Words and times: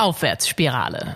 Aufwärtsspirale. 0.00 1.14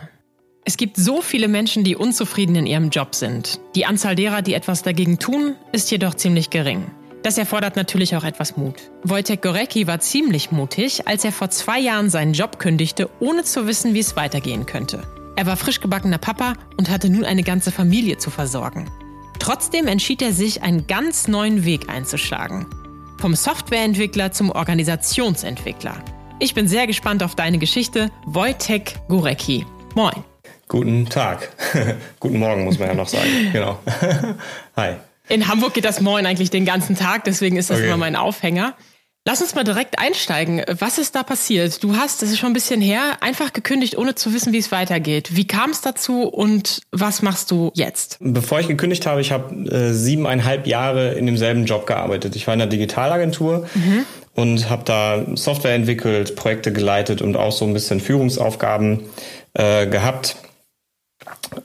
Es 0.67 0.77
gibt 0.77 0.99
so 0.99 1.23
viele 1.23 1.49
Menschen, 1.49 1.85
die 1.85 1.97
unzufrieden 1.97 2.55
in 2.55 2.67
ihrem 2.67 2.91
Job 2.91 3.15
sind. 3.15 3.59
Die 3.75 3.87
Anzahl 3.87 4.15
derer, 4.15 4.43
die 4.43 4.53
etwas 4.53 4.83
dagegen 4.83 5.19
tun, 5.19 5.57
ist 5.73 5.91
jedoch 5.91 6.13
ziemlich 6.13 6.51
gering. 6.51 6.91
Das 7.23 7.39
erfordert 7.39 7.77
natürlich 7.77 8.15
auch 8.15 8.25
etwas 8.25 8.59
Mut. 8.59 8.91
Wojtek 9.03 9.41
Gorecki 9.41 9.87
war 9.87 10.01
ziemlich 10.01 10.53
mutig, 10.53 11.09
als 11.09 11.25
er 11.25 11.33
vor 11.33 11.49
zwei 11.49 11.81
Jahren 11.81 12.11
seinen 12.11 12.35
Job 12.35 12.59
kündigte, 12.59 13.09
ohne 13.21 13.43
zu 13.43 13.67
wissen, 13.67 13.95
wie 13.95 14.01
es 14.01 14.17
weitergehen 14.17 14.67
könnte. 14.67 15.03
Er 15.35 15.47
war 15.47 15.57
frisch 15.57 15.81
gebackener 15.81 16.19
Papa 16.19 16.53
und 16.77 16.91
hatte 16.91 17.09
nun 17.09 17.25
eine 17.25 17.43
ganze 17.43 17.73
Familie 17.73 18.19
zu 18.19 18.29
versorgen. 18.29 18.91
Trotzdem 19.39 19.87
entschied 19.87 20.21
er 20.21 20.35
sich, 20.35 20.63
einen 20.63 20.87
ganz 20.87 21.27
neuen 21.27 21.65
Weg 21.65 21.89
einzuschlagen. 21.89 22.67
Vom 23.17 23.35
Softwareentwickler 23.35 24.33
zum 24.33 24.51
Organisationsentwickler. 24.51 26.05
Ich 26.41 26.53
bin 26.53 26.67
sehr 26.67 26.87
gespannt 26.87 27.23
auf 27.23 27.37
deine 27.37 27.59
Geschichte, 27.59 28.11
Wojtek 28.27 28.97
Gorecki. 29.09 29.65
Moin. 29.95 30.25
Guten 30.67 31.09
Tag. 31.09 31.49
Guten 32.21 32.39
Morgen, 32.39 32.65
muss 32.65 32.79
man 32.79 32.89
ja 32.89 32.95
noch 32.95 33.09
sagen. 33.09 33.29
genau. 33.53 33.79
Hi. 34.77 34.97
In 35.29 35.47
Hamburg 35.47 35.75
geht 35.75 35.85
das 35.85 36.01
Moin 36.01 36.27
eigentlich 36.27 36.51
den 36.51 36.65
ganzen 36.65 36.97
Tag, 36.97 37.25
deswegen 37.25 37.57
ist 37.57 37.71
das 37.71 37.79
okay. 37.79 37.87
immer 37.87 37.97
mein 37.97 38.17
Aufhänger. 38.17 38.75
Lass 39.27 39.41
uns 39.41 39.55
mal 39.55 39.65
direkt 39.65 39.99
einsteigen. 39.99 40.63
Was 40.79 40.99
ist 40.99 41.15
da 41.15 41.23
passiert? 41.23 41.83
Du 41.83 41.97
hast, 41.97 42.21
das 42.21 42.31
ist 42.31 42.39
schon 42.39 42.51
ein 42.51 42.53
bisschen 42.53 42.83
her, 42.83 43.17
einfach 43.23 43.55
gekündigt, 43.55 43.97
ohne 43.97 44.15
zu 44.15 44.35
wissen, 44.35 44.53
wie 44.53 44.59
es 44.59 44.71
weitergeht. 44.71 45.35
Wie 45.35 45.47
kam 45.47 45.71
es 45.71 45.81
dazu 45.81 46.25
und 46.25 46.83
was 46.91 47.23
machst 47.23 47.51
du 47.51 47.71
jetzt? 47.75 48.19
Bevor 48.21 48.61
ich 48.61 48.69
gekündigt 48.69 49.07
habe, 49.07 49.23
ich 49.23 49.33
habe 49.33 49.55
äh, 49.71 49.95
siebeneinhalb 49.95 50.67
Jahre 50.67 51.15
in 51.15 51.25
demselben 51.25 51.65
Job 51.65 51.87
gearbeitet. 51.87 52.37
Ich 52.37 52.47
war 52.47 52.53
in 52.53 52.59
der 52.59 52.69
Digitalagentur 52.69 53.67
mhm. 53.75 54.05
Und 54.35 54.69
habe 54.69 54.83
da 54.85 55.25
Software 55.35 55.75
entwickelt, 55.75 56.37
Projekte 56.37 56.73
geleitet 56.73 57.23
und 57.23 57.37
auch 57.37 57.53
so 57.53 57.65
ein 57.65 57.73
bisschen 57.73 58.01
Führungsaufgaben 58.01 59.01
äh, 59.55 59.87
gehabt 59.87 60.37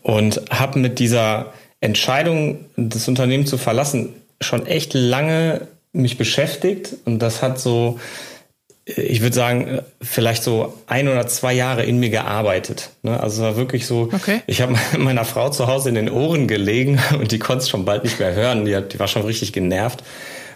und 0.03 0.41
habe 0.51 0.79
mit 0.79 0.99
dieser 0.99 1.53
Entscheidung, 1.81 2.65
das 2.75 3.07
Unternehmen 3.07 3.45
zu 3.45 3.57
verlassen, 3.57 4.13
schon 4.41 4.65
echt 4.65 4.93
lange 4.93 5.67
mich 5.91 6.17
beschäftigt 6.17 6.95
und 7.05 7.19
das 7.19 7.41
hat 7.41 7.59
so, 7.59 7.99
ich 8.85 9.21
würde 9.21 9.35
sagen, 9.35 9.79
vielleicht 10.01 10.43
so 10.43 10.73
ein 10.87 11.07
oder 11.07 11.27
zwei 11.27 11.53
Jahre 11.53 11.83
in 11.83 11.99
mir 11.99 12.09
gearbeitet. 12.09 12.91
Ne? 13.01 13.19
Also 13.19 13.41
es 13.41 13.49
war 13.49 13.57
wirklich 13.57 13.87
so, 13.87 14.09
okay. 14.13 14.41
ich 14.45 14.61
habe 14.61 14.75
meiner 14.97 15.25
Frau 15.25 15.49
zu 15.49 15.67
Hause 15.67 15.89
in 15.89 15.95
den 15.95 16.09
Ohren 16.09 16.47
gelegen 16.47 16.99
und 17.19 17.31
die 17.31 17.39
konnte 17.39 17.63
es 17.63 17.69
schon 17.69 17.85
bald 17.85 18.03
nicht 18.03 18.19
mehr 18.19 18.33
hören. 18.33 18.65
Die, 18.65 18.75
hat, 18.75 18.93
die 18.93 18.99
war 18.99 19.07
schon 19.07 19.23
richtig 19.23 19.53
genervt, 19.53 20.03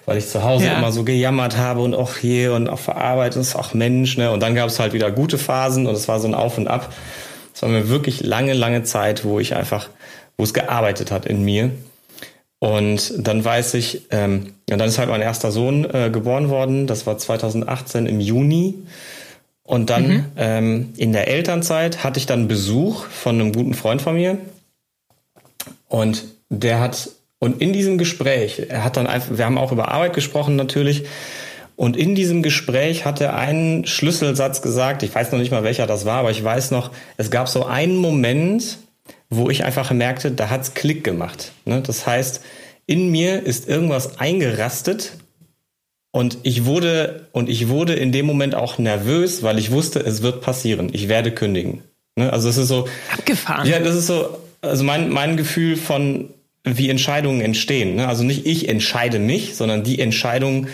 weil 0.06 0.18
ich 0.18 0.28
zu 0.28 0.44
Hause 0.44 0.66
ja. 0.66 0.78
immer 0.78 0.92
so 0.92 1.04
gejammert 1.04 1.58
habe 1.58 1.82
und 1.82 1.94
auch 1.96 2.18
hier 2.18 2.54
und 2.54 2.70
auch 2.70 2.80
verarbeitet, 2.80 3.42
ist 3.42 3.56
auch 3.56 3.74
Mensch. 3.74 4.18
Ne? 4.18 4.32
Und 4.32 4.42
dann 4.42 4.56
gab 4.56 4.68
es 4.68 4.80
halt 4.80 4.94
wieder 4.94 5.12
gute 5.12 5.38
Phasen 5.38 5.88
und 5.88 5.96
es 5.96 6.08
war 6.08 6.20
so 6.20 6.28
ein 6.28 6.36
Auf 6.36 6.58
und 6.58 6.68
Ab. 6.68 6.94
Es 7.54 7.62
war 7.62 7.70
mir 7.70 7.90
wirklich 7.90 8.22
lange, 8.22 8.54
lange 8.54 8.84
Zeit, 8.84 9.24
wo 9.24 9.40
ich 9.40 9.56
einfach 9.56 9.90
wo 10.38 10.44
es 10.44 10.54
gearbeitet 10.54 11.12
hat 11.12 11.26
in 11.26 11.44
mir. 11.44 11.72
Und 12.60 13.14
dann 13.18 13.44
weiß 13.44 13.74
ich, 13.74 14.08
ähm, 14.12 14.54
ja, 14.70 14.78
dann 14.78 14.88
ist 14.88 14.98
halt 14.98 15.10
mein 15.10 15.22
erster 15.22 15.52
Sohn 15.52 15.86
äh, 15.86 16.10
geboren 16.12 16.50
worden. 16.50 16.88
Das 16.88 17.06
war 17.06 17.18
2018 17.18 18.06
im 18.06 18.20
Juni. 18.20 18.76
Und 19.64 19.90
dann 19.90 20.08
mhm. 20.08 20.26
ähm, 20.38 20.94
in 20.98 21.14
der 21.14 21.28
Elternzeit 21.28 22.04
hatte 22.04 22.20
ich 22.20 22.26
dann 22.26 22.48
Besuch 22.48 23.06
von 23.06 23.40
einem 23.40 23.54
guten 23.54 23.74
Freund 23.74 24.02
von 24.02 24.16
mir. 24.16 24.38
Und 25.88 26.24
der 26.50 26.80
hat, 26.80 27.10
und 27.44 27.62
in 27.62 27.74
diesem 27.74 27.98
Gespräch, 27.98 28.62
er 28.70 28.86
hat 28.86 28.96
dann 28.96 29.06
einfach, 29.06 29.38
wir 29.38 29.44
haben 29.44 29.58
auch 29.58 29.74
über 29.74 29.90
Arbeit 29.90 30.14
gesprochen 30.14 30.56
natürlich. 30.56 31.04
Und 31.76 31.98
in 31.98 32.16
diesem 32.16 32.42
Gespräch 32.42 33.04
hat 33.04 33.20
er 33.20 33.36
einen 33.36 33.86
Schlüsselsatz 33.86 34.62
gesagt. 34.62 35.04
Ich 35.04 35.14
weiß 35.14 35.34
noch 35.34 35.40
nicht 35.40 35.52
mal, 35.52 35.66
welcher 35.66 35.86
das 35.86 36.06
war, 36.06 36.20
aber 36.20 36.32
ich 36.32 36.42
weiß 36.42 36.72
noch, 36.72 36.92
es 37.18 37.32
gab 37.32 37.50
so 37.50 37.66
einen 37.66 37.98
Moment, 37.98 38.78
wo 39.30 39.50
ich 39.50 39.66
einfach 39.66 39.92
merkte, 39.92 40.32
da 40.32 40.50
hat's 40.50 40.74
Klick 40.74 41.04
gemacht. 41.04 41.52
Ne? 41.66 41.82
Das 41.82 42.08
heißt, 42.08 42.40
in 42.86 43.12
mir 43.12 43.46
ist 43.46 43.68
irgendwas 43.68 44.20
eingerastet 44.20 45.18
und 46.12 46.38
ich 46.44 46.64
wurde 46.64 47.28
und 47.34 47.50
ich 47.50 47.68
wurde 47.68 47.94
in 47.94 48.14
dem 48.14 48.26
Moment 48.26 48.56
auch 48.56 48.78
nervös, 48.78 49.44
weil 49.44 49.60
ich 49.60 49.70
wusste, 49.70 50.00
es 50.00 50.22
wird 50.22 50.40
passieren. 50.40 50.92
Ich 50.94 51.10
werde 51.10 51.34
kündigen. 51.34 51.84
Ne? 52.16 52.32
Also 52.32 52.48
es 52.48 52.56
ist 52.56 52.70
so 52.70 52.88
abgefahren. 53.12 53.68
Ja, 53.68 53.82
das 53.82 53.96
ist 53.96 54.08
so. 54.08 54.38
Also 54.62 54.86
mein 54.86 55.10
mein 55.10 55.36
Gefühl 55.36 55.76
von 55.76 56.30
wie 56.64 56.90
Entscheidungen 56.90 57.42
entstehen. 57.42 57.96
Ne? 57.96 58.08
Also 58.08 58.24
nicht 58.24 58.46
ich 58.46 58.70
entscheide 58.70 59.20
mich, 59.20 59.56
sondern 59.56 59.84
die 59.84 60.00
Entscheidung, 60.00 60.68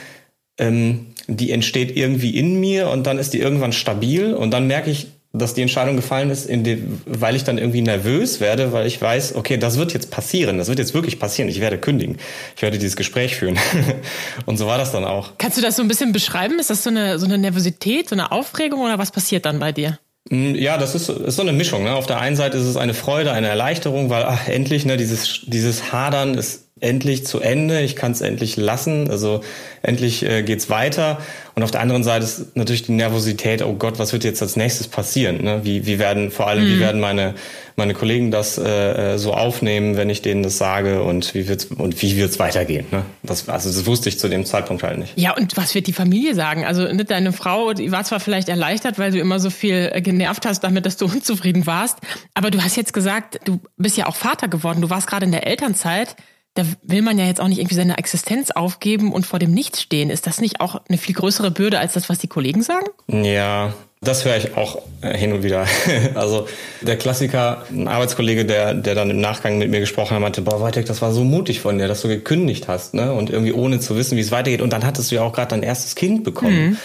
ähm, 0.60 1.08
die 1.28 1.52
entsteht 1.52 1.96
irgendwie 1.96 2.36
in 2.38 2.60
mir 2.60 2.90
und 2.90 3.08
dann 3.08 3.18
ist 3.18 3.34
die 3.34 3.40
irgendwann 3.40 3.74
stabil 3.74 4.34
und 4.34 4.52
dann 4.52 4.68
merke 4.68 4.92
ich, 4.92 5.08
dass 5.32 5.54
die 5.54 5.62
Entscheidung 5.62 5.96
gefallen 5.96 6.32
ist, 6.32 6.50
dem, 6.50 7.02
weil 7.06 7.36
ich 7.36 7.44
dann 7.44 7.60
irgendwie 7.60 7.82
nervös 7.82 8.40
werde, 8.40 8.72
weil 8.72 8.88
ich 8.88 9.00
weiß, 9.00 9.36
okay, 9.36 9.58
das 9.58 9.78
wird 9.78 9.94
jetzt 9.94 10.10
passieren, 10.10 10.58
das 10.58 10.70
wird 10.70 10.80
jetzt 10.80 10.96
wirklich 10.96 11.20
passieren, 11.20 11.50
ich 11.50 11.60
werde 11.60 11.78
kündigen, 11.78 12.18
ich 12.56 12.62
werde 12.64 12.80
dieses 12.80 12.96
Gespräch 12.96 13.36
führen. 13.36 13.60
und 14.48 14.58
so 14.58 14.66
war 14.66 14.80
das 14.80 14.92
dann 14.92 15.06
auch. 15.06 15.34
Kannst 15.38 15.58
du 15.58 15.62
das 15.62 15.76
so 15.76 15.84
ein 15.84 15.88
bisschen 15.88 16.14
beschreiben? 16.14 16.58
Ist 16.58 16.72
das 16.72 16.84
so 16.84 16.90
eine, 16.90 17.20
so 17.20 17.26
eine 17.26 17.38
Nervosität, 17.38 18.10
so 18.10 18.16
eine 18.16 18.32
Aufregung 18.32 18.82
oder 18.82 18.98
was 18.98 19.12
passiert 19.12 19.46
dann 19.46 19.60
bei 19.60 19.72
dir? 19.72 20.00
Mm, 20.30 20.56
ja, 20.56 20.78
das 20.78 20.96
ist, 20.96 21.10
ist 21.10 21.36
so 21.36 21.42
eine 21.42 21.54
Mischung. 21.54 21.84
Ne? 21.84 21.96
Auf 21.96 22.06
der 22.06 22.20
einen 22.20 22.36
Seite 22.36 22.58
ist 22.58 22.66
es 22.66 22.78
eine 22.78 22.94
Freude, 22.94 23.32
eine 23.32 23.48
Erleichterung, 23.48 24.10
weil 24.10 24.24
ach, 24.24 24.48
endlich 24.48 24.86
ne, 24.86 24.98
dieses, 24.98 25.42
dieses 25.46 25.92
Hadern 25.92 26.36
ist 26.36 26.69
endlich 26.82 27.26
zu 27.26 27.40
Ende, 27.40 27.82
ich 27.82 27.96
kann 27.96 28.12
es 28.12 28.22
endlich 28.22 28.58
lassen, 28.58 29.10
also 29.10 29.42
endlich 29.82 30.24
äh, 30.24 30.44
geht's 30.44 30.70
weiter. 30.70 31.20
Und 31.56 31.64
auf 31.64 31.72
der 31.72 31.82
anderen 31.82 32.04
Seite 32.04 32.24
ist 32.24 32.56
natürlich 32.56 32.84
die 32.84 32.94
Nervosität, 32.94 33.62
oh 33.62 33.74
Gott, 33.74 34.00
was 34.00 34.14
wird 34.14 34.24
jetzt 34.24 34.42
als 34.42 34.56
nächstes 34.56 34.88
passieren? 34.88 35.44
Ne? 35.44 35.62
Wie, 35.64 35.86
wie 35.86 36.00
werden, 36.00 36.32
vor 36.32 36.48
allem, 36.48 36.64
mhm. 36.64 36.76
wie 36.76 36.80
werden 36.80 37.02
meine, 37.02 37.36
meine 37.76 37.94
Kollegen 37.94 38.32
das 38.32 38.58
äh, 38.58 39.16
äh, 39.16 39.18
so 39.18 39.34
aufnehmen, 39.34 39.98
wenn 39.98 40.10
ich 40.10 40.22
denen 40.22 40.42
das 40.42 40.58
sage 40.58 41.04
und 41.04 41.34
wie 41.36 41.48
wird's 41.50 41.66
und 41.66 42.02
wie 42.02 42.16
wird's 42.16 42.40
weitergehen? 42.40 42.86
Ne? 42.92 43.04
Das, 43.24 43.50
also 43.50 43.70
das 43.70 43.86
wusste 43.86 44.08
ich 44.08 44.20
zu 44.20 44.30
dem 44.30 44.46
Zeitpunkt 44.46 44.84
halt 44.84 45.00
nicht. 45.00 45.14
Ja, 45.18 45.36
und 45.36 45.58
was 45.58 45.76
wird 45.76 45.88
die 45.88 45.94
Familie 45.94 46.34
sagen? 46.34 46.66
Also 46.66 46.84
ne, 46.84 47.04
deine 47.04 47.34
Frau, 47.34 47.74
die 47.74 47.92
war 47.92 48.06
zwar 48.06 48.22
vielleicht 48.22 48.48
erleichtert, 48.48 48.98
weil 48.98 49.12
du 49.12 49.20
immer 49.20 49.40
so 49.40 49.50
viel 49.50 49.92
äh, 49.94 50.02
genervt 50.02 50.46
hast 50.46 50.62
damit, 50.62 50.86
dass 50.86 50.96
du 50.96 51.06
unzufrieden 51.14 51.66
warst, 51.66 51.98
aber 52.34 52.52
du 52.52 52.64
hast 52.64 52.78
jetzt 52.78 52.94
gesagt, 52.94 53.40
du 53.44 53.60
bist 53.76 53.98
ja 53.98 54.06
auch 54.06 54.16
Vater 54.16 54.48
geworden, 54.48 54.82
du 54.82 54.90
warst 54.90 55.08
gerade 55.08 55.26
in 55.26 55.32
der 55.34 55.46
Elternzeit 55.46 56.16
da 56.60 56.66
will 56.84 57.02
man 57.02 57.18
ja 57.18 57.26
jetzt 57.26 57.40
auch 57.40 57.48
nicht 57.48 57.60
irgendwie 57.60 57.76
seine 57.76 57.98
Existenz 57.98 58.52
aufgeben 58.52 59.14
und 59.14 59.26
vor 59.26 59.40
dem 59.40 59.52
Nichts 59.52 59.82
stehen. 59.82 60.10
Ist 60.10 60.28
das 60.28 60.42
nicht 60.42 60.60
auch 60.60 60.82
eine 60.88 60.98
viel 60.98 61.16
größere 61.16 61.52
Bürde 61.52 61.80
als 61.80 61.94
das, 61.94 62.10
was 62.10 62.20
die 62.20 62.28
Kollegen 62.28 62.62
sagen? 62.62 62.86
Ja, 63.08 63.74
das 64.02 64.26
höre 64.26 64.38
ich 64.38 64.56
auch 64.56 64.82
äh, 65.02 65.18
hin 65.18 65.34
und 65.34 65.44
wieder. 65.44 65.66
Also 66.16 66.48
der 66.82 66.98
Klassiker, 66.98 67.64
ein 67.70 67.88
Arbeitskollege, 67.88 68.46
der, 68.46 68.74
der 68.74 68.96
dann 68.96 69.10
im 69.10 69.22
Nachgang 69.22 69.58
mit 69.58 69.70
mir 69.70 69.80
gesprochen 69.80 70.16
hat, 70.16 70.22
meinte, 70.22 70.42
boah, 70.42 70.60
Wojtek, 70.60 70.86
das 70.86 71.02
war 71.02 71.12
so 71.12 71.24
mutig 71.24 71.62
von 71.62 71.78
dir, 71.78 71.88
dass 71.88 72.02
du 72.02 72.08
gekündigt 72.08 72.68
hast, 72.68 72.94
ne? 72.94 73.14
Und 73.14 73.30
irgendwie 73.30 73.54
ohne 73.54 73.80
zu 73.80 73.96
wissen, 73.96 74.18
wie 74.18 74.22
es 74.22 74.32
weitergeht. 74.32 74.62
Und 74.62 74.74
dann 74.74 74.86
hattest 74.86 75.12
du 75.12 75.16
ja 75.16 75.22
auch 75.22 75.34
gerade 75.34 75.50
dein 75.50 75.64
erstes 75.64 75.96
Kind 75.96 76.24
bekommen. 76.24 76.70
Mhm. 76.70 76.78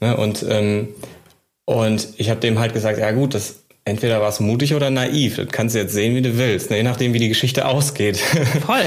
Ne? 0.00 0.16
Und, 0.16 0.44
ähm, 0.48 0.88
und 1.64 2.08
ich 2.16 2.30
habe 2.30 2.40
dem 2.40 2.58
halt 2.58 2.72
gesagt, 2.72 2.98
ja 2.98 3.10
gut, 3.10 3.34
das 3.34 3.64
entweder 3.88 4.20
war 4.20 4.28
es 4.28 4.40
mutig 4.40 4.74
oder 4.74 4.90
naiv. 4.90 5.36
Das 5.36 5.48
kannst 5.48 5.74
du 5.74 5.80
jetzt 5.80 5.92
sehen, 5.92 6.14
wie 6.14 6.22
du 6.22 6.38
willst, 6.38 6.70
ne? 6.70 6.76
je 6.76 6.82
nachdem, 6.82 7.12
wie 7.14 7.18
die 7.18 7.28
Geschichte 7.28 7.66
ausgeht. 7.66 8.18
Voll. 8.66 8.84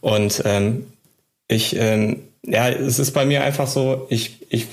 Und 0.00 0.42
ähm, 0.44 0.86
ich, 1.48 1.76
ähm, 1.76 2.20
ja, 2.44 2.68
es 2.68 2.98
ist 2.98 3.12
bei 3.12 3.24
mir 3.24 3.44
einfach 3.44 3.66
so, 3.66 4.06
ich, 4.10 4.46
ich 4.50 4.66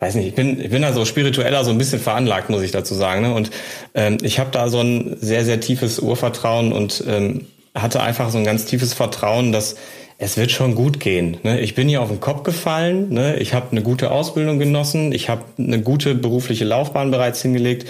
weiß 0.00 0.16
nicht, 0.16 0.26
ich 0.26 0.34
bin, 0.34 0.60
ich 0.60 0.70
bin 0.70 0.82
da 0.82 0.92
so 0.92 1.04
spiritueller 1.04 1.64
so 1.64 1.70
ein 1.70 1.78
bisschen 1.78 2.00
veranlagt, 2.00 2.50
muss 2.50 2.62
ich 2.62 2.72
dazu 2.72 2.94
sagen. 2.94 3.22
Ne? 3.22 3.34
Und 3.34 3.50
ähm, 3.94 4.18
ich 4.22 4.38
habe 4.38 4.50
da 4.50 4.68
so 4.68 4.80
ein 4.80 5.16
sehr, 5.20 5.44
sehr 5.44 5.60
tiefes 5.60 6.00
Urvertrauen 6.00 6.72
und 6.72 7.04
ähm, 7.06 7.46
hatte 7.74 8.02
einfach 8.02 8.30
so 8.30 8.38
ein 8.38 8.44
ganz 8.44 8.64
tiefes 8.64 8.94
Vertrauen, 8.94 9.52
dass 9.52 9.76
es 10.20 10.36
wird 10.36 10.50
schon 10.50 10.74
gut 10.74 10.98
gehen. 10.98 11.36
Ne? 11.44 11.60
Ich 11.60 11.76
bin 11.76 11.88
hier 11.88 12.02
auf 12.02 12.08
den 12.08 12.20
Kopf 12.20 12.42
gefallen. 12.42 13.08
Ne? 13.10 13.36
Ich 13.36 13.54
habe 13.54 13.70
eine 13.70 13.82
gute 13.82 14.10
Ausbildung 14.10 14.58
genossen. 14.58 15.12
Ich 15.12 15.28
habe 15.28 15.44
eine 15.56 15.80
gute 15.80 16.16
berufliche 16.16 16.64
Laufbahn 16.64 17.12
bereits 17.12 17.40
hingelegt. 17.40 17.88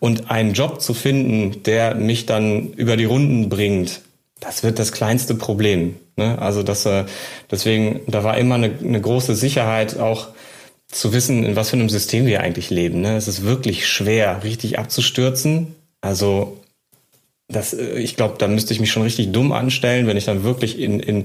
Und 0.00 0.28
einen 0.28 0.54
Job 0.54 0.80
zu 0.82 0.92
finden, 0.92 1.62
der 1.62 1.94
mich 1.94 2.26
dann 2.26 2.72
über 2.72 2.96
die 2.96 3.04
Runden 3.04 3.48
bringt, 3.48 4.00
das 4.40 4.64
wird 4.64 4.80
das 4.80 4.90
kleinste 4.90 5.36
Problem. 5.36 5.94
Ne? 6.16 6.40
Also 6.40 6.64
das, 6.64 6.84
äh, 6.84 7.04
deswegen, 7.48 8.00
da 8.08 8.24
war 8.24 8.36
immer 8.38 8.56
eine, 8.56 8.72
eine 8.82 9.00
große 9.00 9.36
Sicherheit 9.36 9.98
auch 9.98 10.28
zu 10.88 11.12
wissen, 11.12 11.44
in 11.44 11.54
was 11.54 11.70
für 11.70 11.76
einem 11.76 11.88
System 11.88 12.26
wir 12.26 12.40
eigentlich 12.40 12.70
leben. 12.70 13.00
Ne? 13.02 13.16
Es 13.16 13.28
ist 13.28 13.44
wirklich 13.44 13.86
schwer, 13.86 14.42
richtig 14.42 14.80
abzustürzen. 14.80 15.76
Also 16.00 16.58
das, 17.48 17.72
äh, 17.72 17.98
ich 17.98 18.16
glaube, 18.16 18.36
da 18.38 18.48
müsste 18.48 18.72
ich 18.72 18.80
mich 18.80 18.90
schon 18.90 19.02
richtig 19.02 19.32
dumm 19.32 19.52
anstellen, 19.52 20.06
wenn 20.06 20.16
ich 20.16 20.24
dann 20.24 20.44
wirklich 20.44 20.78
in, 20.78 21.00
in, 21.00 21.24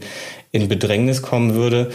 in 0.51 0.67
Bedrängnis 0.67 1.21
kommen 1.21 1.53
würde. 1.53 1.91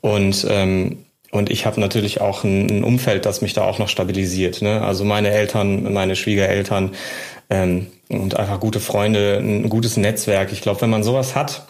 Und 0.00 0.46
ähm, 0.48 0.98
und 1.32 1.48
ich 1.48 1.64
habe 1.64 1.80
natürlich 1.80 2.20
auch 2.20 2.44
ein, 2.44 2.68
ein, 2.68 2.84
Umfeld, 2.84 3.24
das 3.24 3.40
mich 3.40 3.54
da 3.54 3.62
auch 3.62 3.78
noch 3.78 3.88
stabilisiert. 3.88 4.60
Ne? 4.60 4.82
Also 4.82 5.02
meine 5.02 5.30
Eltern, 5.30 5.90
meine 5.90 6.14
Schwiegereltern 6.14 6.90
ähm, 7.48 7.86
und 8.10 8.36
einfach 8.38 8.60
gute 8.60 8.80
Freunde, 8.80 9.38
ein 9.38 9.70
gutes 9.70 9.96
Netzwerk. 9.96 10.52
Ich 10.52 10.60
glaube, 10.60 10.82
wenn 10.82 10.90
man 10.90 11.02
sowas 11.02 11.34
hat, 11.34 11.66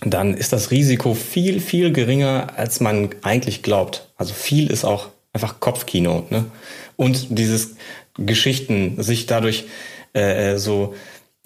dann 0.00 0.34
ist 0.34 0.52
das 0.52 0.72
Risiko 0.72 1.14
viel, 1.14 1.60
viel 1.60 1.92
geringer, 1.92 2.48
als 2.56 2.80
man 2.80 3.10
eigentlich 3.22 3.62
glaubt. 3.62 4.08
Also 4.16 4.34
viel 4.34 4.68
ist 4.68 4.84
auch 4.84 5.10
einfach 5.32 5.60
Kopfkino. 5.60 6.26
Ne? 6.30 6.46
Und 6.96 7.38
dieses 7.38 7.76
Geschichten 8.18 9.00
sich 9.00 9.26
dadurch 9.26 9.66
äh, 10.12 10.54
äh 10.54 10.58
so 10.58 10.94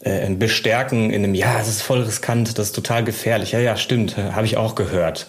äh, 0.03 0.29
bestärken 0.31 1.11
in 1.11 1.25
einem, 1.25 1.35
ja, 1.35 1.59
es 1.59 1.69
ist 1.69 1.83
voll 1.83 2.03
riskant, 2.03 2.59
das 2.59 2.67
ist 2.67 2.75
total 2.75 3.03
gefährlich. 3.03 3.53
Ja, 3.53 3.61
ja, 3.61 3.77
stimmt, 3.77 4.19
äh, 4.19 4.33
habe 4.33 4.45
ich 4.45 4.57
auch 4.57 4.75
gehört. 4.75 5.27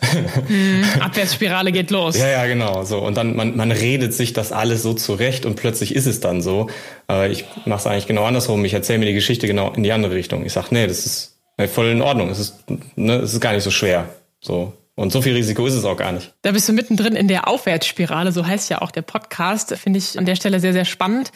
Hm, 0.47 0.83
Abwärtsspirale 0.99 1.71
geht 1.71 1.89
los. 1.89 2.17
ja, 2.17 2.27
ja, 2.27 2.45
genau. 2.47 2.83
So 2.83 2.99
und 2.99 3.15
dann 3.15 3.35
man, 3.35 3.55
man 3.55 3.71
redet 3.71 4.13
sich 4.13 4.33
das 4.33 4.51
alles 4.51 4.83
so 4.83 4.93
zurecht 4.93 5.45
und 5.45 5.55
plötzlich 5.55 5.95
ist 5.95 6.05
es 6.05 6.19
dann 6.19 6.41
so. 6.41 6.69
Aber 7.07 7.29
ich 7.29 7.45
mache 7.65 7.79
es 7.79 7.87
eigentlich 7.87 8.07
genau 8.07 8.25
andersrum. 8.25 8.63
Ich 8.65 8.73
erzähle 8.73 8.99
mir 8.99 9.05
die 9.05 9.13
Geschichte 9.13 9.47
genau 9.47 9.71
in 9.71 9.83
die 9.83 9.91
andere 9.91 10.13
Richtung. 10.13 10.45
Ich 10.45 10.53
sag, 10.53 10.71
nee, 10.71 10.85
das 10.85 11.05
ist 11.05 11.37
voll 11.73 11.87
in 11.87 12.01
Ordnung. 12.01 12.29
Es 12.29 12.39
ist, 12.39 12.65
ne, 12.95 13.15
es 13.15 13.33
ist 13.33 13.39
gar 13.39 13.53
nicht 13.53 13.63
so 13.63 13.71
schwer. 13.71 14.09
So 14.41 14.73
und 14.95 15.11
so 15.11 15.21
viel 15.21 15.33
Risiko 15.33 15.65
ist 15.65 15.75
es 15.75 15.85
auch 15.85 15.95
gar 15.95 16.11
nicht. 16.11 16.33
Da 16.41 16.51
bist 16.51 16.67
du 16.67 16.73
mittendrin 16.73 17.15
in 17.15 17.27
der 17.27 17.47
Aufwärtsspirale, 17.47 18.31
so 18.31 18.45
heißt 18.45 18.69
ja 18.69 18.81
auch 18.81 18.91
der 18.91 19.03
Podcast. 19.03 19.75
Finde 19.77 19.99
ich 19.99 20.17
an 20.17 20.25
der 20.25 20.35
Stelle 20.35 20.59
sehr, 20.59 20.73
sehr 20.73 20.85
spannend. 20.85 21.31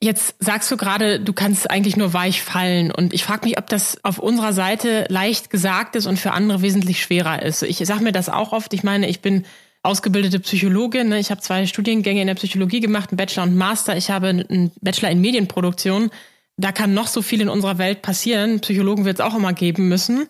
Jetzt 0.00 0.36
sagst 0.38 0.70
du 0.70 0.76
gerade, 0.76 1.18
du 1.18 1.32
kannst 1.32 1.70
eigentlich 1.70 1.96
nur 1.96 2.12
weich 2.12 2.42
fallen. 2.42 2.92
Und 2.92 3.12
ich 3.12 3.24
frage 3.24 3.46
mich, 3.46 3.58
ob 3.58 3.66
das 3.66 4.02
auf 4.04 4.18
unserer 4.18 4.52
Seite 4.52 5.06
leicht 5.08 5.50
gesagt 5.50 5.96
ist 5.96 6.06
und 6.06 6.18
für 6.18 6.30
andere 6.30 6.62
wesentlich 6.62 7.02
schwerer 7.02 7.42
ist. 7.42 7.62
Ich 7.62 7.78
sage 7.78 8.04
mir 8.04 8.12
das 8.12 8.28
auch 8.28 8.52
oft. 8.52 8.72
Ich 8.74 8.84
meine, 8.84 9.08
ich 9.08 9.20
bin 9.20 9.44
ausgebildete 9.82 10.38
Psychologin. 10.38 11.08
Ne? 11.08 11.18
Ich 11.18 11.32
habe 11.32 11.40
zwei 11.40 11.66
Studiengänge 11.66 12.20
in 12.20 12.28
der 12.28 12.34
Psychologie 12.34 12.78
gemacht, 12.78 13.10
einen 13.10 13.16
Bachelor 13.16 13.42
und 13.44 13.56
Master. 13.56 13.96
Ich 13.96 14.10
habe 14.10 14.28
einen 14.28 14.70
Bachelor 14.80 15.10
in 15.10 15.20
Medienproduktion. 15.20 16.10
Da 16.56 16.70
kann 16.70 16.94
noch 16.94 17.08
so 17.08 17.20
viel 17.20 17.40
in 17.40 17.48
unserer 17.48 17.78
Welt 17.78 18.02
passieren. 18.02 18.60
Psychologen 18.60 19.04
wird 19.04 19.18
es 19.18 19.24
auch 19.24 19.34
immer 19.34 19.52
geben 19.52 19.88
müssen. 19.88 20.28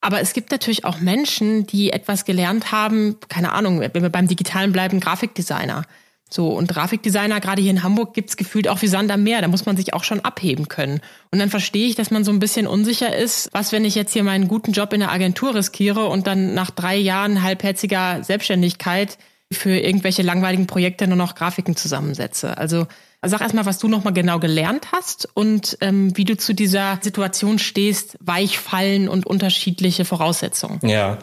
Aber 0.00 0.20
es 0.20 0.32
gibt 0.32 0.50
natürlich 0.50 0.86
auch 0.86 1.00
Menschen, 1.00 1.66
die 1.66 1.92
etwas 1.92 2.24
gelernt 2.24 2.72
haben, 2.72 3.16
keine 3.28 3.52
Ahnung, 3.52 3.80
wenn 3.80 4.02
wir 4.02 4.08
beim 4.08 4.28
Digitalen 4.28 4.72
bleiben, 4.72 4.98
Grafikdesigner. 4.98 5.84
So, 6.32 6.48
und 6.48 6.68
Grafikdesigner, 6.68 7.40
gerade 7.40 7.60
hier 7.60 7.72
in 7.72 7.82
Hamburg, 7.82 8.14
gibt's 8.14 8.36
gefühlt 8.36 8.68
auch 8.68 8.80
wie 8.82 8.86
Sand 8.86 9.10
am 9.10 9.24
Meer. 9.24 9.42
Da 9.42 9.48
muss 9.48 9.66
man 9.66 9.76
sich 9.76 9.94
auch 9.94 10.04
schon 10.04 10.20
abheben 10.20 10.68
können. 10.68 11.00
Und 11.32 11.40
dann 11.40 11.50
verstehe 11.50 11.88
ich, 11.88 11.96
dass 11.96 12.12
man 12.12 12.22
so 12.22 12.30
ein 12.30 12.38
bisschen 12.38 12.68
unsicher 12.68 13.14
ist, 13.14 13.48
was, 13.52 13.72
wenn 13.72 13.84
ich 13.84 13.96
jetzt 13.96 14.12
hier 14.12 14.22
meinen 14.22 14.46
guten 14.46 14.72
Job 14.72 14.92
in 14.92 15.00
der 15.00 15.10
Agentur 15.10 15.56
riskiere 15.56 16.06
und 16.06 16.28
dann 16.28 16.54
nach 16.54 16.70
drei 16.70 16.96
Jahren 16.96 17.42
halbherziger 17.42 18.22
Selbstständigkeit 18.22 19.18
für 19.52 19.76
irgendwelche 19.76 20.22
langweiligen 20.22 20.68
Projekte 20.68 21.08
nur 21.08 21.16
noch 21.16 21.34
Grafiken 21.34 21.74
zusammensetze. 21.74 22.56
Also 22.56 22.86
sag 23.22 23.40
erstmal, 23.40 23.66
was 23.66 23.78
du 23.78 23.88
nochmal 23.88 24.12
genau 24.12 24.38
gelernt 24.38 24.92
hast 24.92 25.28
und 25.34 25.76
ähm, 25.80 26.16
wie 26.16 26.24
du 26.24 26.36
zu 26.36 26.54
dieser 26.54 26.98
Situation 27.00 27.58
stehst, 27.58 28.16
Weichfallen 28.20 29.08
und 29.08 29.26
unterschiedliche 29.26 30.04
Voraussetzungen. 30.04 30.78
Ja, 30.86 31.18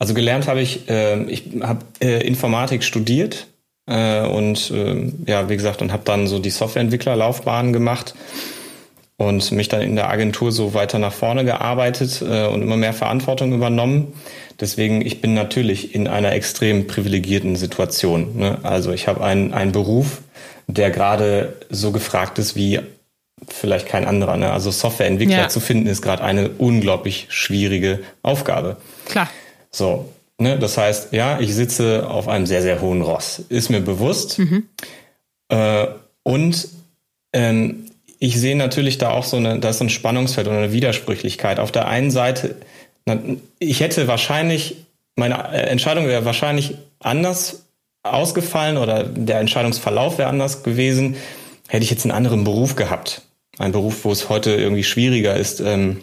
also 0.00 0.14
gelernt 0.14 0.48
habe 0.48 0.60
ich, 0.60 0.88
äh, 0.88 1.22
ich 1.24 1.44
habe 1.60 1.84
äh, 2.00 2.26
Informatik 2.26 2.82
studiert 2.82 3.46
äh, 3.88 4.26
und 4.26 4.70
äh, 4.70 5.12
ja, 5.26 5.48
wie 5.48 5.56
gesagt, 5.56 5.82
und 5.82 5.92
habe 5.92 6.02
dann 6.04 6.26
so 6.26 6.38
die 6.38 6.50
Softwareentwicklerlaufbahn 6.50 7.72
gemacht 7.72 8.14
und 9.16 9.50
mich 9.52 9.68
dann 9.68 9.80
in 9.80 9.96
der 9.96 10.08
Agentur 10.10 10.52
so 10.52 10.74
weiter 10.74 10.98
nach 10.98 11.12
vorne 11.12 11.44
gearbeitet 11.44 12.22
äh, 12.22 12.46
und 12.46 12.62
immer 12.62 12.76
mehr 12.76 12.92
Verantwortung 12.92 13.52
übernommen. 13.52 14.12
Deswegen, 14.60 15.02
ich 15.04 15.20
bin 15.20 15.34
natürlich 15.34 15.94
in 15.94 16.08
einer 16.08 16.32
extrem 16.32 16.86
privilegierten 16.86 17.56
Situation. 17.56 18.38
Ne? 18.38 18.58
Also 18.62 18.92
ich 18.92 19.08
habe 19.08 19.22
einen, 19.22 19.52
einen 19.54 19.72
Beruf, 19.72 20.20
der 20.66 20.90
gerade 20.90 21.56
so 21.70 21.92
gefragt 21.92 22.38
ist 22.38 22.56
wie 22.56 22.80
vielleicht 23.46 23.86
kein 23.86 24.04
anderer. 24.04 24.36
Ne? 24.36 24.52
Also 24.52 24.70
Softwareentwickler 24.70 25.36
ja. 25.36 25.48
zu 25.48 25.60
finden 25.60 25.86
ist 25.86 26.02
gerade 26.02 26.22
eine 26.22 26.50
unglaublich 26.50 27.26
schwierige 27.30 28.00
Aufgabe. 28.22 28.76
Klar. 29.06 29.28
So, 29.70 30.12
Ne? 30.38 30.58
Das 30.58 30.78
heißt, 30.78 31.12
ja, 31.12 31.40
ich 31.40 31.54
sitze 31.54 32.08
auf 32.08 32.28
einem 32.28 32.46
sehr, 32.46 32.62
sehr 32.62 32.80
hohen 32.80 33.02
Ross. 33.02 33.42
Ist 33.48 33.70
mir 33.70 33.80
bewusst. 33.80 34.38
Mhm. 34.38 34.68
Äh, 35.48 35.86
und 36.22 36.68
ähm, 37.32 37.90
ich 38.18 38.38
sehe 38.38 38.56
natürlich 38.56 38.98
da 38.98 39.10
auch 39.10 39.24
so 39.24 39.36
eine, 39.36 39.58
da 39.58 39.70
ist 39.70 39.78
so 39.78 39.84
ein 39.84 39.90
Spannungsfeld 39.90 40.46
oder 40.46 40.58
eine 40.58 40.72
Widersprüchlichkeit. 40.72 41.60
Auf 41.60 41.72
der 41.72 41.88
einen 41.88 42.10
Seite, 42.10 42.56
ich 43.58 43.80
hätte 43.80 44.06
wahrscheinlich, 44.08 44.76
meine 45.16 45.52
äh, 45.52 45.62
Entscheidung 45.68 46.06
wäre 46.06 46.24
wahrscheinlich 46.24 46.76
anders 47.00 47.64
ausgefallen 48.02 48.76
oder 48.76 49.04
der 49.04 49.40
Entscheidungsverlauf 49.40 50.18
wäre 50.18 50.28
anders 50.28 50.62
gewesen, 50.62 51.16
hätte 51.68 51.84
ich 51.84 51.90
jetzt 51.90 52.04
einen 52.04 52.12
anderen 52.12 52.44
Beruf 52.44 52.76
gehabt. 52.76 53.22
Ein 53.58 53.72
Beruf, 53.72 54.04
wo 54.04 54.12
es 54.12 54.28
heute 54.28 54.52
irgendwie 54.52 54.84
schwieriger 54.84 55.34
ist, 55.34 55.60
ähm, 55.60 56.00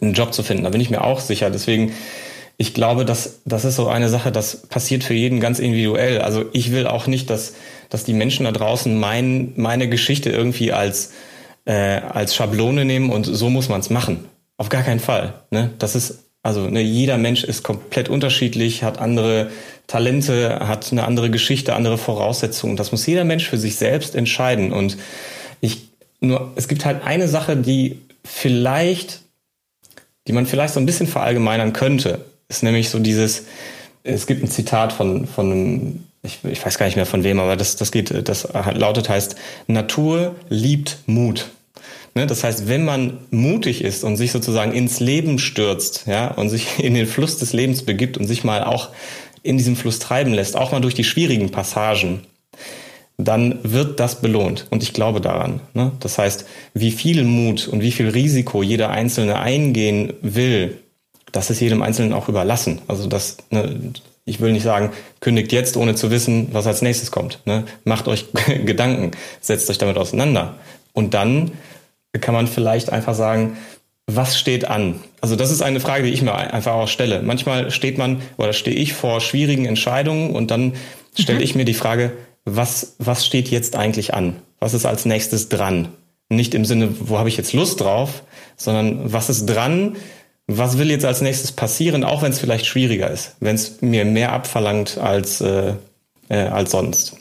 einen 0.00 0.14
Job 0.14 0.32
zu 0.32 0.42
finden. 0.42 0.64
Da 0.64 0.70
bin 0.70 0.80
ich 0.80 0.90
mir 0.90 1.04
auch 1.04 1.20
sicher. 1.20 1.50
Deswegen 1.50 1.92
ich 2.56 2.74
glaube, 2.74 3.04
dass 3.04 3.40
das 3.44 3.64
ist 3.64 3.76
so 3.76 3.88
eine 3.88 4.08
Sache, 4.08 4.30
das 4.30 4.66
passiert 4.68 5.02
für 5.02 5.14
jeden 5.14 5.40
ganz 5.40 5.58
individuell. 5.58 6.20
Also 6.20 6.44
ich 6.52 6.72
will 6.72 6.86
auch 6.86 7.06
nicht, 7.06 7.30
dass, 7.30 7.54
dass 7.88 8.04
die 8.04 8.12
Menschen 8.12 8.44
da 8.44 8.52
draußen 8.52 8.98
mein, 8.98 9.52
meine 9.56 9.88
Geschichte 9.88 10.30
irgendwie 10.30 10.72
als, 10.72 11.12
äh, 11.64 11.72
als 11.72 12.34
Schablone 12.34 12.84
nehmen 12.84 13.10
und 13.10 13.24
so 13.24 13.50
muss 13.50 13.68
man 13.68 13.80
es 13.80 13.90
machen. 13.90 14.24
Auf 14.56 14.68
gar 14.68 14.82
keinen 14.82 15.00
Fall. 15.00 15.34
Ne? 15.50 15.70
Das 15.80 15.96
ist, 15.96 16.26
also 16.42 16.68
ne, 16.68 16.80
jeder 16.80 17.18
Mensch 17.18 17.42
ist 17.42 17.64
komplett 17.64 18.08
unterschiedlich, 18.08 18.84
hat 18.84 18.98
andere 18.98 19.50
Talente, 19.88 20.60
hat 20.68 20.92
eine 20.92 21.04
andere 21.04 21.30
Geschichte, 21.30 21.74
andere 21.74 21.98
Voraussetzungen. 21.98 22.76
Das 22.76 22.92
muss 22.92 23.06
jeder 23.06 23.24
Mensch 23.24 23.48
für 23.48 23.58
sich 23.58 23.76
selbst 23.76 24.14
entscheiden. 24.14 24.72
Und 24.72 24.96
ich 25.60 25.88
nur, 26.20 26.52
es 26.54 26.68
gibt 26.68 26.84
halt 26.84 27.04
eine 27.04 27.26
Sache, 27.26 27.56
die 27.56 27.98
vielleicht, 28.24 29.22
die 30.28 30.32
man 30.32 30.46
vielleicht 30.46 30.74
so 30.74 30.80
ein 30.80 30.86
bisschen 30.86 31.08
verallgemeinern 31.08 31.72
könnte 31.72 32.24
ist 32.48 32.62
nämlich 32.62 32.90
so 32.90 32.98
dieses, 32.98 33.44
es 34.02 34.26
gibt 34.26 34.42
ein 34.42 34.50
Zitat 34.50 34.92
von, 34.92 35.26
von 35.26 35.50
einem, 35.50 36.04
ich, 36.22 36.38
ich 36.44 36.64
weiß 36.64 36.78
gar 36.78 36.86
nicht 36.86 36.96
mehr 36.96 37.06
von 37.06 37.24
wem, 37.24 37.40
aber 37.40 37.56
das, 37.56 37.76
das 37.76 37.90
geht, 37.90 38.28
das 38.28 38.48
lautet 38.74 39.08
heißt, 39.08 39.36
Natur 39.66 40.36
liebt 40.48 40.98
Mut. 41.06 41.50
Ne, 42.16 42.28
das 42.28 42.44
heißt, 42.44 42.68
wenn 42.68 42.84
man 42.84 43.18
mutig 43.32 43.82
ist 43.82 44.04
und 44.04 44.16
sich 44.16 44.30
sozusagen 44.30 44.72
ins 44.72 45.00
Leben 45.00 45.40
stürzt, 45.40 46.04
ja, 46.06 46.28
und 46.28 46.48
sich 46.48 46.78
in 46.78 46.94
den 46.94 47.06
Fluss 47.06 47.38
des 47.38 47.52
Lebens 47.52 47.82
begibt 47.82 48.16
und 48.16 48.26
sich 48.26 48.44
mal 48.44 48.62
auch 48.62 48.90
in 49.42 49.58
diesem 49.58 49.76
Fluss 49.76 49.98
treiben 49.98 50.32
lässt, 50.32 50.56
auch 50.56 50.72
mal 50.72 50.80
durch 50.80 50.94
die 50.94 51.04
schwierigen 51.04 51.50
Passagen, 51.50 52.20
dann 53.18 53.58
wird 53.62 54.00
das 54.00 54.20
belohnt. 54.20 54.66
Und 54.70 54.82
ich 54.82 54.92
glaube 54.92 55.20
daran. 55.20 55.60
Ne? 55.74 55.92
Das 56.00 56.18
heißt, 56.18 56.46
wie 56.72 56.90
viel 56.90 57.24
Mut 57.24 57.68
und 57.68 57.80
wie 57.80 57.92
viel 57.92 58.08
Risiko 58.08 58.62
jeder 58.62 58.90
Einzelne 58.90 59.38
eingehen 59.38 60.14
will, 60.22 60.78
das 61.34 61.50
ist 61.50 61.60
jedem 61.60 61.82
Einzelnen 61.82 62.12
auch 62.12 62.28
überlassen. 62.28 62.80
Also 62.86 63.08
das, 63.08 63.38
ne, 63.50 63.92
ich 64.24 64.40
will 64.40 64.52
nicht 64.52 64.62
sagen, 64.62 64.92
kündigt 65.18 65.50
jetzt, 65.50 65.76
ohne 65.76 65.96
zu 65.96 66.12
wissen, 66.12 66.48
was 66.52 66.68
als 66.68 66.80
nächstes 66.80 67.10
kommt. 67.10 67.40
Ne? 67.44 67.64
Macht 67.82 68.06
euch 68.06 68.26
Gedanken, 68.64 69.10
setzt 69.40 69.68
euch 69.68 69.78
damit 69.78 69.98
auseinander. 69.98 70.54
Und 70.92 71.12
dann 71.12 71.50
kann 72.20 72.34
man 72.34 72.46
vielleicht 72.46 72.90
einfach 72.90 73.14
sagen, 73.14 73.56
was 74.06 74.38
steht 74.38 74.66
an? 74.66 75.00
Also 75.20 75.34
das 75.34 75.50
ist 75.50 75.60
eine 75.60 75.80
Frage, 75.80 76.04
die 76.04 76.12
ich 76.12 76.22
mir 76.22 76.34
einfach 76.34 76.74
auch 76.74 76.88
stelle. 76.88 77.20
Manchmal 77.22 77.72
steht 77.72 77.98
man 77.98 78.22
oder 78.36 78.52
stehe 78.52 78.76
ich 78.76 78.92
vor 78.92 79.20
schwierigen 79.20 79.66
Entscheidungen 79.66 80.36
und 80.36 80.52
dann 80.52 80.74
stelle 81.18 81.38
mhm. 81.38 81.44
ich 81.44 81.54
mir 81.56 81.64
die 81.64 81.74
Frage, 81.74 82.12
was, 82.44 82.94
was 82.98 83.26
steht 83.26 83.48
jetzt 83.48 83.74
eigentlich 83.74 84.14
an? 84.14 84.36
Was 84.60 84.72
ist 84.72 84.86
als 84.86 85.04
nächstes 85.04 85.48
dran? 85.48 85.88
Nicht 86.28 86.54
im 86.54 86.64
Sinne, 86.64 86.90
wo 87.00 87.18
habe 87.18 87.28
ich 87.28 87.36
jetzt 87.36 87.54
Lust 87.54 87.80
drauf, 87.80 88.22
sondern 88.56 89.12
was 89.12 89.30
ist 89.30 89.46
dran, 89.46 89.96
was 90.46 90.78
will 90.78 90.90
jetzt 90.90 91.04
als 91.04 91.20
nächstes 91.20 91.52
passieren, 91.52 92.04
auch 92.04 92.22
wenn 92.22 92.32
es 92.32 92.38
vielleicht 92.38 92.66
schwieriger 92.66 93.10
ist, 93.10 93.36
wenn 93.40 93.54
es 93.54 93.80
mir 93.80 94.04
mehr 94.04 94.32
abverlangt 94.32 94.98
als, 94.98 95.40
äh, 95.40 95.74
äh, 96.28 96.36
als 96.36 96.70
sonst. 96.72 97.16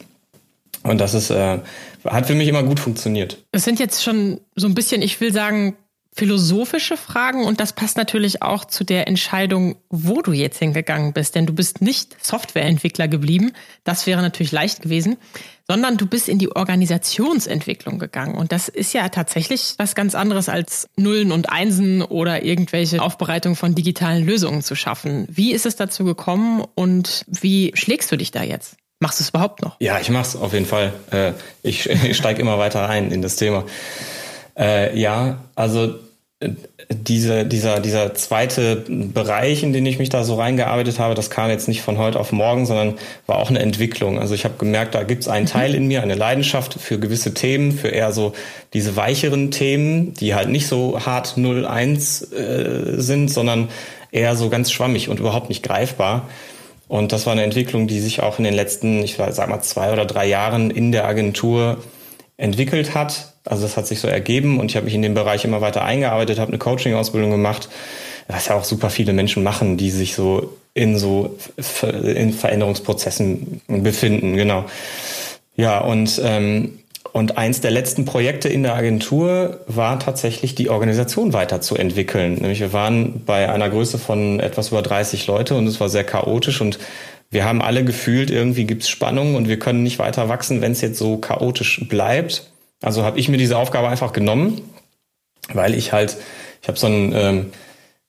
Und 0.83 0.99
das 0.99 1.13
ist, 1.13 1.29
äh, 1.29 1.59
hat 2.03 2.27
für 2.27 2.35
mich 2.35 2.49
immer 2.49 2.63
gut 2.63 2.79
funktioniert. 2.79 3.37
Es 3.51 3.63
sind 3.63 3.79
jetzt 3.79 4.03
schon 4.03 4.41
so 4.55 4.67
ein 4.67 4.75
bisschen, 4.75 5.01
ich 5.01 5.21
will 5.21 5.31
sagen, 5.31 5.77
philosophische 6.15 6.95
Fragen 6.95 7.43
und 7.43 7.59
das 7.59 7.73
passt 7.73 7.97
natürlich 7.97 8.41
auch 8.41 8.65
zu 8.65 8.83
der 8.83 9.07
Entscheidung, 9.07 9.75
wo 9.89 10.21
du 10.21 10.31
jetzt 10.31 10.59
hingegangen 10.59 11.13
bist. 11.13 11.35
Denn 11.35 11.45
du 11.45 11.53
bist 11.53 11.81
nicht 11.81 12.15
Softwareentwickler 12.23 13.07
geblieben, 13.07 13.53
das 13.83 14.05
wäre 14.05 14.21
natürlich 14.21 14.51
leicht 14.51 14.81
gewesen, 14.81 15.17
sondern 15.67 15.97
du 15.97 16.05
bist 16.05 16.29
in 16.29 16.39
die 16.39 16.55
Organisationsentwicklung 16.55 17.97
gegangen. 17.97 18.35
Und 18.35 18.51
das 18.51 18.67
ist 18.67 18.93
ja 18.93 19.09
tatsächlich 19.09 19.75
was 19.77 19.95
ganz 19.95 20.13
anderes 20.13 20.49
als 20.49 20.87
Nullen 20.95 21.31
und 21.31 21.49
Einsen 21.49 22.01
oder 22.01 22.43
irgendwelche 22.43 23.01
Aufbereitung 23.01 23.55
von 23.55 23.73
digitalen 23.73 24.25
Lösungen 24.25 24.61
zu 24.61 24.75
schaffen. 24.75 25.27
Wie 25.29 25.51
ist 25.51 25.65
es 25.65 25.75
dazu 25.75 26.03
gekommen 26.03 26.63
und 26.75 27.25
wie 27.27 27.71
schlägst 27.75 28.11
du 28.11 28.17
dich 28.17 28.31
da 28.31 28.43
jetzt? 28.43 28.75
Machst 28.99 29.19
du 29.19 29.23
es 29.23 29.29
überhaupt 29.29 29.61
noch? 29.61 29.75
Ja, 29.79 29.99
ich 29.99 30.09
mach's 30.09 30.35
auf 30.35 30.53
jeden 30.53 30.65
Fall. 30.65 30.93
Äh, 31.11 31.33
ich, 31.61 31.89
steige 32.15 32.41
immer 32.41 32.57
weiter 32.57 32.87
ein 32.87 33.11
in 33.11 33.21
das 33.21 33.35
Thema. 33.35 33.65
Äh, 34.57 34.97
ja, 34.97 35.43
also 35.55 35.95
diese, 36.89 37.45
dieser, 37.45 37.79
dieser 37.79 38.13
zweite 38.13 38.83
Bereich, 38.87 39.63
in 39.63 39.73
den 39.73 39.85
ich 39.85 39.99
mich 39.99 40.09
da 40.09 40.23
so 40.23 40.35
reingearbeitet 40.35 40.99
habe, 40.99 41.15
das 41.15 41.29
kam 41.29 41.49
jetzt 41.49 41.67
nicht 41.67 41.81
von 41.81 41.97
heute 41.97 42.19
auf 42.19 42.31
morgen, 42.31 42.65
sondern 42.65 42.95
war 43.25 43.37
auch 43.37 43.49
eine 43.49 43.59
Entwicklung. 43.59 44.19
Also 44.19 44.35
ich 44.35 44.43
habe 44.45 44.55
gemerkt, 44.57 44.95
da 44.95 45.03
gibt 45.03 45.23
es 45.23 45.27
einen 45.27 45.45
mhm. 45.45 45.49
Teil 45.49 45.75
in 45.75 45.87
mir, 45.87 46.01
eine 46.01 46.15
Leidenschaft 46.15 46.75
für 46.75 46.99
gewisse 46.99 47.33
Themen, 47.33 47.71
für 47.71 47.89
eher 47.89 48.11
so 48.11 48.33
diese 48.73 48.95
weicheren 48.95 49.51
Themen, 49.51 50.13
die 50.13 50.35
halt 50.35 50.49
nicht 50.49 50.67
so 50.67 50.99
hart 51.05 51.35
0-1 51.37 52.33
äh, 52.33 53.01
sind, 53.01 53.29
sondern 53.29 53.69
eher 54.11 54.35
so 54.35 54.49
ganz 54.49 54.71
schwammig 54.71 55.09
und 55.09 55.19
überhaupt 55.19 55.49
nicht 55.49 55.63
greifbar. 55.63 56.29
Und 56.87 57.11
das 57.11 57.25
war 57.25 57.33
eine 57.33 57.43
Entwicklung, 57.43 57.87
die 57.87 57.99
sich 57.99 58.21
auch 58.21 58.37
in 58.37 58.43
den 58.43 58.53
letzten, 58.53 59.03
ich 59.03 59.15
sag 59.15 59.49
mal, 59.49 59.61
zwei 59.61 59.91
oder 59.91 60.05
drei 60.05 60.27
Jahren 60.27 60.69
in 60.69 60.91
der 60.91 61.05
Agentur 61.05 61.77
entwickelt 62.37 62.93
hat. 62.93 63.32
Also 63.45 63.63
das 63.63 63.75
hat 63.75 63.87
sich 63.87 63.99
so 63.99 64.07
ergeben 64.07 64.59
und 64.59 64.71
ich 64.71 64.75
habe 64.75 64.85
mich 64.85 64.95
in 64.95 65.01
dem 65.01 65.13
Bereich 65.13 65.43
immer 65.43 65.61
weiter 65.61 65.83
eingearbeitet, 65.83 66.39
habe 66.39 66.49
eine 66.49 66.59
Coaching-Ausbildung 66.59 67.31
gemacht, 67.31 67.67
was 68.27 68.47
ja 68.47 68.55
auch 68.55 68.63
super 68.63 68.89
viele 68.89 69.11
Menschen 69.13 69.43
machen, 69.43 69.75
die 69.77 69.91
sich 69.91 70.15
so 70.15 70.57
in 70.73 70.97
so 70.97 71.37
in 71.81 72.33
Veränderungsprozessen 72.33 73.61
befinden, 73.67 74.35
genau. 74.37 74.65
Ja, 75.55 75.79
und 75.79 76.21
ähm, 76.23 76.79
und 77.11 77.37
eins 77.37 77.61
der 77.61 77.69
letzten 77.69 78.05
Projekte 78.05 78.49
in 78.49 78.63
der 78.63 78.73
Agentur 78.73 79.59
war 79.67 79.99
tatsächlich 79.99 80.55
die 80.55 80.69
Organisation 80.69 81.31
weiterzuentwickeln. 81.31 82.35
Nämlich 82.35 82.59
wir 82.59 82.73
waren 82.73 83.21
bei 83.23 83.51
einer 83.51 83.69
Größe 83.69 83.99
von 83.99 84.39
etwas 84.39 84.69
über 84.69 84.81
30 84.81 85.27
Leute 85.27 85.53
und 85.53 85.67
es 85.67 85.79
war 85.79 85.89
sehr 85.89 86.03
chaotisch 86.03 86.59
und 86.59 86.79
wir 87.29 87.45
haben 87.45 87.61
alle 87.61 87.83
gefühlt, 87.83 88.31
irgendwie 88.31 88.65
gibt's 88.65 88.89
Spannung 88.89 89.35
und 89.35 89.47
wir 89.47 89.59
können 89.59 89.83
nicht 89.83 89.99
weiter 89.99 90.27
wachsen, 90.27 90.61
wenn 90.61 90.71
es 90.71 90.81
jetzt 90.81 90.97
so 90.97 91.17
chaotisch 91.17 91.81
bleibt. 91.87 92.51
Also 92.83 93.03
habe 93.03 93.19
ich 93.19 93.29
mir 93.29 93.37
diese 93.37 93.57
Aufgabe 93.57 93.87
einfach 93.87 94.13
genommen, 94.13 94.61
weil 95.53 95.73
ich 95.73 95.93
halt, 95.93 96.17
ich 96.61 96.67
habe 96.67 96.77
so 96.77 96.87
ein, 96.87 97.13
ähm, 97.15 97.53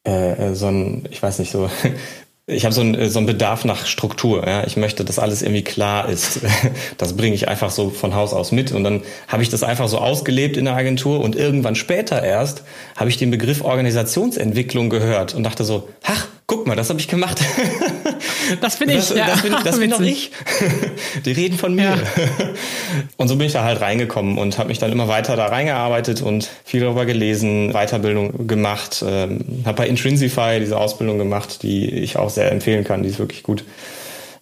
äh, 0.05 0.55
so 0.55 0.67
ein, 0.67 1.09
ich 1.11 1.23
weiß 1.23 1.39
nicht, 1.39 1.51
so 1.51 1.71
ich 2.47 2.65
habe 2.65 2.75
so 2.75 2.83
einen, 2.83 3.09
so 3.09 3.19
einen 3.19 3.27
Bedarf 3.27 3.65
nach 3.65 3.87
Struktur. 3.87 4.47
Ja? 4.47 4.65
Ich 4.67 4.77
möchte, 4.77 5.05
dass 5.05 5.19
alles 5.19 5.43
irgendwie 5.43 5.65
klar 5.65 6.09
ist. 6.09 6.41
Das 6.99 7.17
bringe 7.17 7.35
ich 7.35 7.49
einfach 7.49 7.71
so 7.71 7.91
von 7.91 8.15
Haus 8.15 8.33
aus 8.33 8.53
mit. 8.53 8.73
Und 8.73 8.85
dann 8.85 9.03
habe 9.29 9.43
ich 9.43 9.49
das 9.49 9.63
einfach 9.63 9.89
so 9.89 9.99
ausgelebt 9.99 10.57
in 10.57 10.67
der 10.67 10.75
Agentur. 10.75 11.21
Und 11.21 11.37
irgendwann 11.37 11.75
später 11.75 12.23
erst 12.23 12.65
habe 12.97 13.09
ich 13.09 13.17
den 13.17 13.31
Begriff 13.31 13.63
Organisationsentwicklung 13.63 14.91
gehört 14.91 15.35
und 15.35 15.43
dachte 15.45 15.65
so, 15.65 15.89
ach, 16.03 16.27
guck 16.47 16.67
mal, 16.67 16.77
das 16.77 16.91
habe 16.91 17.01
ich 17.01 17.09
gemacht. 17.09 17.41
Das 18.61 18.79
bin 18.79 18.89
ich. 18.89 18.97
Das, 18.97 19.11
ja. 19.17 19.27
das, 19.27 19.43
bin, 19.43 19.55
das 19.65 19.79
bin 19.81 19.93
auch 19.93 20.01
ich. 20.01 20.31
Die 21.25 21.33
reden 21.33 21.59
von 21.59 21.75
mir. 21.75 21.85
Ja. 21.85 21.97
Und 23.17 23.29
so 23.29 23.37
bin 23.37 23.47
ich 23.47 23.53
da 23.53 23.65
halt 23.65 23.81
reingekommen 23.81 24.39
und 24.39 24.59
habe 24.59 24.69
mich 24.69 24.79
dann 24.79 24.93
immer 24.93 25.09
weiter 25.09 25.37
da 25.37 25.47
reingearbeitet 25.47 26.23
und 26.23 26.49
viel 26.65 26.81
darüber 26.81 27.07
gelesen, 27.07 27.73
Weiterbildung 27.73 28.47
gemacht, 28.47 29.05
ähm, 29.07 29.63
habe 29.65 29.77
bei 29.79 29.89
Intrinsify 29.89 30.59
diese 30.61 30.79
Ausbildung 30.79 31.19
gemacht, 31.19 31.63
die 31.63 31.89
ich 31.91 32.17
auch 32.17 32.31
sehr 32.31 32.53
empfehlen 32.53 32.85
kann, 32.85 33.03
die 33.03 33.09
ist 33.09 33.19
wirklich 33.19 33.43
gut. 33.43 33.65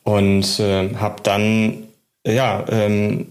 Und 0.04 0.60
äh, 0.60 0.94
habe 0.96 1.22
dann 1.22 1.84
ja 2.26 2.64
ähm, 2.70 3.28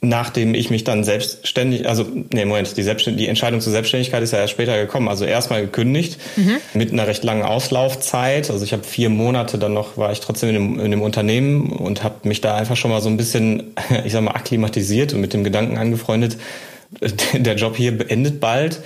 nachdem 0.00 0.54
ich 0.54 0.70
mich 0.70 0.84
dann 0.84 1.02
selbstständig, 1.02 1.88
also 1.88 2.06
nee, 2.32 2.44
Moment, 2.44 2.76
die, 2.76 2.82
Selbstständ 2.82 3.18
die 3.18 3.26
Entscheidung 3.26 3.60
zur 3.60 3.72
Selbstständigkeit 3.72 4.22
ist 4.22 4.32
ja 4.32 4.38
erst 4.38 4.52
später 4.52 4.78
gekommen. 4.78 5.08
Also 5.08 5.24
erstmal 5.24 5.62
gekündigt 5.62 6.18
mhm. 6.36 6.58
mit 6.74 6.92
einer 6.92 7.06
recht 7.08 7.24
langen 7.24 7.42
Auslaufzeit. 7.42 8.50
Also 8.50 8.64
ich 8.64 8.72
habe 8.72 8.84
vier 8.84 9.08
Monate 9.08 9.58
dann 9.58 9.74
noch, 9.74 9.96
war 9.96 10.12
ich 10.12 10.20
trotzdem 10.20 10.50
in 10.50 10.54
dem, 10.54 10.80
in 10.80 10.90
dem 10.92 11.02
Unternehmen 11.02 11.72
und 11.72 12.04
habe 12.04 12.28
mich 12.28 12.40
da 12.40 12.54
einfach 12.54 12.76
schon 12.76 12.92
mal 12.92 13.00
so 13.00 13.08
ein 13.08 13.16
bisschen, 13.16 13.74
ich 14.04 14.12
sag 14.12 14.22
mal, 14.22 14.32
akklimatisiert 14.32 15.14
und 15.14 15.20
mit 15.20 15.32
dem 15.32 15.42
Gedanken 15.42 15.78
angefreundet, 15.78 16.36
der 17.32 17.56
Job 17.56 17.76
hier 17.76 17.96
beendet 17.96 18.38
bald. 18.40 18.80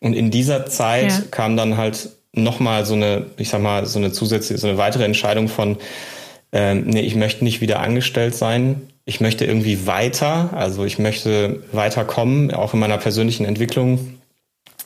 Und 0.00 0.12
in 0.12 0.30
dieser 0.30 0.66
Zeit 0.66 1.10
ja. 1.10 1.22
kam 1.30 1.56
dann 1.56 1.78
halt 1.78 2.10
nochmal 2.32 2.84
so 2.84 2.94
eine, 2.94 3.26
ich 3.38 3.48
sag 3.48 3.62
mal, 3.62 3.86
so 3.86 3.98
eine 3.98 4.12
zusätzliche, 4.12 4.60
so 4.60 4.68
eine 4.68 4.76
weitere 4.76 5.04
Entscheidung 5.04 5.48
von, 5.48 5.78
ähm, 6.52 6.84
nee, 6.86 7.00
ich 7.00 7.14
möchte 7.14 7.42
nicht 7.42 7.62
wieder 7.62 7.80
angestellt 7.80 8.34
sein 8.34 8.87
ich 9.08 9.22
möchte 9.22 9.46
irgendwie 9.46 9.86
weiter, 9.86 10.50
also 10.52 10.84
ich 10.84 10.98
möchte 10.98 11.62
weiterkommen, 11.72 12.52
auch 12.52 12.74
in 12.74 12.80
meiner 12.80 12.98
persönlichen 12.98 13.46
Entwicklung. 13.46 14.18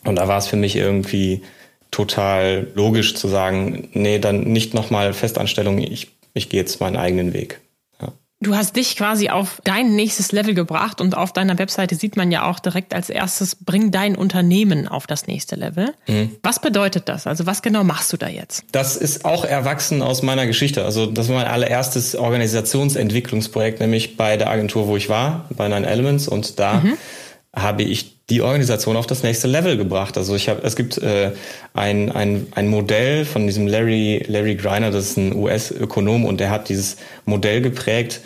Und 0.04 0.14
da 0.14 0.28
war 0.28 0.38
es 0.38 0.46
für 0.46 0.54
mich 0.54 0.76
irgendwie 0.76 1.42
total 1.90 2.68
logisch 2.76 3.16
zu 3.16 3.26
sagen, 3.26 3.88
nee, 3.94 4.20
dann 4.20 4.44
nicht 4.44 4.74
nochmal 4.74 5.12
Festanstellung, 5.12 5.78
ich, 5.78 6.12
ich 6.34 6.48
gehe 6.48 6.60
jetzt 6.60 6.80
meinen 6.80 6.96
eigenen 6.96 7.32
Weg. 7.32 7.61
Du 8.42 8.56
hast 8.56 8.74
dich 8.74 8.96
quasi 8.96 9.28
auf 9.28 9.60
dein 9.62 9.94
nächstes 9.94 10.32
Level 10.32 10.52
gebracht 10.54 11.00
und 11.00 11.16
auf 11.16 11.32
deiner 11.32 11.58
Webseite 11.58 11.94
sieht 11.94 12.16
man 12.16 12.32
ja 12.32 12.50
auch 12.50 12.58
direkt 12.58 12.92
als 12.92 13.08
erstes, 13.08 13.54
bring 13.54 13.92
dein 13.92 14.16
Unternehmen 14.16 14.88
auf 14.88 15.06
das 15.06 15.28
nächste 15.28 15.54
Level. 15.54 15.94
Mhm. 16.08 16.36
Was 16.42 16.60
bedeutet 16.60 17.08
das? 17.08 17.28
Also 17.28 17.46
was 17.46 17.62
genau 17.62 17.84
machst 17.84 18.12
du 18.12 18.16
da 18.16 18.26
jetzt? 18.26 18.64
Das 18.72 18.96
ist 18.96 19.24
auch 19.24 19.44
erwachsen 19.44 20.02
aus 20.02 20.22
meiner 20.22 20.46
Geschichte. 20.46 20.84
Also 20.84 21.06
das 21.06 21.28
war 21.28 21.36
mein 21.36 21.46
allererstes 21.46 22.16
Organisationsentwicklungsprojekt, 22.16 23.78
nämlich 23.78 24.16
bei 24.16 24.36
der 24.36 24.50
Agentur, 24.50 24.88
wo 24.88 24.96
ich 24.96 25.08
war, 25.08 25.48
bei 25.56 25.68
Nine 25.68 25.86
Elements 25.86 26.26
und 26.26 26.58
da 26.58 26.80
mhm. 26.80 26.98
habe 27.54 27.84
ich 27.84 28.21
die 28.32 28.40
Organisation 28.40 28.96
auf 28.96 29.06
das 29.06 29.22
nächste 29.22 29.46
Level 29.46 29.76
gebracht. 29.76 30.16
Also 30.16 30.34
ich 30.34 30.48
habe, 30.48 30.62
es 30.62 30.74
gibt 30.74 30.96
äh, 30.96 31.32
ein, 31.74 32.10
ein, 32.10 32.46
ein 32.52 32.68
Modell 32.68 33.26
von 33.26 33.46
diesem 33.46 33.66
Larry, 33.66 34.24
Larry 34.26 34.56
Greiner, 34.56 34.90
das 34.90 35.10
ist 35.10 35.18
ein 35.18 35.36
US-Ökonom 35.36 36.24
und 36.24 36.40
der 36.40 36.48
hat 36.48 36.70
dieses 36.70 36.96
Modell 37.26 37.60
geprägt, 37.60 38.22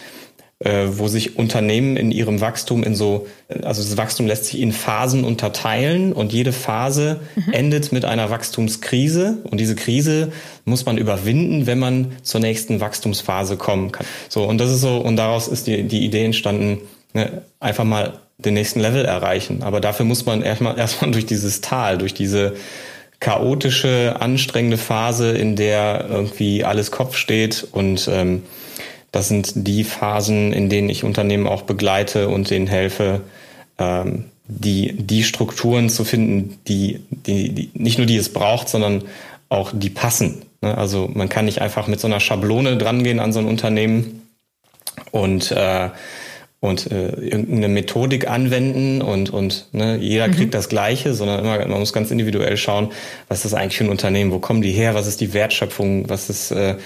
äh, 0.60 0.86
wo 0.92 1.08
sich 1.08 1.36
Unternehmen 1.36 1.96
in 1.96 2.12
ihrem 2.12 2.40
Wachstum 2.40 2.84
in 2.84 2.94
so, 2.94 3.26
also 3.64 3.82
das 3.82 3.96
Wachstum 3.96 4.28
lässt 4.28 4.44
sich 4.44 4.60
in 4.60 4.72
Phasen 4.72 5.24
unterteilen 5.24 6.12
und 6.12 6.32
jede 6.32 6.52
Phase 6.52 7.18
mhm. 7.34 7.52
endet 7.52 7.90
mit 7.90 8.04
einer 8.04 8.30
Wachstumskrise 8.30 9.38
und 9.42 9.58
diese 9.58 9.74
Krise 9.74 10.30
muss 10.64 10.86
man 10.86 10.98
überwinden, 10.98 11.66
wenn 11.66 11.80
man 11.80 12.12
zur 12.22 12.40
nächsten 12.40 12.80
Wachstumsphase 12.80 13.56
kommen 13.56 13.90
kann. 13.90 14.06
So 14.28 14.44
und 14.44 14.58
das 14.58 14.70
ist 14.70 14.82
so 14.82 14.98
und 14.98 15.16
daraus 15.16 15.48
ist 15.48 15.66
die, 15.66 15.82
die 15.82 16.04
Idee 16.04 16.24
entstanden, 16.24 16.78
ne, 17.12 17.42
einfach 17.58 17.84
mal 17.84 18.20
den 18.38 18.54
nächsten 18.54 18.80
Level 18.80 19.04
erreichen. 19.04 19.62
Aber 19.62 19.80
dafür 19.80 20.06
muss 20.06 20.26
man 20.26 20.42
erstmal 20.42 20.78
erstmal 20.78 21.10
durch 21.10 21.26
dieses 21.26 21.60
Tal, 21.60 21.98
durch 21.98 22.14
diese 22.14 22.54
chaotische, 23.20 24.16
anstrengende 24.20 24.76
Phase, 24.76 25.30
in 25.30 25.56
der 25.56 26.06
irgendwie 26.08 26.64
alles 26.64 26.90
Kopf 26.90 27.16
steht. 27.16 27.66
Und 27.72 28.08
ähm, 28.12 28.42
das 29.10 29.28
sind 29.28 29.52
die 29.54 29.84
Phasen, 29.84 30.52
in 30.52 30.68
denen 30.68 30.90
ich 30.90 31.02
Unternehmen 31.02 31.46
auch 31.46 31.62
begleite 31.62 32.28
und 32.28 32.50
denen 32.50 32.66
helfe, 32.66 33.22
ähm, 33.78 34.26
die, 34.48 34.92
die 34.92 35.24
Strukturen 35.24 35.88
zu 35.88 36.04
finden, 36.04 36.58
die, 36.68 37.00
die, 37.10 37.50
die 37.50 37.70
nicht 37.74 37.98
nur 37.98 38.06
die 38.06 38.16
es 38.16 38.32
braucht, 38.32 38.68
sondern 38.68 39.02
auch 39.48 39.72
die 39.74 39.90
passen. 39.90 40.42
Ne? 40.60 40.76
Also 40.76 41.10
man 41.12 41.28
kann 41.28 41.46
nicht 41.46 41.60
einfach 41.60 41.86
mit 41.86 42.00
so 42.00 42.06
einer 42.06 42.20
Schablone 42.20 42.76
drangehen 42.76 43.18
an 43.18 43.32
so 43.32 43.40
ein 43.40 43.46
Unternehmen 43.46 44.22
und 45.10 45.50
äh, 45.50 45.90
und 46.60 46.90
äh, 46.90 47.10
irgendeine 47.10 47.68
Methodik 47.68 48.28
anwenden 48.28 49.02
und, 49.02 49.30
und 49.30 49.68
ne, 49.72 49.98
jeder 49.98 50.28
kriegt 50.28 50.48
mhm. 50.48 50.50
das 50.52 50.68
Gleiche, 50.68 51.14
sondern 51.14 51.40
immer, 51.40 51.58
man 51.58 51.78
muss 51.78 51.92
ganz 51.92 52.10
individuell 52.10 52.56
schauen, 52.56 52.88
was 53.28 53.38
ist 53.38 53.52
das 53.52 53.54
eigentlich 53.54 53.76
für 53.76 53.84
ein 53.84 53.90
Unternehmen, 53.90 54.32
wo 54.32 54.38
kommen 54.38 54.62
die 54.62 54.72
her, 54.72 54.94
was 54.94 55.06
ist 55.06 55.20
die 55.20 55.34
Wertschöpfung, 55.34 56.08
was 56.08 56.30
ist, 56.30 56.50
äh, 56.52 56.76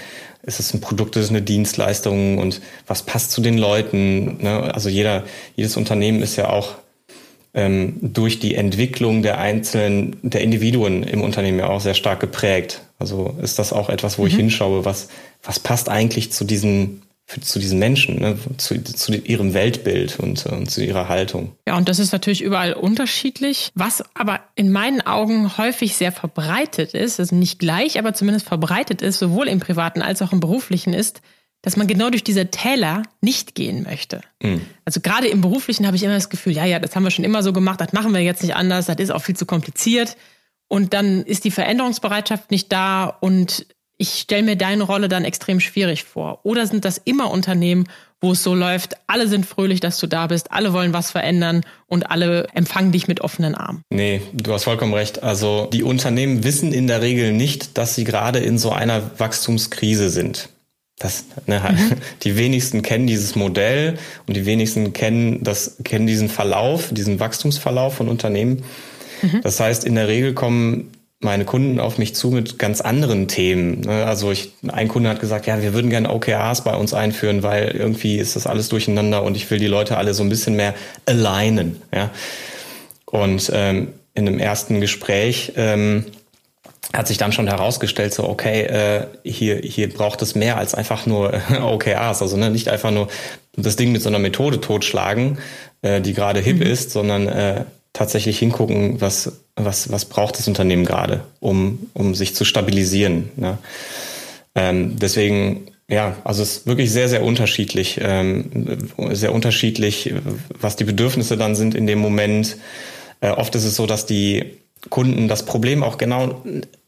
ist 0.43 0.59
es 0.59 0.73
ein 0.73 0.81
Produkt, 0.81 1.15
ist 1.15 1.25
es 1.25 1.29
eine 1.29 1.41
Dienstleistung 1.41 2.37
und 2.37 2.61
was 2.85 3.03
passt 3.03 3.31
zu 3.31 3.41
den 3.41 3.57
Leuten. 3.57 4.43
Ne? 4.43 4.73
Also 4.73 4.89
jeder, 4.89 5.23
jedes 5.55 5.77
Unternehmen 5.77 6.21
ist 6.21 6.35
ja 6.35 6.49
auch 6.49 6.75
ähm, 7.53 7.97
durch 8.01 8.39
die 8.39 8.55
Entwicklung 8.55 9.21
der 9.21 9.39
einzelnen, 9.39 10.17
der 10.21 10.41
Individuen 10.41 11.03
im 11.03 11.21
Unternehmen 11.21 11.59
ja 11.59 11.69
auch 11.69 11.81
sehr 11.81 11.93
stark 11.93 12.19
geprägt. 12.19 12.81
Also 12.99 13.35
ist 13.41 13.57
das 13.57 13.73
auch 13.73 13.89
etwas, 13.89 14.17
wo 14.17 14.23
mhm. 14.23 14.27
ich 14.27 14.35
hinschaue, 14.35 14.85
was, 14.85 15.09
was 15.43 15.59
passt 15.59 15.89
eigentlich 15.89 16.31
zu 16.31 16.43
diesen 16.43 17.01
zu 17.39 17.59
diesen 17.59 17.79
Menschen, 17.79 18.19
ne, 18.19 18.37
zu, 18.57 18.83
zu 18.83 19.13
ihrem 19.13 19.53
Weltbild 19.53 20.19
und, 20.19 20.45
und 20.45 20.69
zu 20.69 20.83
ihrer 20.83 21.07
Haltung. 21.07 21.55
Ja, 21.67 21.77
und 21.77 21.87
das 21.87 21.99
ist 21.99 22.11
natürlich 22.11 22.41
überall 22.41 22.73
unterschiedlich. 22.73 23.71
Was 23.73 24.03
aber 24.15 24.41
in 24.55 24.71
meinen 24.71 25.01
Augen 25.01 25.57
häufig 25.57 25.95
sehr 25.95 26.11
verbreitet 26.11 26.93
ist, 26.93 27.19
also 27.19 27.35
nicht 27.35 27.59
gleich, 27.59 27.97
aber 27.97 28.13
zumindest 28.13 28.47
verbreitet 28.47 29.01
ist, 29.01 29.19
sowohl 29.19 29.47
im 29.47 29.59
privaten 29.59 30.01
als 30.01 30.21
auch 30.21 30.33
im 30.33 30.39
beruflichen, 30.39 30.93
ist, 30.93 31.21
dass 31.61 31.77
man 31.77 31.87
genau 31.87 32.09
durch 32.09 32.23
diese 32.23 32.47
Täler 32.47 33.03
nicht 33.21 33.55
gehen 33.55 33.83
möchte. 33.83 34.21
Mhm. 34.41 34.61
Also 34.83 34.99
gerade 34.99 35.27
im 35.27 35.41
beruflichen 35.41 35.85
habe 35.85 35.95
ich 35.95 36.03
immer 36.03 36.15
das 36.15 36.29
Gefühl, 36.29 36.53
ja, 36.53 36.65
ja, 36.65 36.79
das 36.79 36.95
haben 36.95 37.03
wir 37.03 37.11
schon 37.11 37.25
immer 37.25 37.43
so 37.43 37.53
gemacht, 37.53 37.79
das 37.79 37.93
machen 37.93 38.13
wir 38.13 38.21
jetzt 38.21 38.41
nicht 38.41 38.55
anders, 38.55 38.87
das 38.87 38.97
ist 38.97 39.11
auch 39.11 39.21
viel 39.21 39.35
zu 39.35 39.45
kompliziert. 39.45 40.17
Und 40.67 40.93
dann 40.93 41.23
ist 41.23 41.43
die 41.43 41.51
Veränderungsbereitschaft 41.51 42.49
nicht 42.49 42.71
da 42.71 43.05
und 43.05 43.65
ich 44.01 44.21
stelle 44.21 44.41
mir 44.41 44.55
deine 44.55 44.81
Rolle 44.81 45.07
dann 45.09 45.23
extrem 45.25 45.59
schwierig 45.59 46.05
vor. 46.05 46.39
Oder 46.41 46.65
sind 46.65 46.85
das 46.85 46.99
immer 47.05 47.29
Unternehmen, 47.29 47.87
wo 48.19 48.31
es 48.31 48.41
so 48.41 48.55
läuft, 48.55 48.95
alle 49.05 49.27
sind 49.27 49.45
fröhlich, 49.45 49.79
dass 49.79 49.99
du 49.99 50.07
da 50.07 50.25
bist, 50.25 50.51
alle 50.51 50.73
wollen 50.73 50.91
was 50.91 51.11
verändern 51.11 51.61
und 51.85 52.09
alle 52.09 52.47
empfangen 52.55 52.91
dich 52.91 53.07
mit 53.07 53.21
offenen 53.21 53.53
Armen? 53.53 53.83
Nee, 53.91 54.21
du 54.33 54.51
hast 54.53 54.63
vollkommen 54.63 54.95
recht. 54.95 55.21
Also 55.21 55.69
die 55.71 55.83
Unternehmen 55.83 56.43
wissen 56.43 56.73
in 56.73 56.87
der 56.87 57.03
Regel 57.03 57.31
nicht, 57.31 57.77
dass 57.77 57.93
sie 57.93 58.03
gerade 58.03 58.39
in 58.39 58.57
so 58.57 58.71
einer 58.71 59.19
Wachstumskrise 59.19 60.09
sind. 60.09 60.49
Das, 60.97 61.25
ne, 61.45 61.59
mhm. 61.59 61.97
Die 62.23 62.37
wenigsten 62.37 62.81
kennen 62.81 63.05
dieses 63.05 63.35
Modell 63.35 63.99
und 64.25 64.35
die 64.35 64.47
wenigsten 64.47 64.93
kennen, 64.93 65.43
das, 65.43 65.77
kennen 65.83 66.07
diesen 66.07 66.29
Verlauf, 66.29 66.89
diesen 66.91 67.19
Wachstumsverlauf 67.19 67.95
von 67.95 68.09
Unternehmen. 68.09 68.63
Mhm. 69.21 69.41
Das 69.43 69.59
heißt, 69.59 69.85
in 69.85 69.93
der 69.93 70.07
Regel 70.07 70.33
kommen 70.33 70.91
meine 71.21 71.45
Kunden 71.45 71.79
auf 71.79 71.97
mich 71.97 72.15
zu 72.15 72.31
mit 72.31 72.57
ganz 72.57 72.81
anderen 72.81 73.27
Themen. 73.27 73.81
Ne? 73.81 74.05
Also 74.05 74.31
ich, 74.31 74.53
ein 74.67 74.87
Kunde 74.87 75.09
hat 75.09 75.19
gesagt, 75.19 75.45
ja, 75.45 75.61
wir 75.61 75.73
würden 75.73 75.89
gerne 75.89 76.11
OKRs 76.11 76.63
bei 76.63 76.75
uns 76.75 76.93
einführen, 76.93 77.43
weil 77.43 77.69
irgendwie 77.69 78.17
ist 78.17 78.35
das 78.35 78.47
alles 78.47 78.69
durcheinander 78.69 79.23
und 79.23 79.37
ich 79.37 79.49
will 79.51 79.59
die 79.59 79.67
Leute 79.67 79.97
alle 79.97 80.13
so 80.13 80.23
ein 80.23 80.29
bisschen 80.29 80.55
mehr 80.55 80.73
alignen. 81.05 81.81
Ja? 81.93 82.09
Und 83.05 83.51
ähm, 83.53 83.89
in 84.15 84.27
einem 84.27 84.39
ersten 84.39 84.81
Gespräch 84.81 85.53
ähm, 85.55 86.05
hat 86.93 87.07
sich 87.07 87.17
dann 87.17 87.31
schon 87.31 87.47
herausgestellt, 87.47 88.13
so 88.13 88.27
okay, 88.27 88.63
äh, 88.63 89.05
hier, 89.23 89.57
hier 89.57 89.89
braucht 89.93 90.21
es 90.21 90.35
mehr 90.35 90.57
als 90.57 90.73
einfach 90.73 91.05
nur 91.05 91.33
OKRs, 91.61 92.21
also 92.21 92.35
ne, 92.35 92.49
nicht 92.49 92.67
einfach 92.67 92.91
nur 92.91 93.07
das 93.55 93.75
Ding 93.75 93.91
mit 93.91 94.01
so 94.01 94.09
einer 94.09 94.19
Methode 94.19 94.59
totschlagen, 94.59 95.37
äh, 95.83 96.01
die 96.01 96.13
gerade 96.13 96.39
hip 96.39 96.57
mhm. 96.57 96.63
ist, 96.63 96.91
sondern 96.91 97.27
äh, 97.27 97.65
tatsächlich 97.93 98.39
hingucken, 98.39 99.01
was, 99.01 99.41
was, 99.55 99.91
was 99.91 100.05
braucht 100.05 100.37
das 100.37 100.47
Unternehmen 100.47 100.85
gerade, 100.85 101.23
um, 101.39 101.89
um 101.93 102.15
sich 102.15 102.35
zu 102.35 102.45
stabilisieren. 102.45 103.29
Ne? 103.35 103.57
Ähm, 104.55 104.97
deswegen, 104.97 105.67
ja, 105.89 106.15
also 106.23 106.41
es 106.41 106.57
ist 106.57 106.67
wirklich 106.67 106.91
sehr, 106.91 107.09
sehr 107.09 107.23
unterschiedlich, 107.23 107.99
ähm, 108.01 108.89
sehr 109.11 109.33
unterschiedlich, 109.33 110.13
was 110.59 110.75
die 110.77 110.85
Bedürfnisse 110.85 111.37
dann 111.37 111.55
sind 111.55 111.75
in 111.75 111.87
dem 111.87 111.99
Moment. 111.99 112.57
Äh, 113.19 113.29
oft 113.31 113.55
ist 113.55 113.65
es 113.65 113.75
so, 113.75 113.85
dass 113.85 114.05
die 114.05 114.57
Kunden 114.89 115.27
das 115.27 115.45
Problem 115.45 115.83
auch 115.83 115.97
genau 115.97 116.41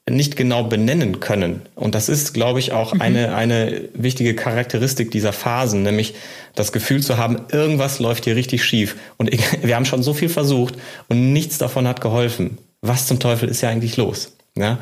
nicht 0.09 0.35
genau 0.35 0.65
benennen 0.65 1.21
können. 1.21 1.61
Und 1.75 1.95
das 1.95 2.09
ist, 2.09 2.33
glaube 2.33 2.59
ich, 2.59 2.73
auch 2.73 2.93
mhm. 2.93 3.01
eine, 3.01 3.35
eine 3.35 3.89
wichtige 3.93 4.35
Charakteristik 4.35 5.11
dieser 5.11 5.31
Phasen, 5.31 5.83
nämlich 5.83 6.13
das 6.55 6.71
Gefühl 6.71 7.01
zu 7.01 7.17
haben, 7.17 7.41
irgendwas 7.51 7.99
läuft 7.99 8.25
hier 8.25 8.35
richtig 8.35 8.63
schief. 8.65 8.97
Und 9.17 9.31
wir 9.63 9.75
haben 9.75 9.85
schon 9.85 10.03
so 10.03 10.13
viel 10.13 10.29
versucht 10.29 10.75
und 11.07 11.31
nichts 11.31 11.57
davon 11.57 11.87
hat 11.87 12.01
geholfen. 12.01 12.57
Was 12.81 13.07
zum 13.07 13.19
Teufel 13.19 13.47
ist 13.47 13.61
ja 13.61 13.69
eigentlich 13.69 13.95
los? 13.95 14.35
Ja? 14.57 14.79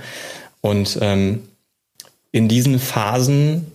Und 0.62 0.98
ähm, 1.02 1.44
in 2.32 2.48
diesen 2.48 2.80
Phasen 2.80 3.72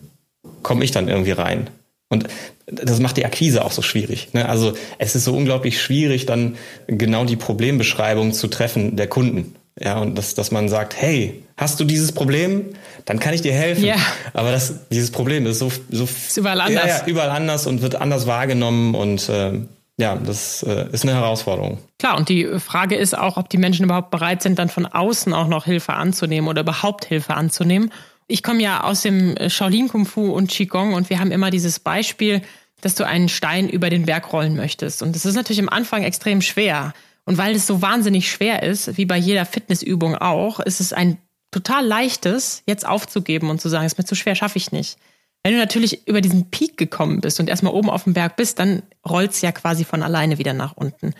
komme 0.63 0.85
ich 0.85 0.91
dann 0.91 1.09
irgendwie 1.09 1.33
rein. 1.33 1.71
Und 2.09 2.27
das 2.67 2.99
macht 2.99 3.17
die 3.17 3.25
Akquise 3.25 3.65
auch 3.65 3.73
so 3.73 3.83
schwierig. 3.83 4.33
Ne? 4.33 4.49
Also 4.49 4.75
es 4.99 5.15
ist 5.15 5.25
so 5.25 5.37
unglaublich 5.37 5.81
schwierig, 5.81 6.27
dann 6.27 6.57
genau 6.89 7.25
die 7.25 7.37
Problembeschreibung 7.37 8.33
zu 8.33 8.49
treffen 8.49 8.97
der 8.97 9.07
Kunden. 9.07 9.55
Ja, 9.79 9.99
und 9.99 10.17
dass, 10.17 10.35
dass 10.35 10.51
man 10.51 10.69
sagt, 10.69 10.97
hey, 11.01 11.43
hast 11.57 11.79
du 11.81 11.85
dieses 11.85 12.13
Problem? 12.13 12.75
Dann 13.05 13.21
kann 13.21 13.35
ich 13.35 13.43
dir 13.43 13.53
helfen. 13.53 13.85
Ja. 13.85 13.97
Aber 14.33 14.51
das, 14.51 14.89
dieses 14.89 15.11
Problem 15.11 15.47
ist 15.47 15.59
so, 15.59 15.71
so 15.91 16.05
ist 16.05 16.37
überall 16.37 16.61
anders. 16.61 16.87
Ja, 16.87 16.99
ja, 16.99 17.07
überall 17.07 17.31
anders 17.31 17.67
und 17.67 17.83
wird 17.83 17.95
anders 17.97 18.27
wahrgenommen 18.27 18.95
und 18.95 19.29
äh, 19.29 19.61
ja, 19.99 20.17
das 20.17 20.63
äh, 20.63 20.89
ist 20.93 21.05
eine 21.05 21.15
Herausforderung. 21.15 21.79
Klar, 21.99 22.17
und 22.17 22.29
die 22.29 22.47
Frage 22.59 22.97
ist 22.97 23.17
auch, 23.17 23.37
ob 23.37 23.49
die 23.49 23.59
Menschen 23.59 23.85
überhaupt 23.85 24.11
bereit 24.11 24.43
sind, 24.43 24.59
dann 24.59 24.69
von 24.69 24.87
außen 24.87 25.33
auch 25.33 25.49
noch 25.49 25.65
Hilfe 25.65 25.95
anzunehmen 25.95 26.49
oder 26.49 26.63
überhaupt 26.63 27.07
Hilfe 27.07 27.35
anzunehmen. 27.35 27.93
Ich 28.29 28.43
komme 28.43 28.63
ja 28.63 28.83
aus 28.83 29.03
dem 29.03 29.37
Shaolin 29.49 29.89
Kung 29.89 30.05
Fu 30.05 30.33
und 30.33 30.51
Qigong 30.51 30.95
und 30.95 31.09
wir 31.11 31.19
haben 31.19 31.31
immer 31.31 31.51
dieses 31.51 31.81
Beispiel, 31.81 32.43
dass 32.81 32.95
du 32.95 33.07
einen 33.07 33.29
Stein 33.29 33.69
über 33.69 33.89
den 33.89 34.05
Berg 34.05 34.33
rollen 34.33 34.57
möchtest. 34.57 35.03
Und 35.03 35.15
das 35.15 35.25
ist 35.25 35.35
natürlich 35.35 35.61
am 35.61 35.69
Anfang 35.69 36.03
extrem 36.03 36.43
schwer. 36.43 36.93
Und 37.27 37.37
weil 37.39 37.55
es 37.55 37.67
so 37.67 37.83
wahnsinnig 37.83 38.31
schwer 38.31 38.63
ist, 38.63 38.97
wie 38.97 39.05
bei 39.05 39.19
jeder 39.19 39.45
Fitnessübung 39.45 40.15
auch, 40.15 40.61
ist 40.61 40.81
es 40.81 40.93
ein 40.93 41.19
total 41.51 41.85
leichtes, 41.85 42.63
jetzt 42.67 42.87
aufzugeben 42.87 43.51
und 43.51 43.61
zu 43.61 43.69
sagen, 43.69 43.85
es 43.85 43.93
ist 43.93 43.99
mir 43.99 44.05
zu 44.05 44.15
schwer, 44.15 44.35
schaffe 44.35 44.59
ich 44.59 44.73
nicht. 44.73 44.97
Wenn 45.43 45.53
du 45.53 45.59
natürlich 45.59 46.09
über 46.09 46.21
diesen 46.21 46.51
Peak 46.51 46.77
gekommen 46.77 47.21
bist 47.21 47.39
und 47.39 47.49
erstmal 47.49 47.73
oben 47.73 47.91
auf 47.91 48.05
dem 48.05 48.15
Berg 48.15 48.37
bist, 48.37 48.59
dann 48.59 48.83
rollst 49.09 49.43
ja 49.43 49.53
quasi 49.53 49.85
von 49.85 50.03
alleine 50.03 50.39
wieder 50.39 50.55
nach 50.55 50.77
unten. 50.77 51.15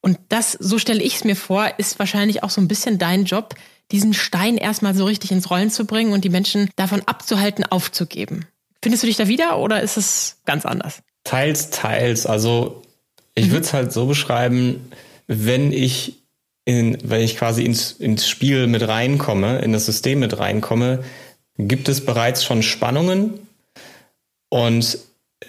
Und 0.00 0.18
das, 0.28 0.52
so 0.52 0.78
stelle 0.78 1.02
ich 1.02 1.16
es 1.16 1.24
mir 1.24 1.36
vor, 1.36 1.70
ist 1.78 1.98
wahrscheinlich 1.98 2.42
auch 2.42 2.50
so 2.50 2.60
ein 2.60 2.68
bisschen 2.68 2.98
dein 2.98 3.24
Job, 3.24 3.54
diesen 3.90 4.14
Stein 4.14 4.56
erstmal 4.56 4.94
so 4.94 5.04
richtig 5.04 5.30
ins 5.32 5.50
Rollen 5.50 5.70
zu 5.70 5.84
bringen 5.84 6.12
und 6.12 6.24
die 6.24 6.30
Menschen 6.30 6.70
davon 6.76 7.02
abzuhalten, 7.06 7.64
aufzugeben. 7.64 8.46
Findest 8.82 9.02
du 9.02 9.06
dich 9.06 9.16
da 9.16 9.28
wieder 9.28 9.58
oder 9.58 9.82
ist 9.82 9.98
es 9.98 10.38
ganz 10.46 10.64
anders? 10.64 11.02
Teils, 11.24 11.70
teils. 11.70 12.24
Also 12.24 12.82
ich 13.34 13.46
mhm. 13.46 13.52
würde 13.52 13.66
es 13.66 13.72
halt 13.72 13.92
so 13.92 14.06
beschreiben, 14.06 14.90
wenn 15.32 15.72
ich 15.72 16.24
in, 16.64 16.98
wenn 17.04 17.20
ich 17.20 17.36
quasi 17.36 17.64
ins, 17.64 17.92
ins 17.92 18.28
Spiel 18.28 18.66
mit 18.66 18.86
reinkomme, 18.86 19.60
in 19.60 19.72
das 19.72 19.86
System 19.86 20.18
mit 20.18 20.36
reinkomme, 20.38 21.04
gibt 21.56 21.88
es 21.88 22.04
bereits 22.04 22.44
schon 22.44 22.64
Spannungen. 22.64 23.46
Und 24.48 24.98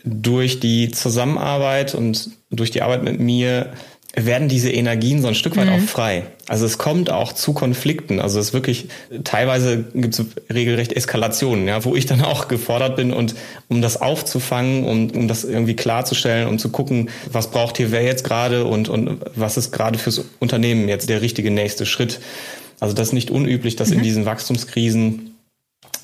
durch 0.03 0.59
die 0.59 0.91
Zusammenarbeit 0.91 1.95
und 1.95 2.29
durch 2.51 2.69
die 2.69 2.83
Arbeit 2.83 3.01
mit 3.01 3.19
mir 3.19 3.73
werden 4.15 4.49
diese 4.49 4.69
Energien 4.69 5.21
so 5.21 5.29
ein 5.29 5.35
Stück 5.35 5.55
weit 5.55 5.67
mhm. 5.67 5.73
auch 5.73 5.79
frei. 5.79 6.23
Also 6.47 6.65
es 6.65 6.77
kommt 6.77 7.09
auch 7.09 7.31
zu 7.31 7.53
Konflikten. 7.53 8.19
Also 8.19 8.39
es 8.39 8.47
ist 8.47 8.53
wirklich, 8.53 8.89
teilweise 9.23 9.85
gibt 9.93 10.19
es 10.19 10.25
regelrecht 10.51 10.91
Eskalationen, 10.91 11.67
ja, 11.67 11.85
wo 11.85 11.95
ich 11.95 12.07
dann 12.07 12.21
auch 12.25 12.49
gefordert 12.49 12.97
bin 12.97 13.13
und 13.13 13.35
um 13.69 13.81
das 13.81 14.01
aufzufangen, 14.01 14.83
um, 14.83 15.09
um 15.11 15.27
das 15.27 15.45
irgendwie 15.45 15.75
klarzustellen, 15.75 16.47
um 16.47 16.59
zu 16.59 16.69
gucken, 16.69 17.09
was 17.31 17.51
braucht 17.51 17.77
hier 17.77 17.91
wer 17.91 18.03
jetzt 18.03 18.25
gerade 18.25 18.65
und, 18.65 18.89
und 18.89 19.21
was 19.35 19.55
ist 19.55 19.71
gerade 19.71 19.97
fürs 19.97 20.25
Unternehmen 20.39 20.89
jetzt 20.89 21.07
der 21.07 21.21
richtige 21.21 21.51
nächste 21.51 21.85
Schritt. 21.85 22.19
Also 22.81 22.93
das 22.93 23.09
ist 23.09 23.13
nicht 23.13 23.31
unüblich, 23.31 23.77
dass 23.77 23.89
mhm. 23.89 23.97
in 23.97 24.03
diesen 24.03 24.25
Wachstumskrisen 24.25 25.35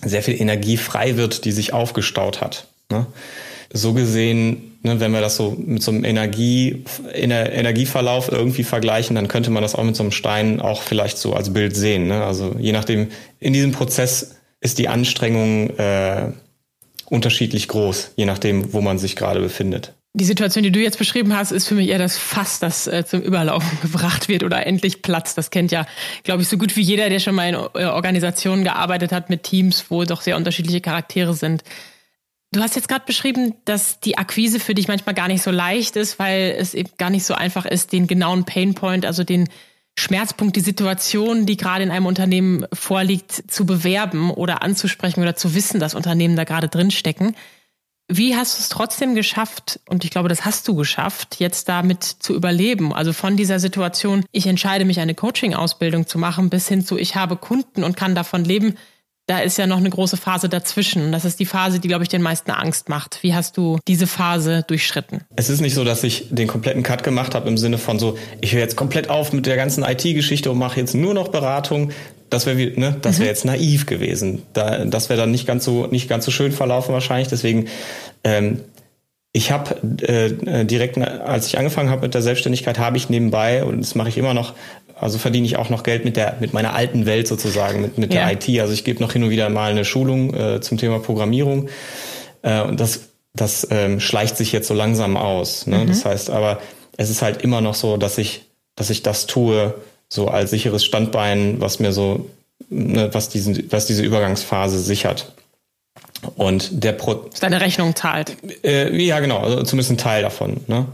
sehr 0.05 0.23
viel 0.23 0.39
Energie 0.39 0.77
frei 0.77 1.17
wird, 1.17 1.43
die 1.43 1.51
sich 1.51 1.73
aufgestaut 1.73 2.39
hat. 2.39 2.67
Ne? 2.89 3.05
So 3.73 3.93
gesehen 3.93 4.67
Ne, 4.87 5.01
wenn 5.01 5.11
wir 5.11 5.19
das 5.19 5.35
so 5.35 5.57
mit 5.59 5.83
so 5.83 5.91
einem 5.91 6.05
Energie, 6.05 6.85
Energieverlauf 7.13 8.31
irgendwie 8.31 8.63
vergleichen, 8.63 9.15
dann 9.15 9.27
könnte 9.27 9.49
man 9.49 9.61
das 9.61 9.75
auch 9.75 9.83
mit 9.83 9.97
so 9.97 10.03
einem 10.03 10.11
Stein 10.11 10.61
auch 10.61 10.81
vielleicht 10.81 11.17
so 11.17 11.33
als 11.33 11.51
Bild 11.51 11.75
sehen. 11.75 12.07
Ne? 12.07 12.23
Also 12.23 12.55
je 12.57 12.71
nachdem, 12.71 13.09
in 13.39 13.51
diesem 13.51 13.73
Prozess 13.73 14.37
ist 14.61 14.77
die 14.77 14.87
Anstrengung 14.87 15.71
äh, 15.77 16.31
unterschiedlich 17.09 17.67
groß, 17.67 18.11
je 18.15 18.25
nachdem, 18.25 18.71
wo 18.71 18.79
man 18.79 18.97
sich 18.97 19.17
gerade 19.17 19.41
befindet. 19.41 19.93
Die 20.13 20.23
Situation, 20.23 20.63
die 20.63 20.71
du 20.71 20.79
jetzt 20.79 20.97
beschrieben 20.97 21.35
hast, 21.35 21.51
ist 21.51 21.67
für 21.67 21.75
mich 21.75 21.89
eher 21.89 21.99
das 21.99 22.17
Fass, 22.17 22.59
das 22.59 22.87
äh, 22.87 23.03
zum 23.05 23.21
Überlaufen 23.21 23.79
gebracht 23.81 24.29
wird 24.29 24.43
oder 24.43 24.65
endlich 24.65 25.01
Platz. 25.01 25.35
Das 25.35 25.49
kennt 25.49 25.71
ja, 25.71 25.85
glaube 26.23 26.43
ich, 26.43 26.47
so 26.47 26.57
gut 26.57 26.75
wie 26.77 26.81
jeder, 26.81 27.09
der 27.09 27.19
schon 27.19 27.35
mal 27.35 27.49
in 27.49 27.55
äh, 27.55 27.85
Organisationen 27.87 28.63
gearbeitet 28.63 29.11
hat 29.11 29.29
mit 29.29 29.43
Teams, 29.43 29.85
wo 29.89 30.05
doch 30.05 30.21
sehr 30.21 30.37
unterschiedliche 30.37 30.79
Charaktere 30.79 31.33
sind. 31.33 31.63
Du 32.51 32.61
hast 32.61 32.75
jetzt 32.75 32.87
gerade 32.87 33.05
beschrieben, 33.05 33.55
dass 33.65 33.99
die 33.99 34.17
Akquise 34.17 34.59
für 34.59 34.73
dich 34.73 34.87
manchmal 34.87 35.15
gar 35.15 35.27
nicht 35.27 35.43
so 35.43 35.51
leicht 35.51 35.95
ist, 35.97 36.17
weil 36.17 36.55
es 36.57 36.73
eben 36.73 36.91
gar 36.97 37.09
nicht 37.09 37.25
so 37.25 37.33
einfach 37.33 37.65
ist, 37.65 37.91
den 37.91 38.07
genauen 38.07 38.45
Painpoint, 38.45 39.05
also 39.05 39.23
den 39.23 39.49
Schmerzpunkt, 39.99 40.55
die 40.55 40.61
Situation, 40.61 41.45
die 41.45 41.57
gerade 41.57 41.83
in 41.83 41.91
einem 41.91 42.05
Unternehmen 42.05 42.65
vorliegt, 42.71 43.51
zu 43.51 43.65
bewerben 43.65 44.31
oder 44.31 44.61
anzusprechen 44.61 45.21
oder 45.21 45.35
zu 45.35 45.55
wissen, 45.55 45.79
dass 45.79 45.95
Unternehmen 45.95 46.35
da 46.35 46.45
gerade 46.45 46.69
drinstecken. 46.69 47.35
Wie 48.09 48.37
hast 48.37 48.57
du 48.57 48.61
es 48.61 48.69
trotzdem 48.69 49.15
geschafft, 49.15 49.81
und 49.89 50.05
ich 50.05 50.11
glaube, 50.11 50.29
das 50.29 50.45
hast 50.45 50.65
du 50.69 50.75
geschafft, 50.75 51.39
jetzt 51.39 51.67
damit 51.67 52.03
zu 52.03 52.33
überleben? 52.33 52.93
Also 52.93 53.11
von 53.11 53.35
dieser 53.35 53.59
Situation, 53.59 54.23
ich 54.31 54.47
entscheide 54.47 54.85
mich, 54.85 55.01
eine 55.01 55.15
Coaching-Ausbildung 55.15 56.07
zu 56.07 56.17
machen, 56.17 56.49
bis 56.49 56.69
hin 56.69 56.85
zu, 56.85 56.97
ich 56.97 57.17
habe 57.17 57.35
Kunden 57.35 57.83
und 57.83 57.97
kann 57.97 58.15
davon 58.15 58.45
leben, 58.45 58.77
da 59.27 59.39
ist 59.39 59.57
ja 59.57 59.67
noch 59.67 59.77
eine 59.77 59.89
große 59.89 60.15
Phase 60.15 60.47
dazwischen. 60.47 61.11
Das 61.11 61.25
ist 61.25 61.39
die 61.39 61.45
Phase, 61.45 61.79
die, 61.79 61.89
glaube 61.89 62.03
ich, 62.03 62.09
den 62.09 62.21
meisten 62.21 62.49
Angst 62.49 62.87
macht. 62.87 63.19
Wie 63.21 63.35
hast 63.35 63.57
du 63.57 63.77
diese 63.85 64.07
Phase 64.07 64.63
durchschritten? 64.65 65.21
Es 65.35 65.49
ist 65.49 65.59
nicht 65.59 65.73
so, 65.73 65.83
dass 65.83 66.03
ich 66.03 66.27
den 66.31 66.47
kompletten 66.47 66.81
Cut 66.81 67.03
gemacht 67.03 67.35
habe 67.35 67.49
im 67.49 67.57
Sinne 67.57 67.77
von 67.77 67.99
so, 67.99 68.17
ich 68.39 68.53
höre 68.53 68.61
jetzt 68.61 68.77
komplett 68.77 69.09
auf 69.09 69.33
mit 69.33 69.45
der 69.45 69.57
ganzen 69.57 69.83
IT-Geschichte 69.83 70.49
und 70.49 70.57
mache 70.57 70.79
jetzt 70.79 70.95
nur 70.95 71.13
noch 71.13 71.27
Beratung. 71.27 71.91
Das 72.29 72.45
wäre 72.45 72.57
ne, 72.57 72.95
das 73.01 73.17
wäre 73.19 73.25
mhm. 73.25 73.29
jetzt 73.29 73.45
naiv 73.45 73.85
gewesen. 73.85 74.43
Da, 74.53 74.85
das 74.85 75.09
wäre 75.09 75.19
dann 75.19 75.31
nicht 75.31 75.45
ganz 75.45 75.65
so 75.65 75.87
nicht 75.87 76.07
ganz 76.07 76.23
so 76.25 76.31
schön 76.31 76.53
verlaufen 76.53 76.93
wahrscheinlich. 76.93 77.27
Deswegen 77.27 77.67
ähm, 78.23 78.61
ich 79.33 79.51
habe 79.51 79.75
äh, 80.01 80.65
direkt, 80.65 80.97
als 80.97 81.47
ich 81.47 81.57
angefangen 81.59 81.89
habe 81.91 82.01
mit 82.01 82.15
der 82.15 82.23
Selbstständigkeit, 82.23 82.79
habe 82.79 82.97
ich 82.97 83.09
nebenbei, 83.09 83.63
und 83.63 83.81
das 83.81 83.93
mache 83.93 84.09
ich 84.09 84.17
immer 84.17 84.33
noch, 84.33 84.55
also 84.99 85.17
verdiene 85.17 85.45
ich 85.45 85.57
auch 85.57 85.69
noch 85.69 85.83
Geld 85.83 86.05
mit 86.05 86.17
der 86.17 86.37
mit 86.39 86.53
meiner 86.53 86.73
alten 86.73 87.05
Welt 87.05 87.27
sozusagen, 87.27 87.81
mit, 87.81 87.97
mit 87.97 88.13
ja. 88.13 88.25
der 88.25 88.33
IT. 88.33 88.59
Also 88.59 88.73
ich 88.73 88.83
gebe 88.83 89.01
noch 89.01 89.13
hin 89.13 89.23
und 89.23 89.29
wieder 89.29 89.49
mal 89.49 89.71
eine 89.71 89.85
Schulung 89.85 90.33
äh, 90.33 90.61
zum 90.61 90.77
Thema 90.77 90.99
Programmierung. 90.99 91.69
Äh, 92.41 92.61
und 92.61 92.79
das, 92.79 93.01
das 93.33 93.67
ähm, 93.71 93.99
schleicht 93.99 94.37
sich 94.37 94.51
jetzt 94.51 94.67
so 94.67 94.73
langsam 94.73 95.17
aus. 95.17 95.67
Ne? 95.67 95.79
Mhm. 95.79 95.87
Das 95.87 96.05
heißt 96.05 96.29
aber, 96.29 96.59
es 96.97 97.09
ist 97.09 97.21
halt 97.21 97.41
immer 97.41 97.61
noch 97.61 97.75
so, 97.75 97.97
dass 97.97 98.17
ich, 98.17 98.45
dass 98.75 98.89
ich 98.89 99.03
das 99.03 99.27
tue, 99.27 99.75
so 100.09 100.27
als 100.27 100.51
sicheres 100.51 100.85
Standbein, 100.85 101.59
was 101.59 101.79
mir 101.79 101.91
so, 101.91 102.29
ne, 102.69 103.09
was 103.13 103.29
diesen, 103.29 103.71
was 103.71 103.85
diese 103.85 104.03
Übergangsphase 104.03 104.79
sichert. 104.79 105.33
Und 106.35 106.83
der 106.83 106.93
Pro 106.93 107.29
Deine 107.39 107.61
Rechnung 107.61 107.95
zahlt. 107.95 108.37
Äh, 108.63 108.95
ja, 109.03 109.19
genau, 109.19 109.39
also 109.39 109.63
zumindest 109.63 109.91
ein 109.91 109.97
Teil 109.97 110.23
davon. 110.23 110.61
Ne? 110.67 110.85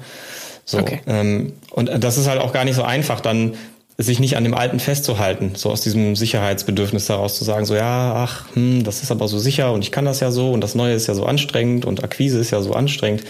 So, 0.66 0.80
okay. 0.80 1.02
ähm, 1.08 1.54
und 1.72 1.90
das 2.04 2.18
ist 2.18 2.28
halt 2.28 2.42
auch 2.42 2.54
gar 2.54 2.66
nicht 2.66 2.76
so 2.76 2.84
einfach, 2.84 3.20
dann 3.22 3.56
sich 3.98 4.20
nicht 4.20 4.38
an 4.38 4.44
dem 4.44 4.56
Alten 4.56 4.80
festzuhalten, 4.80 5.54
so 5.56 5.70
aus 5.70 5.82
diesem 5.82 6.16
Sicherheitsbedürfnis 6.16 7.10
heraus 7.10 7.38
zu 7.38 7.44
sagen, 7.44 7.66
so 7.66 7.76
ja, 7.76 8.14
ach, 8.16 8.46
hm, 8.56 8.84
das 8.84 9.04
ist 9.04 9.12
aber 9.12 9.28
so 9.28 9.38
sicher 9.38 9.72
und 9.72 9.84
ich 9.84 9.92
kann 9.92 10.06
das 10.06 10.20
ja 10.20 10.32
so 10.32 10.52
und 10.52 10.62
das 10.62 10.74
Neue 10.74 10.96
ist 10.96 11.08
ja 11.08 11.14
so 11.14 11.26
anstrengend 11.26 11.86
und 11.86 12.04
Akquise 12.04 12.40
ist 12.40 12.52
ja 12.52 12.62
so 12.62 12.74
anstrengend. 12.74 13.24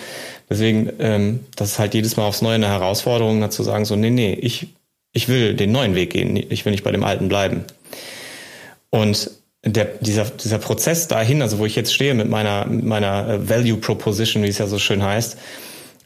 Deswegen, 0.50 0.90
ähm, 1.00 1.42
das 1.56 1.72
ist 1.72 1.80
halt 1.80 1.94
jedes 1.94 2.16
Mal 2.16 2.26
aufs 2.26 2.42
Neue 2.42 2.56
eine 2.56 2.68
Herausforderung, 2.68 3.42
da 3.42 3.50
zu 3.50 3.64
sagen, 3.64 3.86
so, 3.86 3.96
nee, 3.96 4.10
nee, 4.10 4.34
ich, 4.34 4.68
ich 5.12 5.28
will 5.28 5.54
den 5.54 5.72
neuen 5.72 5.96
Weg 5.96 6.12
gehen, 6.12 6.36
ich 6.38 6.64
will 6.64 6.72
nicht 6.72 6.84
bei 6.84 6.92
dem 6.92 7.04
Alten 7.04 7.28
bleiben. 7.28 7.66
Und 8.90 9.32
der, 9.66 9.86
dieser, 10.02 10.26
dieser 10.26 10.60
Prozess 10.60 11.08
dahin, 11.08 11.42
also 11.42 11.60
wo 11.60 11.66
ich 11.66 11.76
jetzt 11.76 11.94
stehe 11.94 12.14
mit 12.14 12.30
meiner, 12.30 12.66
mit 12.66 12.86
meiner 12.86 13.28
äh, 13.28 13.50
Value 13.50 13.78
Proposition, 13.78 14.44
wie 14.44 14.50
es 14.50 14.58
ja 14.58 14.68
so 14.68 14.78
schön 14.78 15.04
heißt, 15.04 15.38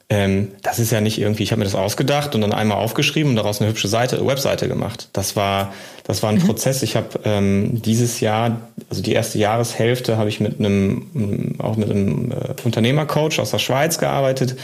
ähm, 0.10 0.54
das 0.64 0.80
ist 0.80 0.92
ja 0.92 1.02
nicht 1.02 1.20
irgendwie, 1.20 1.44
ich 1.44 1.52
habe 1.52 1.60
mir 1.60 1.66
das 1.66 1.76
ausgedacht 1.76 2.34
und 2.34 2.40
dann 2.40 2.54
einmal 2.54 2.78
aufgeschrieben 2.78 3.32
und 3.32 3.36
daraus 3.36 3.60
eine 3.60 3.70
hübsche 3.70 3.90
Seite, 3.90 4.26
Webseite 4.26 4.70
gemacht. 4.70 5.10
Das 5.12 5.36
war, 5.36 5.74
das 6.06 6.24
war 6.24 6.30
ein 6.30 6.38
mhm. 6.38 6.46
Prozess. 6.46 6.82
Ich 6.82 6.96
habe 6.96 7.20
ähm, 7.26 7.82
dieses 7.82 8.22
Jahr, 8.22 8.62
also 8.90 9.02
die 9.02 9.12
erste 9.12 9.38
Jahreshälfte, 9.38 10.18
habe 10.18 10.30
ich 10.30 10.40
mit 10.40 10.60
einem, 10.60 11.56
auch 11.60 11.76
mit 11.76 11.90
einem 11.90 12.32
äh, 12.32 12.54
Unternehmercoach 12.64 13.40
aus 13.40 13.52
der 13.52 13.60
Schweiz 13.60 13.98
gearbeitet. 13.98 14.56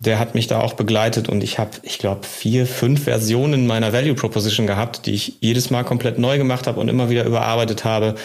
Der 0.00 0.18
hat 0.18 0.34
mich 0.34 0.48
da 0.48 0.60
auch 0.60 0.72
begleitet 0.72 1.28
und 1.28 1.44
ich 1.44 1.60
habe, 1.60 1.70
ich 1.82 1.98
glaube, 1.98 2.26
vier, 2.26 2.66
fünf 2.66 3.04
Versionen 3.04 3.68
meiner 3.68 3.92
Value 3.92 4.14
Proposition 4.14 4.66
gehabt, 4.66 5.06
die 5.06 5.12
ich 5.12 5.36
jedes 5.40 5.70
Mal 5.70 5.84
komplett 5.84 6.18
neu 6.18 6.36
gemacht 6.36 6.66
habe 6.66 6.80
und 6.80 6.88
immer 6.88 7.08
wieder 7.08 7.24
überarbeitet 7.24 7.84
habe. 7.84 8.16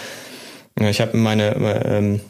Ich 0.80 1.00
habe 1.00 1.16
meine 1.16 1.56
ähm, 1.86 2.22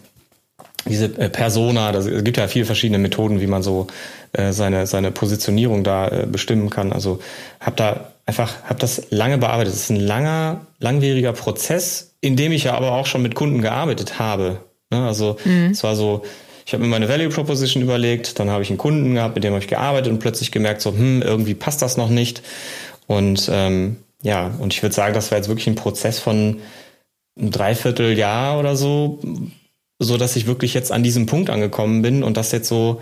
diese 0.88 1.06
äh, 1.18 1.30
Persona, 1.30 1.92
das, 1.92 2.06
es 2.06 2.24
gibt 2.24 2.38
ja 2.38 2.48
viele 2.48 2.66
verschiedene 2.66 3.00
Methoden, 3.00 3.42
wie 3.42 3.48
man 3.48 3.64
so 3.64 3.88
äh, 4.34 4.52
seine, 4.52 4.88
seine 4.88 5.12
Positionierung 5.12 5.84
da 5.84 6.08
äh, 6.08 6.26
bestimmen 6.26 6.70
kann. 6.70 6.94
Also 6.94 7.20
habe 7.60 7.76
da 7.76 8.12
einfach, 8.26 8.64
habe 8.64 8.80
das 8.80 9.04
lange 9.10 9.38
bearbeitet. 9.38 9.74
Es 9.74 9.82
ist 9.82 9.90
ein 9.90 10.00
langer, 10.00 10.62
langwieriger 10.80 11.34
Prozess, 11.34 12.14
in 12.22 12.36
dem 12.36 12.52
ich 12.52 12.66
ja 12.66 12.76
aber 12.76 12.94
auch 12.94 13.06
schon 13.06 13.22
mit 13.22 13.36
Kunden 13.36 13.62
gearbeitet 13.62 14.20
habe. 14.20 14.60
Ne? 14.92 15.06
Also 15.06 15.38
mhm. 15.46 15.72
es 15.72 15.84
war 15.84 15.96
so, 15.96 16.24
ich 16.66 16.74
habe 16.74 16.84
mir 16.84 16.90
meine 16.90 17.10
Value 17.10 17.30
Proposition 17.30 17.82
überlegt, 17.82 18.40
dann 18.40 18.50
habe 18.50 18.62
ich 18.62 18.70
einen 18.70 18.78
Kunden 18.78 19.16
gehabt, 19.16 19.36
mit 19.36 19.44
dem 19.44 19.54
habe 19.54 19.64
ich 19.64 19.70
gearbeitet 19.70 20.12
und 20.12 20.20
plötzlich 20.20 20.52
gemerkt, 20.52 20.82
so, 20.82 20.92
hm, 20.92 21.22
irgendwie 21.22 21.56
passt 21.56 21.82
das 21.82 21.98
noch 21.98 22.10
nicht. 22.10 22.44
Und 23.08 23.50
ähm, 23.52 23.98
ja, 24.22 24.52
und 24.60 24.74
ich 24.74 24.84
würde 24.84 24.94
sagen, 24.94 25.14
das 25.14 25.32
war 25.32 25.38
jetzt 25.38 25.48
wirklich 25.48 25.68
ein 25.68 25.76
Prozess 25.76 26.20
von 26.20 26.62
ein 27.40 27.52
Dreivierteljahr 27.52 28.60
oder 28.60 28.76
so, 28.76 29.20
so 30.00 30.18
dass 30.18 30.36
ich 30.36 30.48
wirklich 30.48 30.74
jetzt 30.74 30.92
an 30.92 31.04
diesem 31.04 31.26
Punkt 31.26 31.50
angekommen 31.50 32.02
bin 32.02 32.24
und 32.24 32.38
das 32.38 32.52
jetzt 32.52 32.70
so 32.70 33.02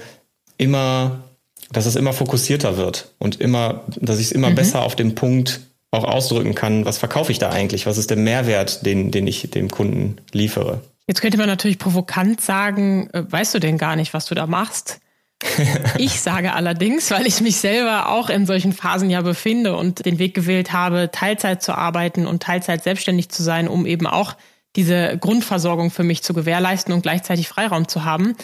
immer, 0.58 1.24
dass 1.72 1.86
es 1.86 1.96
immer 1.96 2.12
fokussierter 2.12 2.78
wird 2.78 3.14
und 3.20 3.40
immer, 3.40 3.86
dass 3.96 4.20
ich 4.20 4.28
es 4.28 4.32
immer 4.32 4.50
mhm. 4.50 4.56
besser 4.56 4.82
auf 4.82 4.96
dem 4.96 5.16
Punkt 5.16 5.62
auch 5.92 6.04
ausdrücken 6.04 6.56
kann, 6.56 6.86
was 6.86 6.98
verkaufe 6.98 7.32
ich 7.32 7.40
da 7.40 7.50
eigentlich, 7.50 7.86
was 7.86 7.98
ist 7.98 8.10
der 8.10 8.18
Mehrwert, 8.18 8.86
den, 8.86 9.12
den 9.12 9.26
ich 9.26 9.50
dem 9.52 9.70
Kunden 9.70 10.18
liefere. 10.34 10.82
Jetzt 11.08 11.22
könnte 11.22 11.38
man 11.38 11.48
natürlich 11.48 11.80
provokant 11.80 12.42
sagen, 12.42 13.10
äh, 13.14 13.24
weißt 13.30 13.54
du 13.56 13.60
denn 13.60 13.78
gar 13.78 13.96
nicht, 13.96 14.14
was 14.14 14.26
du 14.26 14.36
da 14.36 14.48
machst? 14.48 15.00
ich 15.98 16.20
sage 16.20 16.54
allerdings, 16.54 17.12
weil 17.12 17.28
ich 17.28 17.42
mich 17.42 17.58
selber 17.58 18.10
auch 18.10 18.30
in 18.30 18.46
solchen 18.46 18.74
Phasen 18.74 19.10
ja 19.10 19.22
befinde 19.22 19.76
und 19.78 20.06
den 20.06 20.20
Weg 20.20 20.34
gewählt 20.34 20.74
habe, 20.74 21.10
Teilzeit 21.12 21.62
zu 21.62 21.74
arbeiten 21.74 22.26
und 22.26 22.42
Teilzeit 22.42 22.84
selbstständig 22.84 23.30
zu 23.30 23.44
sein, 23.44 23.68
um 23.68 23.86
eben 23.86 24.08
auch 24.08 24.36
diese 24.78 25.18
Grundversorgung 25.18 25.92
für 25.92 26.04
mich 26.04 26.24
zu 26.24 26.34
gewährleisten 26.34 26.94
und 26.94 27.02
gleichzeitig 27.02 27.50
Freiraum 27.50 27.90
zu 27.90 28.06
haben. 28.06 28.36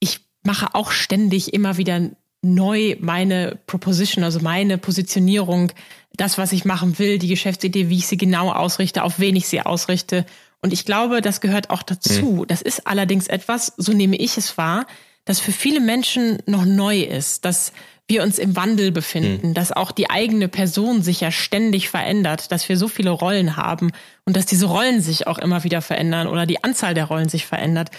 Ich 0.00 0.20
mache 0.42 0.74
auch 0.74 0.90
ständig 0.90 1.54
immer 1.54 1.78
wieder 1.78 2.10
neu 2.42 2.96
meine 3.00 3.58
Proposition, 3.66 4.24
also 4.24 4.40
meine 4.40 4.76
Positionierung, 4.76 5.72
das, 6.14 6.36
was 6.36 6.52
ich 6.52 6.64
machen 6.64 6.98
will, 6.98 7.18
die 7.18 7.28
Geschäftsidee, 7.28 7.88
wie 7.88 7.98
ich 7.98 8.06
sie 8.06 8.16
genau 8.16 8.50
ausrichte, 8.52 9.04
auf 9.04 9.18
wen 9.18 9.36
ich 9.36 9.48
sie 9.48 9.60
ausrichte. 9.60 10.26
Und 10.60 10.72
ich 10.72 10.84
glaube, 10.84 11.20
das 11.20 11.40
gehört 11.40 11.70
auch 11.70 11.82
dazu. 11.82 12.42
Mhm. 12.42 12.46
Das 12.48 12.60
ist 12.60 12.86
allerdings 12.86 13.28
etwas, 13.28 13.72
so 13.76 13.92
nehme 13.92 14.16
ich 14.16 14.36
es 14.36 14.58
wahr, 14.58 14.86
das 15.28 15.40
für 15.40 15.52
viele 15.52 15.80
Menschen 15.80 16.38
noch 16.46 16.64
neu 16.64 17.00
ist, 17.00 17.44
dass 17.44 17.72
wir 18.06 18.22
uns 18.22 18.38
im 18.38 18.56
Wandel 18.56 18.90
befinden, 18.90 19.48
mhm. 19.48 19.54
dass 19.54 19.72
auch 19.72 19.92
die 19.92 20.08
eigene 20.08 20.48
Person 20.48 21.02
sich 21.02 21.20
ja 21.20 21.30
ständig 21.30 21.90
verändert, 21.90 22.50
dass 22.50 22.66
wir 22.70 22.78
so 22.78 22.88
viele 22.88 23.10
Rollen 23.10 23.58
haben 23.58 23.92
und 24.24 24.36
dass 24.36 24.46
diese 24.46 24.64
Rollen 24.64 25.02
sich 25.02 25.26
auch 25.26 25.38
immer 25.38 25.64
wieder 25.64 25.82
verändern 25.82 26.26
oder 26.28 26.46
die 26.46 26.64
Anzahl 26.64 26.94
der 26.94 27.04
Rollen 27.04 27.28
sich 27.28 27.44
verändert. 27.44 27.90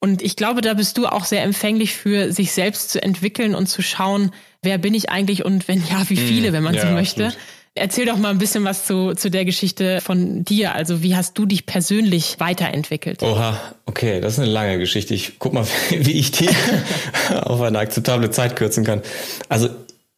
Und 0.00 0.22
ich 0.22 0.36
glaube, 0.36 0.62
da 0.62 0.72
bist 0.72 0.96
du 0.96 1.06
auch 1.06 1.24
sehr 1.24 1.42
empfänglich 1.42 1.92
für, 1.94 2.32
sich 2.32 2.52
selbst 2.52 2.90
zu 2.90 3.02
entwickeln 3.02 3.54
und 3.54 3.66
zu 3.66 3.82
schauen, 3.82 4.30
wer 4.62 4.78
bin 4.78 4.94
ich 4.94 5.10
eigentlich 5.10 5.44
und 5.44 5.68
wenn 5.68 5.84
ja, 5.86 6.08
wie 6.08 6.16
hm. 6.16 6.26
viele, 6.26 6.52
wenn 6.54 6.62
man 6.62 6.74
ja, 6.74 6.86
so 6.86 6.94
möchte. 6.94 7.26
Absolut. 7.26 7.44
Erzähl 7.78 8.06
doch 8.06 8.16
mal 8.16 8.30
ein 8.30 8.38
bisschen 8.38 8.64
was 8.64 8.86
zu, 8.86 9.14
zu 9.14 9.30
der 9.30 9.44
Geschichte 9.44 10.00
von 10.00 10.44
dir. 10.44 10.74
Also 10.74 11.02
wie 11.02 11.16
hast 11.16 11.38
du 11.38 11.46
dich 11.46 11.66
persönlich 11.66 12.38
weiterentwickelt? 12.38 13.22
Oha, 13.22 13.58
okay, 13.86 14.20
das 14.20 14.34
ist 14.34 14.40
eine 14.40 14.50
lange 14.50 14.78
Geschichte. 14.78 15.14
Ich 15.14 15.38
guck 15.38 15.52
mal, 15.52 15.66
wie 15.90 16.12
ich 16.12 16.30
die 16.30 16.48
auf 17.42 17.60
eine 17.60 17.78
akzeptable 17.78 18.30
Zeit 18.30 18.56
kürzen 18.56 18.84
kann. 18.84 19.02
Also 19.48 19.68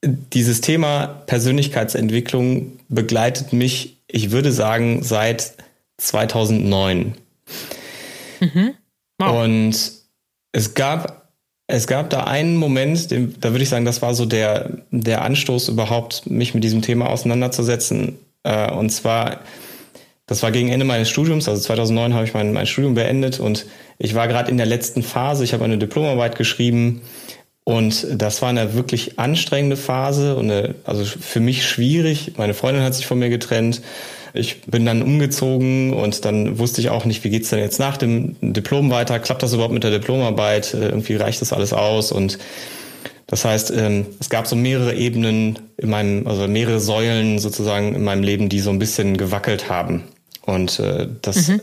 dieses 0.02 0.60
Thema 0.60 1.06
Persönlichkeitsentwicklung 1.26 2.78
begleitet 2.88 3.52
mich, 3.52 3.98
ich 4.06 4.30
würde 4.30 4.50
sagen, 4.52 5.02
seit 5.02 5.52
2009. 5.98 7.14
Mhm. 8.40 8.74
Wow. 9.18 9.44
Und 9.44 9.92
es 10.52 10.74
gab 10.74 11.19
es 11.70 11.86
gab 11.86 12.10
da 12.10 12.24
einen 12.24 12.56
Moment, 12.56 13.10
den, 13.10 13.34
da 13.40 13.50
würde 13.52 13.62
ich 13.62 13.68
sagen, 13.68 13.84
das 13.84 14.02
war 14.02 14.14
so 14.14 14.26
der, 14.26 14.70
der 14.90 15.22
Anstoß 15.22 15.68
überhaupt, 15.68 16.28
mich 16.28 16.54
mit 16.54 16.64
diesem 16.64 16.82
Thema 16.82 17.08
auseinanderzusetzen. 17.08 18.18
Äh, 18.42 18.70
und 18.72 18.90
zwar, 18.90 19.40
das 20.26 20.42
war 20.42 20.50
gegen 20.50 20.68
Ende 20.68 20.84
meines 20.84 21.08
Studiums, 21.08 21.48
also 21.48 21.62
2009 21.62 22.14
habe 22.14 22.24
ich 22.24 22.34
mein, 22.34 22.52
mein 22.52 22.66
Studium 22.66 22.94
beendet 22.94 23.40
und 23.40 23.66
ich 23.98 24.14
war 24.14 24.28
gerade 24.28 24.50
in 24.50 24.56
der 24.56 24.66
letzten 24.66 25.02
Phase, 25.02 25.44
ich 25.44 25.52
habe 25.52 25.64
eine 25.64 25.78
Diplomarbeit 25.78 26.36
geschrieben 26.36 27.02
und 27.70 28.06
das 28.10 28.42
war 28.42 28.48
eine 28.48 28.74
wirklich 28.74 29.18
anstrengende 29.18 29.76
Phase 29.76 30.36
und 30.36 30.50
eine, 30.50 30.74
also 30.84 31.04
für 31.04 31.40
mich 31.40 31.66
schwierig. 31.66 32.32
Meine 32.36 32.54
Freundin 32.54 32.82
hat 32.82 32.94
sich 32.94 33.06
von 33.06 33.18
mir 33.18 33.30
getrennt 33.30 33.80
ich 34.32 34.62
bin 34.62 34.86
dann 34.86 35.02
umgezogen 35.02 35.92
und 35.92 36.24
dann 36.24 36.58
wusste 36.58 36.80
ich 36.80 36.90
auch 36.90 37.04
nicht, 37.04 37.24
wie 37.24 37.30
geht's 37.30 37.50
denn 37.50 37.58
jetzt 37.58 37.80
nach 37.80 37.96
dem 37.96 38.36
Diplom 38.40 38.90
weiter? 38.90 39.18
Klappt 39.18 39.42
das 39.42 39.52
überhaupt 39.52 39.74
mit 39.74 39.84
der 39.84 39.90
Diplomarbeit? 39.90 40.74
Äh, 40.74 40.88
irgendwie 40.88 41.16
reicht 41.16 41.40
das 41.40 41.52
alles 41.52 41.72
aus? 41.72 42.12
Und 42.12 42.38
das 43.26 43.44
heißt, 43.44 43.72
ähm, 43.76 44.06
es 44.18 44.30
gab 44.30 44.46
so 44.46 44.56
mehrere 44.56 44.94
Ebenen 44.94 45.58
in 45.76 45.90
meinem, 45.90 46.26
also 46.26 46.46
mehrere 46.46 46.80
Säulen 46.80 47.38
sozusagen 47.38 47.94
in 47.94 48.04
meinem 48.04 48.22
Leben, 48.22 48.48
die 48.48 48.60
so 48.60 48.70
ein 48.70 48.78
bisschen 48.78 49.16
gewackelt 49.16 49.68
haben. 49.68 50.04
Und 50.42 50.78
äh, 50.78 51.08
das 51.22 51.48
mhm. 51.48 51.60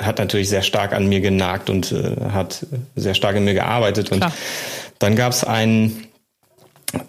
hat 0.00 0.18
natürlich 0.18 0.48
sehr 0.48 0.62
stark 0.62 0.92
an 0.92 1.08
mir 1.08 1.20
genagt 1.20 1.70
und 1.70 1.92
äh, 1.92 2.30
hat 2.30 2.66
sehr 2.96 3.14
stark 3.14 3.36
in 3.36 3.44
mir 3.44 3.54
gearbeitet. 3.54 4.10
Klar. 4.10 4.30
Und 4.30 4.34
dann 4.98 5.16
gab 5.16 5.32
es 5.32 5.44
einen 5.44 6.06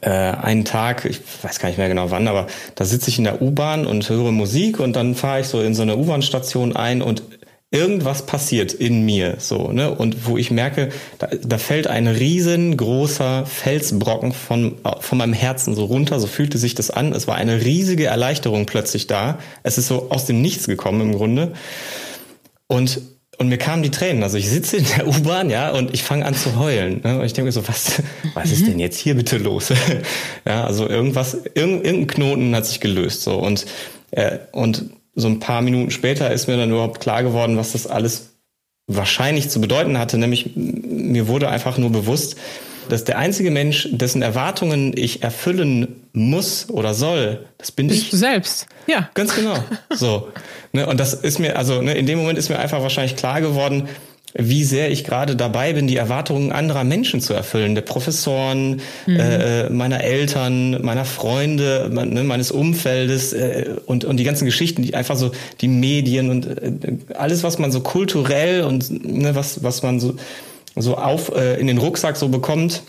äh, 0.01 0.09
einen 0.09 0.65
Tag, 0.65 1.05
ich 1.05 1.19
weiß 1.41 1.59
gar 1.59 1.69
nicht 1.69 1.77
mehr 1.77 1.87
genau 1.87 2.11
wann, 2.11 2.27
aber 2.27 2.47
da 2.75 2.85
sitze 2.85 3.09
ich 3.09 3.17
in 3.17 3.23
der 3.23 3.41
U-Bahn 3.41 3.85
und 3.85 4.09
höre 4.09 4.31
Musik 4.31 4.79
und 4.79 4.95
dann 4.95 5.15
fahre 5.15 5.41
ich 5.41 5.47
so 5.47 5.61
in 5.61 5.75
so 5.75 5.81
eine 5.83 5.97
U-Bahn-Station 5.97 6.75
ein 6.75 7.01
und 7.01 7.23
irgendwas 7.69 8.25
passiert 8.25 8.73
in 8.73 9.05
mir 9.05 9.35
so, 9.39 9.71
ne? 9.73 9.93
Und 9.93 10.25
wo 10.25 10.37
ich 10.37 10.51
merke, 10.51 10.89
da, 11.19 11.27
da 11.27 11.57
fällt 11.57 11.87
ein 11.87 12.07
riesengroßer 12.07 13.45
Felsbrocken 13.45 14.31
von, 14.31 14.77
von 15.01 15.17
meinem 15.17 15.33
Herzen 15.33 15.75
so 15.75 15.85
runter, 15.85 16.19
so 16.19 16.27
fühlte 16.27 16.57
sich 16.57 16.75
das 16.75 16.89
an. 16.89 17.11
Es 17.11 17.27
war 17.27 17.35
eine 17.35 17.63
riesige 17.65 18.05
Erleichterung 18.05 18.65
plötzlich 18.65 19.07
da. 19.07 19.39
Es 19.63 19.77
ist 19.77 19.87
so 19.87 20.09
aus 20.11 20.25
dem 20.25 20.41
Nichts 20.41 20.67
gekommen 20.67 21.01
im 21.01 21.15
Grunde. 21.15 21.53
Und 22.67 23.01
und 23.37 23.49
mir 23.49 23.57
kamen 23.57 23.83
die 23.83 23.91
Tränen. 23.91 24.23
Also 24.23 24.37
ich 24.37 24.49
sitze 24.49 24.77
in 24.77 24.85
der 24.97 25.07
U-Bahn, 25.07 25.49
ja, 25.49 25.71
und 25.71 25.93
ich 25.93 26.03
fange 26.03 26.25
an 26.25 26.33
zu 26.33 26.57
heulen. 26.57 27.01
Ne? 27.03 27.19
Und 27.19 27.25
ich 27.25 27.33
denke 27.33 27.47
mir 27.47 27.51
so, 27.51 27.67
was, 27.67 28.01
was 28.33 28.51
ist 28.51 28.67
denn 28.67 28.79
jetzt 28.79 28.97
hier 28.97 29.15
bitte 29.15 29.37
los? 29.37 29.71
ja, 30.45 30.63
also 30.63 30.89
irgendwas, 30.89 31.37
irgendein, 31.53 31.85
irgendein 31.85 32.07
Knoten 32.07 32.55
hat 32.55 32.65
sich 32.65 32.79
gelöst. 32.79 33.21
So 33.21 33.35
und 33.35 33.65
äh, 34.11 34.39
und 34.51 34.85
so 35.15 35.27
ein 35.27 35.39
paar 35.39 35.61
Minuten 35.61 35.91
später 35.91 36.31
ist 36.31 36.47
mir 36.47 36.57
dann 36.57 36.69
überhaupt 36.69 36.99
klar 36.99 37.23
geworden, 37.23 37.57
was 37.57 37.71
das 37.71 37.87
alles 37.87 38.33
wahrscheinlich 38.87 39.49
zu 39.49 39.59
bedeuten 39.59 39.97
hatte. 39.97 40.17
Nämlich 40.17 40.51
mir 40.55 41.27
wurde 41.27 41.49
einfach 41.49 41.77
nur 41.77 41.91
bewusst, 41.91 42.37
dass 42.89 43.03
der 43.03 43.17
einzige 43.17 43.51
Mensch, 43.51 43.89
dessen 43.91 44.21
Erwartungen 44.21 44.93
ich 44.95 45.23
erfüllen 45.23 46.01
muss 46.13 46.69
oder 46.69 46.93
soll, 46.93 47.45
das 47.57 47.71
bin 47.71 47.87
Bist 47.87 48.03
ich. 48.03 48.09
Du 48.09 48.17
selbst. 48.17 48.67
Ja. 48.87 49.09
Ganz 49.13 49.35
genau. 49.35 49.55
So. 49.93 50.27
Ne, 50.73 50.85
und 50.85 50.99
das 50.99 51.13
ist 51.13 51.39
mir, 51.39 51.57
also 51.57 51.81
ne, 51.81 51.93
in 51.93 52.05
dem 52.05 52.19
Moment 52.19 52.37
ist 52.37 52.49
mir 52.49 52.59
einfach 52.59 52.81
wahrscheinlich 52.81 53.15
klar 53.15 53.41
geworden, 53.41 53.87
wie 54.33 54.63
sehr 54.63 54.91
ich 54.91 55.03
gerade 55.03 55.35
dabei 55.35 55.73
bin, 55.73 55.87
die 55.87 55.95
Erwartungen 55.95 56.51
anderer 56.51 56.83
Menschen 56.83 57.21
zu 57.21 57.33
erfüllen, 57.33 57.73
der 57.73 57.81
Professoren, 57.81 58.81
mhm. 59.07 59.19
äh, 59.19 59.69
meiner 59.69 60.03
Eltern, 60.03 60.81
meiner 60.83 61.05
Freunde, 61.05 61.89
ne, 61.91 62.23
meines 62.23 62.51
Umfeldes 62.51 63.33
äh, 63.33 63.75
und, 63.85 64.05
und 64.05 64.17
die 64.17 64.23
ganzen 64.23 64.45
Geschichten, 64.45 64.83
die 64.83 64.93
einfach 64.93 65.15
so 65.15 65.31
die 65.61 65.67
Medien 65.67 66.29
und 66.29 66.45
äh, 66.45 66.71
alles, 67.15 67.43
was 67.43 67.57
man 67.57 67.71
so 67.71 67.81
kulturell 67.81 68.63
und 68.63 69.05
ne, 69.05 69.33
was, 69.33 69.63
was 69.63 69.81
man 69.81 69.99
so 69.99 70.15
so 70.81 70.97
auf 70.97 71.35
äh, 71.35 71.59
in 71.59 71.67
den 71.67 71.77
Rucksack 71.77 72.17
so 72.17 72.29
bekommt, 72.29 72.83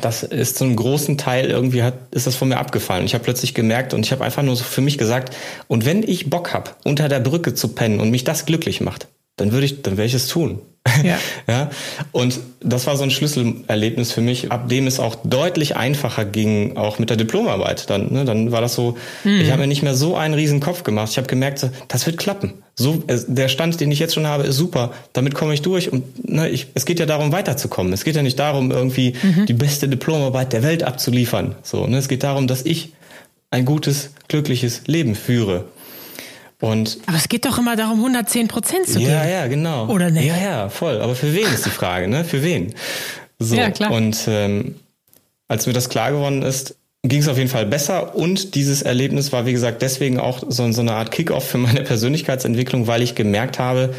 das 0.00 0.22
ist 0.22 0.56
zum 0.56 0.76
großen 0.76 1.18
Teil 1.18 1.50
irgendwie 1.50 1.82
hat 1.82 1.94
ist 2.12 2.26
das 2.26 2.36
von 2.36 2.48
mir 2.48 2.58
abgefallen. 2.58 3.04
Ich 3.04 3.14
habe 3.14 3.24
plötzlich 3.24 3.54
gemerkt 3.54 3.94
und 3.94 4.06
ich 4.06 4.12
habe 4.12 4.24
einfach 4.24 4.42
nur 4.42 4.54
so 4.54 4.64
für 4.64 4.80
mich 4.80 4.96
gesagt, 4.96 5.34
und 5.66 5.84
wenn 5.84 6.02
ich 6.02 6.30
Bock 6.30 6.52
hab, 6.52 6.76
unter 6.84 7.08
der 7.08 7.20
Brücke 7.20 7.54
zu 7.54 7.68
pennen 7.68 8.00
und 8.00 8.10
mich 8.10 8.24
das 8.24 8.46
glücklich 8.46 8.80
macht, 8.80 9.08
dann 9.36 9.52
würde 9.52 9.66
ich 9.66 9.82
dann 9.82 9.96
werde 9.96 10.06
ich 10.06 10.14
es 10.14 10.28
tun. 10.28 10.60
Ja. 11.04 11.18
ja. 11.46 11.70
Und 12.12 12.40
das 12.60 12.86
war 12.86 12.96
so 12.96 13.04
ein 13.04 13.10
Schlüsselerlebnis 13.10 14.12
für 14.12 14.20
mich, 14.20 14.50
ab 14.50 14.68
dem 14.68 14.86
es 14.86 14.98
auch 14.98 15.16
deutlich 15.24 15.76
einfacher 15.76 16.24
ging, 16.24 16.76
auch 16.76 16.98
mit 16.98 17.10
der 17.10 17.16
Diplomarbeit. 17.16 17.88
Dann, 17.90 18.12
ne, 18.12 18.24
dann 18.24 18.52
war 18.52 18.60
das 18.60 18.74
so, 18.74 18.96
hm. 19.22 19.40
ich 19.40 19.50
habe 19.50 19.60
mir 19.60 19.66
nicht 19.68 19.82
mehr 19.82 19.94
so 19.94 20.16
einen 20.16 20.34
riesen 20.34 20.60
Kopf 20.60 20.82
gemacht. 20.82 21.10
Ich 21.12 21.18
habe 21.18 21.28
gemerkt, 21.28 21.68
das 21.88 22.06
wird 22.06 22.18
klappen. 22.18 22.54
So, 22.74 23.02
der 23.06 23.48
Stand, 23.48 23.80
den 23.80 23.90
ich 23.90 23.98
jetzt 23.98 24.14
schon 24.14 24.26
habe, 24.26 24.44
ist 24.44 24.56
super. 24.56 24.92
Damit 25.12 25.34
komme 25.34 25.54
ich 25.54 25.62
durch. 25.62 25.92
Und 25.92 26.28
ne, 26.28 26.48
ich, 26.48 26.68
es 26.74 26.84
geht 26.84 27.00
ja 27.00 27.06
darum, 27.06 27.32
weiterzukommen. 27.32 27.92
Es 27.92 28.04
geht 28.04 28.16
ja 28.16 28.22
nicht 28.22 28.38
darum, 28.38 28.70
irgendwie 28.70 29.14
mhm. 29.22 29.46
die 29.46 29.54
beste 29.54 29.88
Diplomarbeit 29.88 30.52
der 30.52 30.62
Welt 30.62 30.82
abzuliefern. 30.82 31.54
So, 31.62 31.86
ne, 31.86 31.98
es 31.98 32.08
geht 32.08 32.22
darum, 32.22 32.46
dass 32.46 32.64
ich 32.64 32.92
ein 33.50 33.64
gutes, 33.64 34.10
glückliches 34.28 34.82
Leben 34.86 35.14
führe. 35.14 35.64
Und 36.60 36.98
aber 37.06 37.16
es 37.16 37.28
geht 37.28 37.44
doch 37.44 37.58
immer 37.58 37.76
darum, 37.76 37.98
110 37.98 38.48
Prozent 38.48 38.86
zu 38.86 38.98
geben. 38.98 39.10
Ja, 39.10 39.26
ja, 39.26 39.46
genau. 39.46 39.86
Oder 39.88 40.10
nicht? 40.10 40.26
Ja, 40.26 40.36
ja, 40.36 40.68
voll. 40.68 41.00
Aber 41.00 41.14
für 41.14 41.32
wen 41.32 41.46
ist 41.46 41.66
die 41.66 41.70
Frage, 41.70 42.08
ne? 42.08 42.24
Für 42.24 42.42
wen? 42.42 42.74
So. 43.38 43.54
Ja, 43.54 43.70
klar. 43.70 43.92
Und 43.92 44.26
ähm, 44.26 44.74
als 45.46 45.66
mir 45.66 45.72
das 45.72 45.88
klar 45.88 46.10
geworden 46.10 46.42
ist, 46.42 46.76
ging 47.04 47.20
es 47.20 47.28
auf 47.28 47.38
jeden 47.38 47.48
Fall 47.48 47.66
besser. 47.66 48.16
Und 48.16 48.56
dieses 48.56 48.82
Erlebnis 48.82 49.32
war, 49.32 49.46
wie 49.46 49.52
gesagt, 49.52 49.82
deswegen 49.82 50.18
auch 50.18 50.42
so, 50.48 50.70
so 50.72 50.80
eine 50.80 50.94
Art 50.94 51.12
Kickoff 51.12 51.48
für 51.48 51.58
meine 51.58 51.82
Persönlichkeitsentwicklung, 51.84 52.88
weil 52.88 53.02
ich 53.02 53.14
gemerkt 53.14 53.60
habe, 53.60 53.94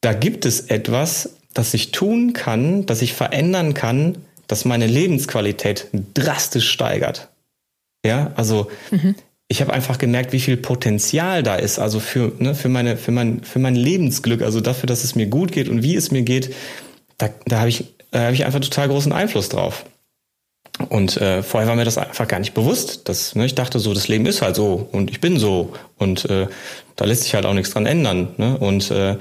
da 0.00 0.14
gibt 0.14 0.46
es 0.46 0.60
etwas, 0.60 1.34
das 1.52 1.74
ich 1.74 1.92
tun 1.92 2.32
kann, 2.32 2.86
das 2.86 3.02
ich 3.02 3.12
verändern 3.12 3.74
kann, 3.74 4.16
das 4.46 4.64
meine 4.64 4.86
Lebensqualität 4.86 5.88
drastisch 6.14 6.70
steigert. 6.70 7.28
Ja, 8.06 8.32
also 8.36 8.70
mhm 8.90 9.14
ich 9.50 9.60
habe 9.60 9.72
einfach 9.72 9.98
gemerkt, 9.98 10.32
wie 10.32 10.38
viel 10.38 10.56
Potenzial 10.56 11.42
da 11.42 11.56
ist, 11.56 11.80
also 11.80 11.98
für, 11.98 12.32
ne, 12.38 12.54
für, 12.54 12.68
meine, 12.68 12.96
für, 12.96 13.10
mein, 13.10 13.42
für 13.42 13.58
mein 13.58 13.74
Lebensglück, 13.74 14.42
also 14.42 14.60
dafür, 14.60 14.86
dass 14.86 15.02
es 15.02 15.16
mir 15.16 15.26
gut 15.26 15.50
geht 15.50 15.68
und 15.68 15.82
wie 15.82 15.96
es 15.96 16.12
mir 16.12 16.22
geht, 16.22 16.54
da, 17.18 17.30
da 17.46 17.58
habe 17.58 17.68
ich, 17.68 17.84
hab 18.14 18.32
ich 18.32 18.46
einfach 18.46 18.60
total 18.60 18.86
großen 18.86 19.12
Einfluss 19.12 19.48
drauf. 19.48 19.84
Und 20.88 21.16
äh, 21.16 21.42
vorher 21.42 21.68
war 21.68 21.74
mir 21.74 21.84
das 21.84 21.98
einfach 21.98 22.28
gar 22.28 22.38
nicht 22.38 22.54
bewusst. 22.54 23.08
Dass, 23.08 23.34
ne, 23.34 23.44
ich 23.44 23.56
dachte 23.56 23.80
so, 23.80 23.92
das 23.92 24.06
Leben 24.06 24.24
ist 24.24 24.40
halt 24.40 24.54
so 24.54 24.88
und 24.92 25.10
ich 25.10 25.20
bin 25.20 25.36
so 25.36 25.72
und 25.98 26.30
äh, 26.30 26.46
da 26.94 27.04
lässt 27.04 27.24
sich 27.24 27.34
halt 27.34 27.44
auch 27.44 27.52
nichts 27.52 27.72
dran 27.72 27.86
ändern. 27.86 28.28
Ne? 28.36 28.56
Und 28.56 28.92
äh, 28.92 29.16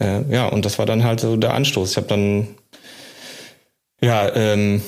äh, 0.00 0.22
ja, 0.30 0.48
und 0.48 0.64
das 0.64 0.80
war 0.80 0.86
dann 0.86 1.04
halt 1.04 1.20
so 1.20 1.36
der 1.36 1.54
Anstoß. 1.54 1.92
Ich 1.92 1.96
habe 1.96 2.08
dann 2.08 2.48
ja 4.02 4.34
ähm, 4.34 4.82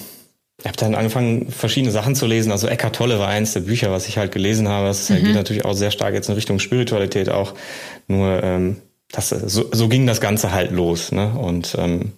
ich 0.58 0.66
habe 0.66 0.76
dann 0.78 0.94
angefangen, 0.94 1.50
verschiedene 1.50 1.92
Sachen 1.92 2.14
zu 2.14 2.26
lesen. 2.26 2.50
Also 2.50 2.66
Eckart 2.66 2.96
Tolle 2.96 3.18
war 3.18 3.28
eins 3.28 3.52
der 3.52 3.60
Bücher, 3.60 3.90
was 3.90 4.08
ich 4.08 4.16
halt 4.16 4.32
gelesen 4.32 4.68
habe. 4.68 4.88
Das 4.88 5.10
mhm. 5.10 5.24
geht 5.24 5.34
natürlich 5.34 5.64
auch 5.64 5.74
sehr 5.74 5.90
stark 5.90 6.14
jetzt 6.14 6.28
in 6.28 6.34
Richtung 6.34 6.58
Spiritualität 6.58 7.28
auch. 7.28 7.54
Nur 8.08 8.42
ähm, 8.42 8.76
das, 9.12 9.28
so, 9.28 9.68
so 9.70 9.88
ging 9.88 10.06
das 10.06 10.20
Ganze 10.20 10.52
halt 10.52 10.72
los. 10.72 11.12
Ne? 11.12 11.30
Und 11.38 11.76
ähm, 11.78 12.12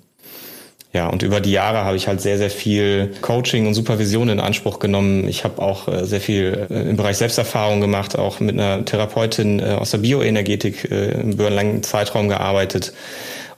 ja, 0.92 1.08
und 1.08 1.22
über 1.22 1.40
die 1.40 1.52
Jahre 1.52 1.84
habe 1.84 1.96
ich 1.96 2.08
halt 2.08 2.20
sehr, 2.20 2.38
sehr 2.38 2.48
viel 2.48 3.12
Coaching 3.20 3.66
und 3.66 3.74
Supervision 3.74 4.30
in 4.30 4.40
Anspruch 4.40 4.78
genommen. 4.78 5.28
Ich 5.28 5.44
habe 5.44 5.60
auch 5.60 5.86
äh, 5.86 6.06
sehr 6.06 6.20
viel 6.20 6.66
äh, 6.70 6.88
im 6.88 6.96
Bereich 6.96 7.18
Selbsterfahrung 7.18 7.80
gemacht, 7.80 8.16
auch 8.16 8.40
mit 8.40 8.58
einer 8.58 8.84
Therapeutin 8.84 9.60
äh, 9.60 9.76
aus 9.78 9.90
der 9.90 9.98
Bioenergetik 9.98 10.90
äh, 10.90 11.20
über 11.20 11.48
einen 11.48 11.56
langen 11.56 11.82
Zeitraum 11.82 12.28
gearbeitet. 12.28 12.94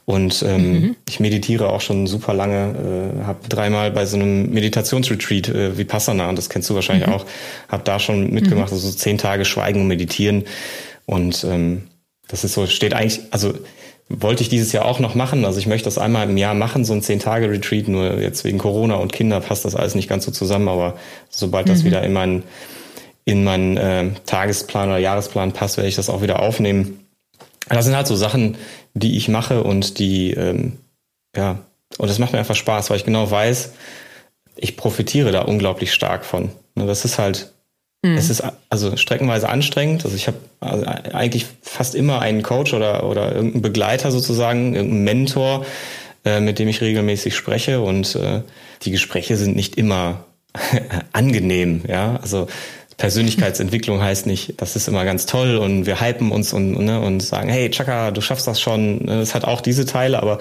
Und 0.05 0.43
ähm, 0.47 0.71
mhm. 0.71 0.95
ich 1.07 1.19
meditiere 1.19 1.69
auch 1.69 1.81
schon 1.81 2.07
super 2.07 2.33
lange, 2.33 3.13
äh, 3.21 3.23
habe 3.23 3.47
dreimal 3.47 3.91
bei 3.91 4.05
so 4.05 4.17
einem 4.17 4.49
Meditationsretreat 4.49 5.49
äh, 5.49 5.77
wie 5.77 5.83
Passana, 5.83 6.27
und 6.27 6.37
das 6.37 6.49
kennst 6.49 6.69
du 6.69 6.75
wahrscheinlich 6.75 7.07
mhm. 7.07 7.13
auch, 7.13 7.25
habe 7.69 7.83
da 7.83 7.99
schon 7.99 8.31
mitgemacht, 8.31 8.71
mhm. 8.71 8.75
also 8.75 8.91
zehn 8.91 9.17
Tage 9.17 9.45
Schweigen 9.45 9.81
und 9.81 9.87
Meditieren. 9.87 10.45
Und 11.05 11.43
ähm, 11.43 11.83
das 12.27 12.43
ist 12.43 12.53
so, 12.53 12.65
steht 12.65 12.93
eigentlich, 12.93 13.21
also 13.31 13.53
wollte 14.19 14.43
ich 14.43 14.49
dieses 14.49 14.71
Jahr 14.71 14.85
auch 14.85 14.99
noch 14.99 15.15
machen. 15.15 15.45
Also 15.45 15.59
ich 15.59 15.67
möchte 15.67 15.85
das 15.85 15.97
einmal 15.97 16.29
im 16.29 16.37
Jahr 16.37 16.53
machen, 16.53 16.85
so 16.85 16.93
ein 16.93 17.01
Zehn-Tage-Retreat. 17.01 17.87
Nur 17.87 18.19
jetzt 18.19 18.43
wegen 18.43 18.57
Corona 18.57 18.95
und 18.95 19.13
Kinder 19.13 19.39
passt 19.39 19.65
das 19.65 19.75
alles 19.75 19.95
nicht 19.95 20.09
ganz 20.09 20.25
so 20.25 20.31
zusammen. 20.31 20.67
Aber 20.67 20.97
sobald 21.29 21.69
das 21.69 21.81
mhm. 21.81 21.85
wieder 21.85 22.03
in 22.03 22.13
meinen, 22.13 22.43
in 23.25 23.43
meinen 23.43 23.77
äh, 23.77 24.09
Tagesplan 24.25 24.89
oder 24.89 24.97
Jahresplan 24.97 25.53
passt, 25.53 25.77
werde 25.77 25.87
ich 25.87 25.95
das 25.95 26.09
auch 26.09 26.21
wieder 26.21 26.41
aufnehmen. 26.41 27.05
Das 27.69 27.85
sind 27.85 27.95
halt 27.95 28.07
so 28.07 28.15
Sachen, 28.15 28.57
die 28.93 29.17
ich 29.17 29.27
mache 29.27 29.63
und 29.63 29.99
die, 29.99 30.31
ähm, 30.31 30.77
ja, 31.35 31.59
und 31.97 32.09
das 32.09 32.19
macht 32.19 32.33
mir 32.33 32.39
einfach 32.39 32.55
Spaß, 32.55 32.89
weil 32.89 32.97
ich 32.97 33.05
genau 33.05 33.29
weiß, 33.29 33.73
ich 34.55 34.77
profitiere 34.77 35.31
da 35.31 35.41
unglaublich 35.41 35.93
stark 35.93 36.25
von. 36.25 36.51
Ne, 36.75 36.85
das 36.85 37.05
ist 37.05 37.17
halt, 37.17 37.51
mhm. 38.03 38.17
es 38.17 38.29
ist 38.29 38.43
also 38.69 38.95
streckenweise 38.97 39.49
anstrengend. 39.49 40.05
Also 40.05 40.15
ich 40.15 40.27
habe 40.27 40.37
also 40.59 40.85
eigentlich 40.85 41.45
fast 41.61 41.95
immer 41.95 42.21
einen 42.21 42.43
Coach 42.43 42.73
oder, 42.73 43.03
oder 43.03 43.33
irgendeinen 43.33 43.61
Begleiter 43.61 44.11
sozusagen, 44.11 44.75
irgendeinen 44.75 45.03
Mentor, 45.03 45.65
äh, 46.25 46.39
mit 46.39 46.59
dem 46.59 46.67
ich 46.67 46.81
regelmäßig 46.81 47.35
spreche 47.35 47.81
und 47.81 48.15
äh, 48.15 48.41
die 48.83 48.91
Gespräche 48.91 49.37
sind 49.37 49.55
nicht 49.55 49.75
immer 49.75 50.25
angenehm, 51.13 51.83
ja. 51.87 52.17
Also 52.21 52.47
Persönlichkeitsentwicklung 53.01 53.99
heißt 53.99 54.27
nicht, 54.27 54.61
das 54.61 54.75
ist 54.75 54.87
immer 54.87 55.05
ganz 55.05 55.25
toll 55.25 55.57
und 55.57 55.87
wir 55.87 55.99
hypen 55.99 56.31
uns 56.31 56.53
und, 56.53 56.77
ne, 56.77 57.01
und 57.01 57.19
sagen, 57.21 57.49
hey 57.49 57.71
Chaka, 57.71 58.11
du 58.11 58.21
schaffst 58.21 58.45
das 58.45 58.61
schon. 58.61 59.07
Es 59.09 59.33
hat 59.33 59.43
auch 59.43 59.61
diese 59.61 59.87
Teile, 59.87 60.21
aber 60.21 60.37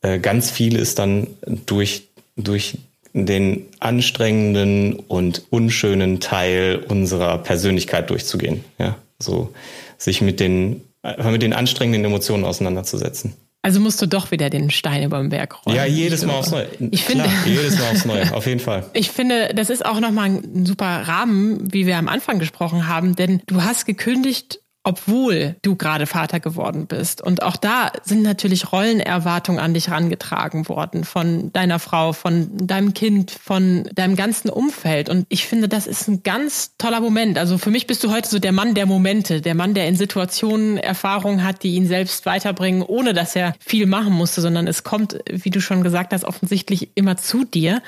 äh, 0.00 0.18
ganz 0.18 0.50
viel 0.50 0.76
ist 0.76 0.98
dann 0.98 1.26
durch, 1.66 2.08
durch 2.36 2.78
den 3.12 3.66
anstrengenden 3.80 4.94
und 4.94 5.42
unschönen 5.50 6.20
Teil 6.20 6.82
unserer 6.88 7.36
Persönlichkeit 7.36 8.08
durchzugehen. 8.08 8.64
Ja, 8.78 8.96
so 9.18 9.52
sich 9.98 10.22
mit 10.22 10.40
den, 10.40 10.80
mit 11.22 11.42
den 11.42 11.52
anstrengenden 11.52 12.06
Emotionen 12.06 12.46
auseinanderzusetzen. 12.46 13.34
Also 13.62 13.78
musst 13.78 14.00
du 14.00 14.06
doch 14.06 14.30
wieder 14.30 14.48
den 14.48 14.70
Stein 14.70 15.02
über 15.02 15.18
den 15.18 15.28
Berg 15.28 15.66
rollen. 15.66 15.76
Ja, 15.76 15.84
jedes 15.84 16.24
Mal 16.24 16.34
aufs 16.34 16.50
Neue. 16.50 16.66
Ich 16.90 17.04
finde, 17.04 17.24
Klar, 17.24 17.46
jedes 17.46 17.78
Mal 17.78 17.90
aufs 17.90 18.04
Neue, 18.06 18.34
auf 18.34 18.46
jeden 18.46 18.60
Fall. 18.60 18.86
Ich 18.94 19.10
finde, 19.10 19.52
das 19.54 19.68
ist 19.68 19.84
auch 19.84 20.00
nochmal 20.00 20.30
ein 20.30 20.64
super 20.64 20.86
Rahmen, 20.86 21.70
wie 21.72 21.86
wir 21.86 21.98
am 21.98 22.08
Anfang 22.08 22.38
gesprochen 22.38 22.88
haben, 22.88 23.16
denn 23.16 23.42
du 23.46 23.62
hast 23.62 23.84
gekündigt, 23.84 24.60
obwohl 24.82 25.56
du 25.60 25.76
gerade 25.76 26.06
Vater 26.06 26.40
geworden 26.40 26.86
bist. 26.86 27.20
Und 27.20 27.42
auch 27.42 27.56
da 27.56 27.92
sind 28.02 28.22
natürlich 28.22 28.72
Rollenerwartungen 28.72 29.60
an 29.60 29.74
dich 29.74 29.88
herangetragen 29.88 30.68
worden 30.68 31.04
von 31.04 31.52
deiner 31.52 31.78
Frau, 31.78 32.14
von 32.14 32.48
deinem 32.56 32.94
Kind, 32.94 33.30
von 33.30 33.84
deinem 33.94 34.16
ganzen 34.16 34.48
Umfeld. 34.48 35.10
Und 35.10 35.26
ich 35.28 35.46
finde, 35.46 35.68
das 35.68 35.86
ist 35.86 36.08
ein 36.08 36.22
ganz 36.22 36.76
toller 36.78 37.00
Moment. 37.00 37.36
Also 37.36 37.58
für 37.58 37.70
mich 37.70 37.86
bist 37.86 38.02
du 38.04 38.10
heute 38.10 38.30
so 38.30 38.38
der 38.38 38.52
Mann 38.52 38.74
der 38.74 38.86
Momente, 38.86 39.42
der 39.42 39.54
Mann, 39.54 39.74
der 39.74 39.86
in 39.86 39.96
Situationen 39.96 40.78
Erfahrungen 40.78 41.44
hat, 41.44 41.62
die 41.62 41.74
ihn 41.74 41.86
selbst 41.86 42.24
weiterbringen, 42.24 42.82
ohne 42.82 43.12
dass 43.12 43.36
er 43.36 43.54
viel 43.60 43.84
machen 43.84 44.14
musste, 44.14 44.40
sondern 44.40 44.66
es 44.66 44.82
kommt, 44.82 45.18
wie 45.30 45.50
du 45.50 45.60
schon 45.60 45.82
gesagt 45.82 46.14
hast, 46.14 46.24
offensichtlich 46.24 46.90
immer 46.94 47.18
zu 47.18 47.44
dir. 47.44 47.82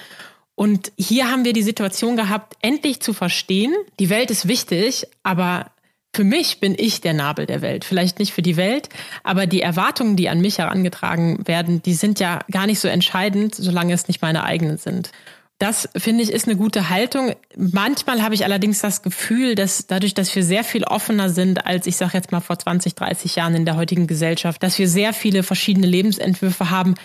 Und 0.55 0.93
hier 0.99 1.31
haben 1.31 1.47
wir 1.47 1.55
die 1.55 1.63
Situation 1.63 2.17
gehabt, 2.17 2.57
endlich 2.61 3.01
zu 3.01 3.15
verstehen, 3.15 3.75
die 3.99 4.11
Welt 4.11 4.31
ist 4.31 4.47
wichtig, 4.47 5.07
aber 5.23 5.71
für 6.15 6.25
mich 6.25 6.61
bin 6.61 6.75
ich 6.77 7.01
der 7.01 7.15
Nabel 7.15 7.47
der 7.47 7.63
Welt. 7.63 7.85
Vielleicht 7.85 8.19
nicht 8.19 8.33
für 8.33 8.43
die 8.43 8.57
Welt, 8.57 8.89
aber 9.23 9.47
die 9.47 9.63
Erwartungen, 9.63 10.17
die 10.17 10.29
an 10.29 10.41
mich 10.41 10.59
herangetragen 10.59 11.47
werden, 11.47 11.83
die 11.83 11.95
sind 11.95 12.21
ja 12.21 12.41
gar 12.51 12.67
nicht 12.67 12.81
so 12.81 12.89
entscheidend, 12.89 13.55
solange 13.55 13.95
es 13.95 14.09
nicht 14.09 14.21
meine 14.21 14.45
eigenen 14.45 14.77
sind. 14.77 15.11
Das 15.59 15.89
finde 15.97 16.25
ich 16.25 16.33
ist 16.33 16.49
eine 16.49 16.57
gute 16.57 16.91
Haltung. 16.91 17.35
Manchmal 17.57 18.21
habe 18.23 18.35
ich 18.35 18.45
allerdings 18.45 18.81
das 18.81 19.03
Gefühl, 19.03 19.55
dass 19.55 19.87
dadurch, 19.87 20.13
dass 20.13 20.35
wir 20.35 20.43
sehr 20.43 20.65
viel 20.65 20.85
offener 20.85 21.31
sind 21.31 21.67
als 21.67 21.87
ich 21.87 21.97
sage 21.97 22.15
jetzt 22.15 22.33
mal 22.33 22.41
vor 22.41 22.59
20, 22.59 22.95
30 22.95 23.37
Jahren 23.37 23.55
in 23.55 23.65
der 23.65 23.77
heutigen 23.77 24.07
Gesellschaft, 24.07 24.63
dass 24.63 24.79
wir 24.79 24.89
sehr 24.89 25.13
viele 25.13 25.43
verschiedene 25.43 25.87
Lebensentwürfe 25.87 26.71
haben, 26.71 26.97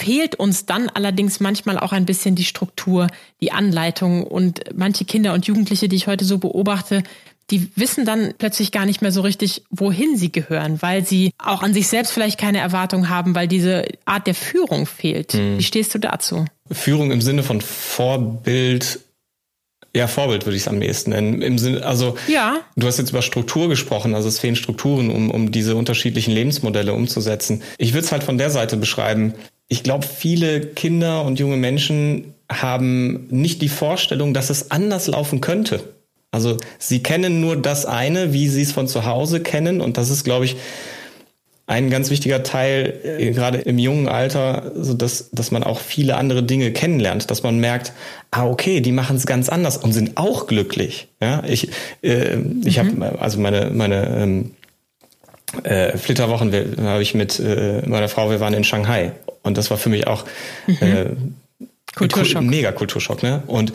fehlt 0.00 0.36
uns 0.36 0.64
dann 0.64 0.88
allerdings 0.88 1.38
manchmal 1.38 1.78
auch 1.78 1.92
ein 1.92 2.06
bisschen 2.06 2.34
die 2.34 2.44
Struktur, 2.44 3.08
die 3.40 3.52
Anleitung 3.52 4.24
und 4.24 4.60
manche 4.74 5.04
Kinder 5.04 5.34
und 5.34 5.46
Jugendliche, 5.46 5.88
die 5.88 5.96
ich 5.96 6.06
heute 6.06 6.24
so 6.24 6.38
beobachte, 6.38 7.02
die 7.50 7.70
wissen 7.76 8.04
dann 8.04 8.34
plötzlich 8.36 8.72
gar 8.72 8.84
nicht 8.84 9.00
mehr 9.00 9.12
so 9.12 9.22
richtig, 9.22 9.62
wohin 9.70 10.16
sie 10.16 10.30
gehören, 10.30 10.82
weil 10.82 11.04
sie 11.06 11.32
auch 11.38 11.62
an 11.62 11.72
sich 11.72 11.88
selbst 11.88 12.12
vielleicht 12.12 12.38
keine 12.38 12.58
Erwartung 12.58 13.08
haben, 13.08 13.34
weil 13.34 13.48
diese 13.48 13.86
Art 14.04 14.26
der 14.26 14.34
Führung 14.34 14.86
fehlt. 14.86 15.34
Mhm. 15.34 15.58
Wie 15.58 15.62
stehst 15.62 15.94
du 15.94 15.98
dazu? 15.98 16.44
Führung 16.70 17.10
im 17.10 17.22
Sinne 17.22 17.42
von 17.42 17.60
Vorbild 17.60 19.00
ja, 19.96 20.06
Vorbild 20.06 20.44
würde 20.44 20.54
ich 20.54 20.62
es 20.62 20.68
am 20.68 20.82
ehesten 20.82 21.10
nennen. 21.10 21.42
Im 21.42 21.58
Sinne, 21.58 21.84
also 21.84 22.16
ja. 22.28 22.60
du 22.76 22.86
hast 22.86 22.98
jetzt 22.98 23.10
über 23.10 23.22
Struktur 23.22 23.68
gesprochen, 23.68 24.14
also 24.14 24.28
es 24.28 24.38
fehlen 24.38 24.54
Strukturen, 24.54 25.10
um, 25.10 25.30
um 25.30 25.50
diese 25.50 25.76
unterschiedlichen 25.76 26.32
Lebensmodelle 26.32 26.92
umzusetzen. 26.92 27.62
Ich 27.78 27.94
würde 27.94 28.04
es 28.04 28.12
halt 28.12 28.22
von 28.22 28.38
der 28.38 28.50
Seite 28.50 28.76
beschreiben. 28.76 29.34
Ich 29.66 29.82
glaube, 29.82 30.06
viele 30.06 30.60
Kinder 30.60 31.24
und 31.24 31.38
junge 31.38 31.56
Menschen 31.56 32.34
haben 32.50 33.26
nicht 33.30 33.62
die 33.62 33.68
Vorstellung, 33.68 34.34
dass 34.34 34.50
es 34.50 34.70
anders 34.70 35.06
laufen 35.06 35.40
könnte. 35.40 35.82
Also 36.30 36.56
sie 36.78 37.02
kennen 37.02 37.40
nur 37.40 37.56
das 37.56 37.86
eine, 37.86 38.32
wie 38.32 38.48
sie 38.48 38.62
es 38.62 38.72
von 38.72 38.86
zu 38.86 39.04
Hause 39.04 39.40
kennen. 39.40 39.80
Und 39.80 39.96
das 39.96 40.10
ist, 40.10 40.24
glaube 40.24 40.44
ich, 40.44 40.56
ein 41.68 41.90
ganz 41.90 42.10
wichtiger 42.10 42.42
Teil, 42.42 42.98
äh, 43.04 43.30
gerade 43.30 43.58
im 43.58 43.78
jungen 43.78 44.08
Alter, 44.08 44.72
so 44.74 44.94
dass, 44.94 45.30
dass 45.32 45.50
man 45.50 45.62
auch 45.62 45.80
viele 45.80 46.16
andere 46.16 46.42
Dinge 46.42 46.72
kennenlernt, 46.72 47.30
dass 47.30 47.42
man 47.42 47.58
merkt, 47.58 47.92
ah, 48.30 48.46
okay, 48.46 48.80
die 48.80 48.90
machen 48.90 49.16
es 49.16 49.26
ganz 49.26 49.50
anders 49.50 49.76
und 49.76 49.92
sind 49.92 50.16
auch 50.16 50.46
glücklich. 50.46 51.08
Ja, 51.20 51.42
ich, 51.46 51.68
äh, 52.02 52.38
ich 52.64 52.82
mhm. 52.82 53.02
habe 53.02 53.20
also 53.20 53.38
meine, 53.38 53.70
meine 53.70 54.16
ähm, 54.16 54.50
äh, 55.62 55.96
Flitterwochen 55.98 56.52
habe 56.82 57.02
ich 57.02 57.14
mit 57.14 57.38
äh, 57.38 57.82
meiner 57.86 58.08
Frau, 58.08 58.30
wir 58.30 58.40
waren 58.40 58.54
in 58.54 58.64
Shanghai 58.64 59.12
und 59.42 59.58
das 59.58 59.70
war 59.70 59.76
für 59.76 59.90
mich 59.90 60.06
auch 60.06 60.24
mhm. 60.66 60.76
äh, 60.80 61.06
Kulturschock. 61.96 62.42
Mega 62.42 62.72
Kulturschock, 62.72 63.22
ne? 63.22 63.42
Und 63.46 63.72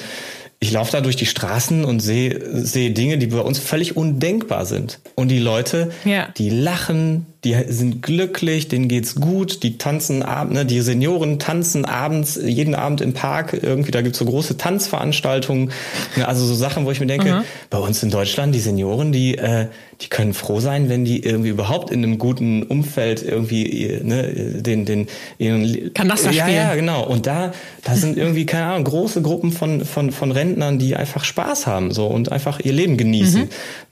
ich 0.64 0.72
laufe 0.72 0.94
da 0.94 1.02
durch 1.02 1.18
die 1.18 1.26
Straßen 1.26 1.84
und 1.84 2.00
sehe 2.00 2.66
sehe 2.66 2.92
Dinge, 2.92 3.18
die 3.18 3.28
bei 3.28 3.42
uns 3.42 3.60
völlig 3.60 3.98
undenkbar 3.98 4.66
sind. 4.66 5.02
Und 5.16 5.28
die 5.28 5.40
Leute, 5.40 5.92
ja. 6.06 6.30
die 6.38 6.50
lachen, 6.50 7.26
die 7.44 7.56
sind 7.68 8.02
glücklich, 8.02 8.70
denen 8.70 8.88
geht's 8.88 9.16
gut, 9.16 9.64
die 9.64 9.78
tanzen 9.78 10.24
abends, 10.24 10.54
ne, 10.54 10.66
die 10.66 10.80
Senioren 10.80 11.40
tanzen 11.40 11.84
abends, 11.84 12.40
jeden 12.42 12.74
Abend 12.74 13.02
im 13.02 13.14
Park, 13.14 13.60
irgendwie, 13.62 13.92
da 13.92 14.02
gibt's 14.02 14.20
so 14.20 14.26
große 14.26 14.58
Tanzveranstaltungen, 14.58 15.72
ne, 16.16 16.28
also 16.28 16.46
so 16.46 16.56
Sachen, 16.56 16.86
wo 16.86 16.92
ich 16.92 17.02
mir 17.02 17.08
denke, 17.08 17.34
mhm. 17.34 17.42
bei 17.70 17.80
uns 17.80 18.02
in 18.02 18.12
Deutschland, 18.12 18.56
die 18.56 18.62
Senioren, 18.62 19.12
die, 19.12 19.38
äh, 19.38 19.68
die 20.00 20.08
können 20.08 20.34
froh 20.34 20.62
sein, 20.62 20.88
wenn 20.88 21.04
die 21.04 21.22
irgendwie 21.24 21.50
überhaupt 21.50 21.92
in 21.92 22.04
einem 22.04 22.18
guten 22.18 22.64
Umfeld 22.64 23.22
irgendwie, 23.22 24.00
ne, 24.02 24.24
den, 24.62 24.86
den, 24.86 25.08
ihren, 25.38 25.94
Kann 25.94 26.08
das 26.08 26.24
ja, 26.24 26.32
spielen. 26.32 26.56
ja, 26.56 26.76
genau. 26.76 27.06
Und 27.06 27.28
da, 27.28 27.52
da 27.84 27.96
sind 27.96 28.18
irgendwie, 28.18 28.46
keine 28.46 28.68
Ahnung, 28.68 28.86
große 28.86 29.22
Gruppen 29.22 29.52
von, 29.52 29.84
von, 29.84 30.12
von 30.12 30.32
Rentnern, 30.32 30.80
die 30.80 30.96
einfach 30.96 31.26
Spaß 31.26 31.68
haben, 31.68 31.92
so, 31.92 32.08
und 32.08 32.32
einfach 32.32 32.62
ihr 32.62 32.74
Leben 32.74 32.96
genießen. 32.96 33.42
Mhm. 33.42 33.50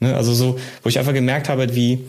Ne, 0.08 0.16
also 0.16 0.32
so, 0.32 0.58
wo 0.82 0.88
ich 0.88 0.98
einfach 0.98 1.14
gemerkt 1.14 1.50
habe, 1.50 1.74
wie, 1.74 2.04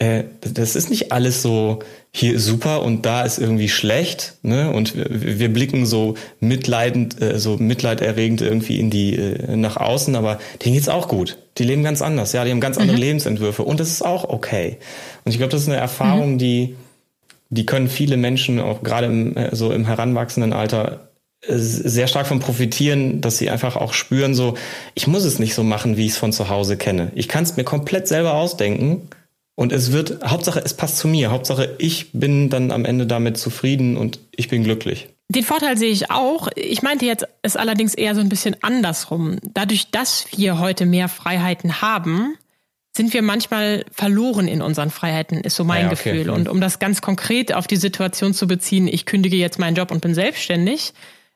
äh, 0.00 0.24
das 0.40 0.74
ist 0.74 0.90
nicht 0.90 1.12
alles 1.12 1.42
so 1.42 1.80
hier 2.10 2.40
super 2.40 2.82
und 2.82 3.06
da 3.06 3.22
ist 3.22 3.38
irgendwie 3.38 3.68
schlecht, 3.68 4.38
ne? 4.42 4.72
Und 4.72 4.96
wir, 4.96 5.38
wir 5.38 5.52
blicken 5.52 5.84
so 5.84 6.14
mitleidend, 6.40 7.20
äh, 7.20 7.38
so 7.38 7.58
mitleiderregend 7.58 8.40
irgendwie 8.40 8.80
in 8.80 8.90
die 8.90 9.14
äh, 9.14 9.56
nach 9.56 9.76
außen, 9.76 10.16
aber 10.16 10.40
denen 10.64 10.74
geht's 10.74 10.88
auch 10.88 11.06
gut. 11.06 11.38
Die 11.58 11.64
leben 11.64 11.84
ganz 11.84 12.00
anders, 12.00 12.32
ja, 12.32 12.44
die 12.44 12.50
haben 12.50 12.60
ganz 12.60 12.78
andere 12.78 12.96
mhm. 12.96 13.02
Lebensentwürfe 13.02 13.62
und 13.62 13.78
das 13.78 13.90
ist 13.90 14.02
auch 14.02 14.24
okay. 14.24 14.78
Und 15.24 15.32
ich 15.32 15.38
glaube, 15.38 15.52
das 15.52 15.62
ist 15.62 15.68
eine 15.68 15.76
Erfahrung, 15.76 16.32
mhm. 16.32 16.38
die 16.38 16.76
die 17.50 17.66
können 17.66 17.88
viele 17.88 18.16
Menschen 18.16 18.60
auch 18.60 18.82
gerade 18.82 19.06
im, 19.06 19.36
äh, 19.36 19.54
so 19.54 19.70
im 19.70 19.84
heranwachsenden 19.84 20.54
Alter 20.54 21.10
äh, 21.42 21.56
sehr 21.58 22.06
stark 22.06 22.26
von 22.26 22.40
profitieren, 22.40 23.20
dass 23.20 23.36
sie 23.36 23.50
einfach 23.50 23.76
auch 23.76 23.92
spüren, 23.92 24.34
so, 24.34 24.54
ich 24.94 25.08
muss 25.08 25.24
es 25.24 25.38
nicht 25.38 25.54
so 25.54 25.62
machen, 25.62 25.98
wie 25.98 26.06
ich 26.06 26.12
es 26.12 26.18
von 26.18 26.32
zu 26.32 26.48
Hause 26.48 26.78
kenne. 26.78 27.12
Ich 27.14 27.28
kann 27.28 27.42
es 27.42 27.56
mir 27.56 27.64
komplett 27.64 28.08
selber 28.08 28.34
ausdenken 28.34 29.08
und 29.60 29.72
es 29.72 29.92
wird, 29.92 30.24
Hauptsache, 30.24 30.62
es 30.64 30.72
passt 30.72 30.96
zu 30.96 31.06
mir. 31.06 31.30
Hauptsache, 31.30 31.76
ich 31.76 32.12
bin 32.12 32.48
dann 32.48 32.70
am 32.70 32.86
Ende 32.86 33.06
damit 33.06 33.36
zufrieden 33.36 33.98
und 33.98 34.18
ich 34.34 34.48
bin 34.48 34.64
glücklich. 34.64 35.10
Den 35.28 35.44
Vorteil 35.44 35.76
sehe 35.76 35.90
ich 35.90 36.10
auch. 36.10 36.48
Ich 36.56 36.80
meinte 36.80 37.04
jetzt 37.04 37.26
es 37.42 37.56
allerdings 37.56 37.92
eher 37.92 38.14
so 38.14 38.22
ein 38.22 38.30
bisschen 38.30 38.56
andersrum. 38.62 39.36
Dadurch, 39.52 39.90
dass 39.90 40.24
wir 40.34 40.60
heute 40.60 40.86
mehr 40.86 41.10
Freiheiten 41.10 41.82
haben, 41.82 42.38
sind 42.96 43.12
wir 43.12 43.20
manchmal 43.20 43.84
verloren 43.92 44.48
in 44.48 44.62
unseren 44.62 44.88
Freiheiten, 44.88 45.42
ist 45.42 45.56
so 45.56 45.64
mein 45.64 45.88
ja, 45.88 45.92
okay. 45.92 46.12
Gefühl. 46.12 46.30
Und 46.30 46.48
um 46.48 46.62
das 46.62 46.78
ganz 46.78 47.02
konkret 47.02 47.52
auf 47.52 47.66
die 47.66 47.76
Situation 47.76 48.32
zu 48.32 48.46
beziehen, 48.46 48.88
ich 48.88 49.04
kündige 49.04 49.36
jetzt 49.36 49.58
meinen 49.58 49.76
Job 49.76 49.90
und 49.90 50.00
bin 50.00 50.14
selbstständig. 50.14 50.94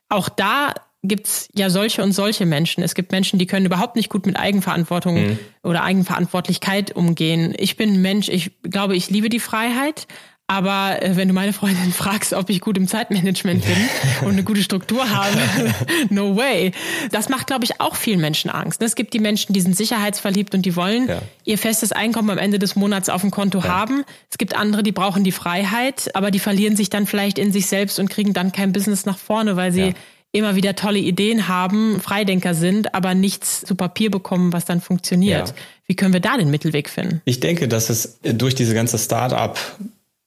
Auch 0.09 0.29
da 0.29 0.73
gibt's 1.07 1.49
ja 1.53 1.69
solche 1.69 2.03
und 2.03 2.11
solche 2.11 2.45
Menschen. 2.45 2.83
Es 2.83 2.95
gibt 2.95 3.11
Menschen, 3.11 3.39
die 3.39 3.45
können 3.45 3.65
überhaupt 3.65 3.95
nicht 3.95 4.09
gut 4.09 4.25
mit 4.25 4.37
Eigenverantwortung 4.37 5.15
mhm. 5.15 5.39
oder 5.63 5.83
Eigenverantwortlichkeit 5.83 6.95
umgehen. 6.95 7.53
Ich 7.57 7.77
bin 7.77 7.93
ein 7.93 8.01
Mensch, 8.01 8.29
ich 8.29 8.51
glaube, 8.63 8.95
ich 8.95 9.09
liebe 9.09 9.29
die 9.29 9.39
Freiheit. 9.39 10.07
Aber 10.47 11.01
äh, 11.01 11.15
wenn 11.15 11.27
du 11.27 11.33
meine 11.33 11.53
Freundin 11.53 11.91
fragst, 11.91 12.33
ob 12.33 12.49
ich 12.49 12.61
gut 12.61 12.77
im 12.77 12.87
Zeitmanagement 12.87 13.65
bin 13.65 13.77
und 14.21 14.33
eine 14.33 14.43
gute 14.43 14.61
Struktur 14.61 15.09
habe, 15.09 15.35
no 16.09 16.35
way. 16.35 16.71
Das 17.11 17.29
macht, 17.29 17.47
glaube 17.47 17.65
ich, 17.65 17.81
auch 17.81 17.95
vielen 17.95 18.21
Menschen 18.21 18.51
Angst. 18.51 18.81
Es 18.83 18.95
gibt 18.95 19.13
die 19.13 19.19
Menschen, 19.19 19.53
die 19.53 19.61
sind 19.61 19.75
sicherheitsverliebt 19.75 20.53
und 20.53 20.63
die 20.63 20.75
wollen 20.75 21.07
ja. 21.07 21.21
ihr 21.45 21.57
festes 21.57 21.91
Einkommen 21.91 22.29
am 22.29 22.37
Ende 22.37 22.59
des 22.59 22.75
Monats 22.75 23.09
auf 23.09 23.21
dem 23.21 23.31
Konto 23.31 23.59
ja. 23.59 23.65
haben. 23.65 24.03
Es 24.29 24.37
gibt 24.37 24.55
andere, 24.55 24.83
die 24.83 24.91
brauchen 24.91 25.23
die 25.23 25.31
Freiheit, 25.31 26.11
aber 26.13 26.29
die 26.29 26.39
verlieren 26.39 26.75
sich 26.75 26.89
dann 26.91 27.07
vielleicht 27.07 27.39
in 27.39 27.51
sich 27.51 27.65
selbst 27.65 27.99
und 27.99 28.09
kriegen 28.09 28.33
dann 28.33 28.51
kein 28.51 28.71
Business 28.71 29.05
nach 29.05 29.17
vorne, 29.17 29.55
weil 29.55 29.71
sie 29.71 29.87
ja 29.87 29.93
immer 30.35 30.55
wieder 30.55 30.75
tolle 30.75 30.99
Ideen 30.99 31.47
haben, 31.47 31.99
Freidenker 31.99 32.53
sind, 32.53 32.93
aber 32.93 33.15
nichts 33.15 33.61
zu 33.61 33.75
Papier 33.75 34.11
bekommen, 34.11 34.53
was 34.53 34.65
dann 34.65 34.81
funktioniert. 34.81 35.49
Ja. 35.49 35.55
Wie 35.87 35.95
können 35.95 36.13
wir 36.13 36.19
da 36.19 36.37
den 36.37 36.49
Mittelweg 36.51 36.89
finden? 36.89 37.21
Ich 37.25 37.39
denke, 37.39 37.67
dass 37.67 37.89
es 37.89 38.19
durch 38.21 38.55
diese 38.55 38.73
ganze 38.73 38.97
Start-up 38.97 39.59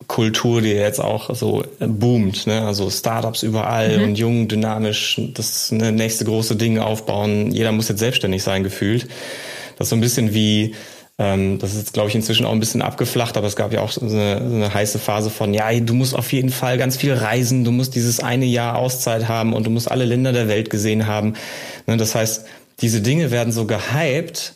Kultur, 0.06 0.62
die 0.62 0.70
jetzt 0.70 1.00
auch 1.00 1.34
so 1.34 1.64
boomt, 1.80 2.46
ne? 2.46 2.62
also 2.62 2.88
Startups 2.88 3.42
überall 3.42 3.98
mhm. 3.98 4.04
und 4.04 4.18
jung, 4.18 4.48
dynamisch, 4.48 5.20
das 5.34 5.70
ne, 5.70 5.92
nächste 5.92 6.24
große 6.24 6.56
Ding 6.56 6.78
aufbauen. 6.78 7.50
Jeder 7.50 7.72
muss 7.72 7.88
jetzt 7.88 7.98
selbstständig 7.98 8.42
sein, 8.42 8.62
gefühlt. 8.62 9.06
Das 9.76 9.86
ist 9.86 9.90
so 9.90 9.96
ein 9.96 10.00
bisschen 10.00 10.32
wie 10.32 10.74
ähm, 11.20 11.58
das 11.58 11.72
ist 11.72 11.78
jetzt, 11.78 11.92
glaube 11.94 12.08
ich, 12.08 12.14
inzwischen 12.14 12.46
auch 12.46 12.52
ein 12.52 12.60
bisschen 12.60 12.80
abgeflacht, 12.80 13.36
aber 13.36 13.48
es 13.48 13.56
gab 13.56 13.72
ja 13.72 13.80
auch 13.80 13.90
so 13.90 14.02
eine, 14.02 14.38
so 14.38 14.54
eine 14.54 14.72
heiße 14.72 15.00
Phase 15.00 15.30
von, 15.30 15.52
ja, 15.52 15.68
du 15.80 15.92
musst 15.92 16.14
auf 16.14 16.32
jeden 16.32 16.50
Fall 16.50 16.78
ganz 16.78 16.96
viel 16.96 17.12
reisen, 17.12 17.64
du 17.64 17.72
musst 17.72 17.96
dieses 17.96 18.20
eine 18.20 18.44
Jahr 18.44 18.76
Auszeit 18.76 19.26
haben 19.26 19.52
und 19.52 19.66
du 19.66 19.70
musst 19.70 19.90
alle 19.90 20.04
Länder 20.04 20.32
der 20.32 20.46
Welt 20.46 20.70
gesehen 20.70 21.08
haben. 21.08 21.34
Ne, 21.86 21.96
das 21.96 22.14
heißt, 22.14 22.46
diese 22.80 23.00
Dinge 23.00 23.32
werden 23.32 23.52
so 23.52 23.66
gehypt 23.66 24.54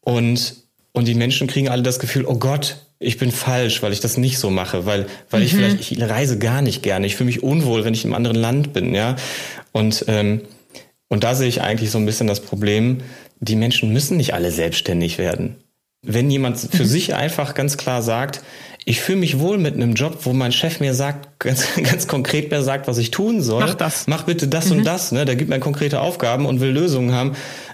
und, 0.00 0.56
und 0.92 1.06
die 1.06 1.14
Menschen 1.14 1.46
kriegen 1.46 1.68
alle 1.68 1.84
das 1.84 2.00
Gefühl, 2.00 2.24
oh 2.26 2.36
Gott, 2.36 2.78
ich 2.98 3.18
bin 3.18 3.30
falsch, 3.30 3.80
weil 3.80 3.92
ich 3.92 4.00
das 4.00 4.16
nicht 4.16 4.38
so 4.40 4.50
mache, 4.50 4.86
weil, 4.86 5.06
weil 5.30 5.40
mhm. 5.40 5.46
ich 5.46 5.54
vielleicht, 5.54 5.92
ich 5.92 6.02
reise 6.02 6.38
gar 6.38 6.62
nicht 6.62 6.82
gerne, 6.82 7.06
ich 7.06 7.14
fühle 7.14 7.28
mich 7.28 7.44
unwohl, 7.44 7.84
wenn 7.84 7.94
ich 7.94 8.04
im 8.04 8.14
anderen 8.14 8.36
Land 8.36 8.72
bin, 8.72 8.92
ja. 8.92 9.14
Und, 9.70 10.04
ähm, 10.08 10.40
und 11.06 11.22
da 11.22 11.36
sehe 11.36 11.46
ich 11.46 11.60
eigentlich 11.60 11.92
so 11.92 11.98
ein 11.98 12.06
bisschen 12.06 12.26
das 12.26 12.40
Problem, 12.40 13.02
die 13.38 13.54
Menschen 13.54 13.92
müssen 13.92 14.16
nicht 14.16 14.34
alle 14.34 14.50
selbstständig 14.50 15.18
werden 15.18 15.56
wenn 16.06 16.30
jemand 16.30 16.58
für 16.58 16.84
mhm. 16.84 16.88
sich 16.88 17.14
einfach 17.14 17.54
ganz 17.54 17.76
klar 17.76 18.02
sagt, 18.02 18.42
ich 18.88 19.00
fühle 19.00 19.18
mich 19.18 19.40
wohl 19.40 19.58
mit 19.58 19.74
einem 19.74 19.94
Job, 19.94 20.18
wo 20.22 20.32
mein 20.32 20.52
Chef 20.52 20.78
mir 20.78 20.94
sagt, 20.94 21.28
ganz, 21.40 21.66
ganz 21.82 22.06
konkret 22.06 22.50
mir 22.50 22.62
sagt, 22.62 22.86
was 22.86 22.98
ich 22.98 23.10
tun 23.10 23.42
soll. 23.42 23.60
Mach 23.60 23.74
das. 23.74 24.06
Mach 24.06 24.22
bitte 24.22 24.46
das 24.46 24.66
mhm. 24.66 24.78
und 24.78 24.84
das. 24.84 25.12
Ne? 25.12 25.24
Der 25.24 25.36
gibt 25.36 25.50
mir 25.50 25.58
konkrete 25.58 26.00
Aufgaben 26.00 26.46
und 26.46 26.60
will 26.60 26.70
Lösungen 26.70 27.12
haben 27.12 27.32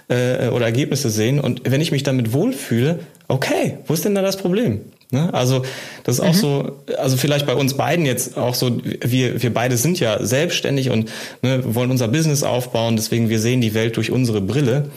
äh, 0.09 0.47
oder 0.47 0.65
Ergebnisse 0.65 1.09
sehen. 1.09 1.39
Und 1.39 1.61
wenn 1.65 1.81
ich 1.81 1.91
mich 1.91 2.03
damit 2.03 2.33
wohlfühle, 2.33 2.99
okay, 3.27 3.77
wo 3.85 3.93
ist 3.93 4.05
denn 4.05 4.15
da 4.15 4.23
das 4.23 4.37
Problem? 4.37 4.81
Ne? 5.11 5.31
Also 5.31 5.61
das 6.03 6.17
ist 6.17 6.23
mhm. 6.23 6.29
auch 6.29 6.33
so, 6.33 6.79
also 6.97 7.15
vielleicht 7.15 7.45
bei 7.45 7.53
uns 7.53 7.75
beiden 7.75 8.07
jetzt 8.07 8.35
auch 8.35 8.55
so, 8.55 8.81
wir, 8.83 9.43
wir 9.43 9.53
beide 9.53 9.77
sind 9.77 9.99
ja 9.99 10.25
selbstständig 10.25 10.89
und 10.89 11.11
ne, 11.43 11.61
wollen 11.75 11.91
unser 11.91 12.07
Business 12.07 12.41
aufbauen, 12.41 12.95
deswegen 12.95 13.29
wir 13.29 13.39
sehen 13.39 13.61
die 13.61 13.75
Welt 13.75 13.97
durch 13.97 14.09
unsere 14.09 14.41
Brille. 14.41 14.89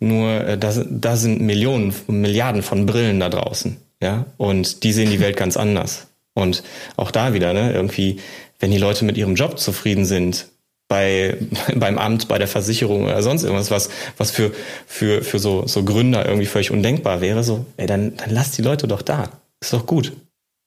Nur 0.00 0.30
äh, 0.44 0.58
da, 0.58 0.72
da 0.88 1.16
sind 1.16 1.40
Millionen, 1.40 1.94
Milliarden 2.08 2.62
von 2.62 2.86
Brillen 2.86 3.20
da 3.20 3.28
draußen. 3.28 3.76
Ja, 4.02 4.26
und 4.36 4.82
die 4.82 4.92
sehen 4.92 5.10
die 5.10 5.20
Welt 5.20 5.36
ganz 5.36 5.56
anders. 5.56 6.08
Und 6.34 6.62
auch 6.96 7.10
da 7.10 7.34
wieder, 7.34 7.52
ne, 7.52 7.72
irgendwie, 7.72 8.18
wenn 8.58 8.70
die 8.70 8.78
Leute 8.78 9.04
mit 9.04 9.16
ihrem 9.16 9.34
Job 9.34 9.58
zufrieden 9.58 10.04
sind, 10.04 10.48
bei, 10.88 11.36
beim 11.74 11.98
Amt, 11.98 12.28
bei 12.28 12.38
der 12.38 12.48
Versicherung 12.48 13.04
oder 13.04 13.22
sonst 13.22 13.44
irgendwas, 13.44 13.70
was, 13.70 13.90
was 14.16 14.30
für, 14.30 14.52
für, 14.86 15.22
für 15.22 15.38
so, 15.38 15.66
so 15.66 15.84
Gründer 15.84 16.26
irgendwie 16.26 16.46
völlig 16.46 16.70
undenkbar 16.70 17.20
wäre, 17.20 17.44
so, 17.44 17.64
ey, 17.76 17.86
dann, 17.86 18.16
dann 18.16 18.30
lass 18.30 18.52
die 18.52 18.62
Leute 18.62 18.88
doch 18.88 19.02
da. 19.02 19.30
Ist 19.60 19.72
doch 19.72 19.86
gut. 19.86 20.12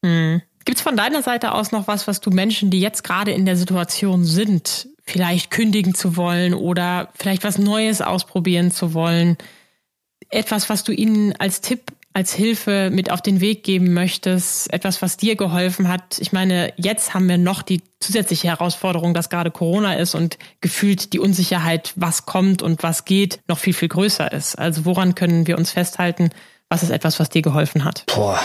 Hm. 0.05 0.41
Gibt 0.65 0.79
es 0.79 0.83
von 0.83 0.97
deiner 0.97 1.21
Seite 1.21 1.53
aus 1.53 1.71
noch 1.71 1.87
was, 1.87 2.07
was 2.07 2.21
du 2.21 2.31
Menschen, 2.31 2.71
die 2.71 2.79
jetzt 2.79 3.03
gerade 3.03 3.31
in 3.31 3.45
der 3.45 3.55
Situation 3.55 4.25
sind, 4.25 4.89
vielleicht 5.05 5.51
kündigen 5.51 5.93
zu 5.93 6.17
wollen 6.17 6.55
oder 6.55 7.09
vielleicht 7.13 7.43
was 7.43 7.59
Neues 7.59 8.01
ausprobieren 8.01 8.71
zu 8.71 8.95
wollen. 8.95 9.37
Etwas, 10.31 10.67
was 10.67 10.83
du 10.83 10.91
ihnen 10.91 11.35
als 11.37 11.61
Tipp, 11.61 11.91
als 12.13 12.33
Hilfe 12.33 12.89
mit 12.91 13.11
auf 13.11 13.21
den 13.21 13.41
Weg 13.41 13.63
geben 13.63 13.93
möchtest, 13.93 14.73
etwas, 14.73 15.03
was 15.03 15.17
dir 15.17 15.35
geholfen 15.35 15.87
hat. 15.87 16.17
Ich 16.19 16.31
meine, 16.31 16.73
jetzt 16.77 17.13
haben 17.13 17.29
wir 17.29 17.37
noch 17.37 17.61
die 17.61 17.83
zusätzliche 17.99 18.47
Herausforderung, 18.47 19.13
dass 19.13 19.29
gerade 19.29 19.51
Corona 19.51 19.93
ist 19.95 20.15
und 20.15 20.39
gefühlt 20.61 21.13
die 21.13 21.19
Unsicherheit, 21.19 21.93
was 21.95 22.25
kommt 22.25 22.63
und 22.63 22.81
was 22.81 23.05
geht, 23.05 23.41
noch 23.47 23.59
viel, 23.59 23.73
viel 23.73 23.89
größer 23.89 24.31
ist. 24.31 24.55
Also 24.55 24.85
woran 24.85 25.13
können 25.13 25.45
wir 25.45 25.59
uns 25.59 25.71
festhalten? 25.71 26.29
Was 26.69 26.81
ist 26.81 26.89
etwas, 26.89 27.19
was 27.19 27.29
dir 27.29 27.43
geholfen 27.43 27.83
hat? 27.83 28.05
Boah, 28.07 28.39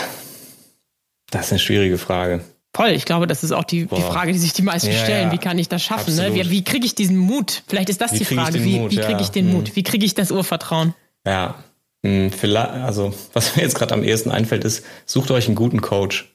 das 1.31 1.47
ist 1.47 1.51
eine 1.53 1.59
schwierige 1.59 1.97
Frage. 1.97 2.41
Voll, 2.73 2.89
ich 2.91 3.03
glaube, 3.03 3.27
das 3.27 3.43
ist 3.43 3.51
auch 3.51 3.65
die, 3.65 3.85
die 3.85 4.01
Frage, 4.01 4.31
die 4.31 4.39
sich 4.39 4.53
die 4.53 4.61
meisten 4.61 4.91
ja, 4.91 4.97
stellen. 4.97 5.27
Ja. 5.27 5.33
Wie 5.33 5.39
kann 5.39 5.57
ich 5.57 5.67
das 5.67 5.83
schaffen? 5.83 6.15
Ne? 6.15 6.33
Wie, 6.33 6.49
wie 6.49 6.63
kriege 6.63 6.85
ich 6.85 6.95
diesen 6.95 7.17
Mut? 7.17 7.63
Vielleicht 7.67 7.89
ist 7.89 7.99
das 7.99 8.13
wie 8.13 8.19
die 8.19 8.25
Frage. 8.25 8.63
Wie, 8.63 8.89
wie 8.89 8.97
kriege 8.97 9.21
ich 9.21 9.29
den 9.29 9.47
hm. 9.47 9.53
Mut? 9.53 9.75
Wie 9.75 9.83
kriege 9.83 10.05
ich 10.05 10.13
das 10.13 10.31
Urvertrauen? 10.31 10.93
Ja, 11.25 11.55
hm, 12.03 12.31
vielleicht, 12.31 12.69
also 12.69 13.13
was 13.33 13.55
mir 13.55 13.63
jetzt 13.63 13.75
gerade 13.75 13.93
am 13.93 14.03
ehesten 14.03 14.31
einfällt, 14.31 14.63
ist, 14.63 14.85
sucht 15.05 15.31
euch 15.31 15.47
einen 15.47 15.55
guten 15.55 15.81
Coach. 15.81 16.27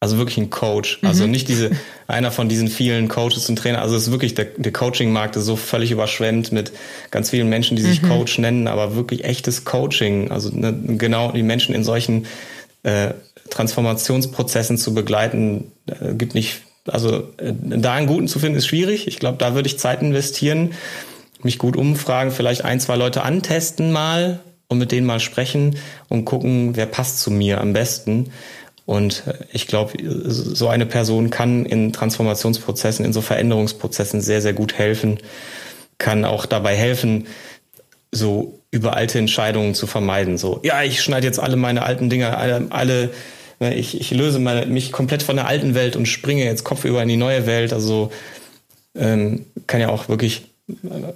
Also 0.00 0.16
wirklich 0.16 0.38
einen 0.38 0.50
Coach. 0.50 1.00
Also 1.02 1.24
mhm. 1.24 1.32
nicht 1.32 1.48
diese, 1.48 1.72
einer 2.06 2.30
von 2.30 2.48
diesen 2.48 2.68
vielen 2.68 3.08
Coaches 3.08 3.48
und 3.48 3.56
Trainer. 3.56 3.82
Also 3.82 3.96
es 3.96 4.04
ist 4.04 4.12
wirklich, 4.12 4.34
der, 4.34 4.44
der 4.56 4.72
Coaching-Markt 4.72 5.34
ist 5.34 5.44
so 5.44 5.56
völlig 5.56 5.90
überschwemmt 5.90 6.52
mit 6.52 6.70
ganz 7.10 7.30
vielen 7.30 7.48
Menschen, 7.48 7.76
die 7.76 7.82
sich 7.82 8.02
mhm. 8.02 8.08
Coach 8.08 8.38
nennen, 8.38 8.68
aber 8.68 8.94
wirklich 8.94 9.24
echtes 9.24 9.64
Coaching. 9.64 10.30
Also 10.30 10.50
ne, 10.50 10.72
genau 10.96 11.32
die 11.32 11.42
Menschen 11.42 11.74
in 11.74 11.82
solchen 11.82 12.26
äh, 12.84 13.12
Transformationsprozessen 13.50 14.78
zu 14.78 14.94
begleiten, 14.94 15.72
äh, 15.86 16.14
gibt 16.14 16.34
nicht, 16.34 16.62
also 16.86 17.28
äh, 17.38 17.52
da 17.52 17.94
einen 17.94 18.06
guten 18.06 18.28
zu 18.28 18.38
finden 18.38 18.58
ist 18.58 18.66
schwierig. 18.66 19.06
Ich 19.06 19.18
glaube, 19.18 19.38
da 19.38 19.54
würde 19.54 19.68
ich 19.68 19.78
Zeit 19.78 20.02
investieren, 20.02 20.72
mich 21.42 21.58
gut 21.58 21.76
umfragen, 21.76 22.30
vielleicht 22.30 22.64
ein, 22.64 22.80
zwei 22.80 22.96
Leute 22.96 23.22
antesten 23.22 23.92
mal 23.92 24.40
und 24.68 24.78
mit 24.78 24.92
denen 24.92 25.06
mal 25.06 25.20
sprechen 25.20 25.76
und 26.08 26.24
gucken, 26.24 26.76
wer 26.76 26.86
passt 26.86 27.20
zu 27.20 27.30
mir 27.30 27.60
am 27.60 27.72
besten. 27.72 28.30
Und 28.86 29.24
äh, 29.26 29.34
ich 29.52 29.66
glaube, 29.66 29.92
so 30.02 30.68
eine 30.68 30.86
Person 30.86 31.30
kann 31.30 31.66
in 31.66 31.92
Transformationsprozessen, 31.92 33.04
in 33.04 33.12
so 33.12 33.20
Veränderungsprozessen 33.20 34.20
sehr, 34.20 34.40
sehr 34.40 34.54
gut 34.54 34.74
helfen, 34.74 35.18
kann 35.98 36.24
auch 36.24 36.46
dabei 36.46 36.74
helfen, 36.76 37.26
so 38.10 38.60
über 38.70 38.96
alte 38.96 39.18
Entscheidungen 39.18 39.74
zu 39.74 39.86
vermeiden. 39.86 40.38
So, 40.38 40.60
ja, 40.62 40.82
ich 40.82 41.02
schneide 41.02 41.26
jetzt 41.26 41.38
alle 41.38 41.56
meine 41.56 41.82
alten 41.82 42.10
Dinge, 42.10 42.36
alle, 42.36 42.66
alle 42.70 43.10
ich, 43.60 44.00
ich 44.00 44.10
löse 44.10 44.38
meine, 44.38 44.66
mich 44.66 44.92
komplett 44.92 45.22
von 45.22 45.36
der 45.36 45.46
alten 45.46 45.74
Welt 45.74 45.96
und 45.96 46.06
springe 46.06 46.44
jetzt 46.44 46.64
kopfüber 46.64 47.02
in 47.02 47.08
die 47.08 47.16
neue 47.16 47.46
Welt. 47.46 47.72
Also 47.72 48.10
ähm, 48.96 49.46
kann 49.66 49.80
ja 49.80 49.88
auch 49.88 50.08
wirklich, 50.08 50.42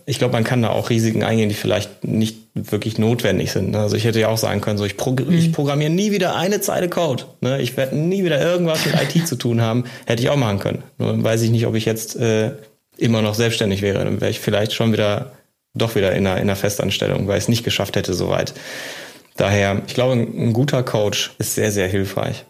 ich 0.06 0.18
glaube, 0.18 0.32
man 0.32 0.44
kann 0.44 0.62
da 0.62 0.70
auch 0.70 0.90
Risiken 0.90 1.22
eingehen, 1.22 1.48
die 1.48 1.54
vielleicht 1.54 2.04
nicht 2.04 2.38
wirklich 2.54 2.98
notwendig 2.98 3.52
sind. 3.52 3.70
Ne? 3.70 3.78
Also 3.78 3.96
ich 3.96 4.04
hätte 4.04 4.20
ja 4.20 4.28
auch 4.28 4.38
sagen 4.38 4.60
können, 4.60 4.78
so 4.78 4.84
ich, 4.84 4.96
progr 4.96 5.24
mhm. 5.24 5.36
ich 5.36 5.52
programmiere 5.52 5.90
nie 5.90 6.10
wieder 6.10 6.36
eine 6.36 6.60
Zeile 6.60 6.88
Code. 6.88 7.24
Ne? 7.40 7.60
Ich 7.60 7.76
werde 7.76 7.96
nie 7.96 8.24
wieder 8.24 8.40
irgendwas 8.40 8.84
mit 8.86 8.94
IT 8.94 9.26
zu 9.26 9.36
tun 9.36 9.60
haben. 9.60 9.84
Hätte 10.06 10.22
ich 10.22 10.30
auch 10.30 10.36
machen 10.36 10.58
können. 10.58 10.82
Nur 10.98 11.22
weiß 11.22 11.42
ich 11.42 11.50
nicht, 11.50 11.66
ob 11.66 11.74
ich 11.74 11.84
jetzt 11.84 12.16
äh, 12.16 12.52
immer 12.96 13.22
noch 13.22 13.34
selbstständig 13.34 13.82
wäre. 13.82 14.04
Dann 14.04 14.20
wäre 14.20 14.30
ich 14.30 14.40
vielleicht 14.40 14.72
schon 14.72 14.92
wieder 14.92 15.32
doch 15.74 15.94
wieder 15.94 16.12
in 16.12 16.26
einer, 16.26 16.36
in 16.36 16.42
einer 16.42 16.56
Festanstellung, 16.56 17.26
weil 17.28 17.38
ich 17.38 17.44
es 17.44 17.48
nicht 17.48 17.64
geschafft 17.64 17.96
hätte 17.96 18.14
soweit. 18.14 18.52
Daher, 19.36 19.82
ich 19.86 19.94
glaube, 19.94 20.14
ein 20.14 20.52
guter 20.52 20.82
Coach 20.82 21.32
ist 21.38 21.54
sehr, 21.54 21.70
sehr 21.70 21.88
hilfreich. 21.88 22.44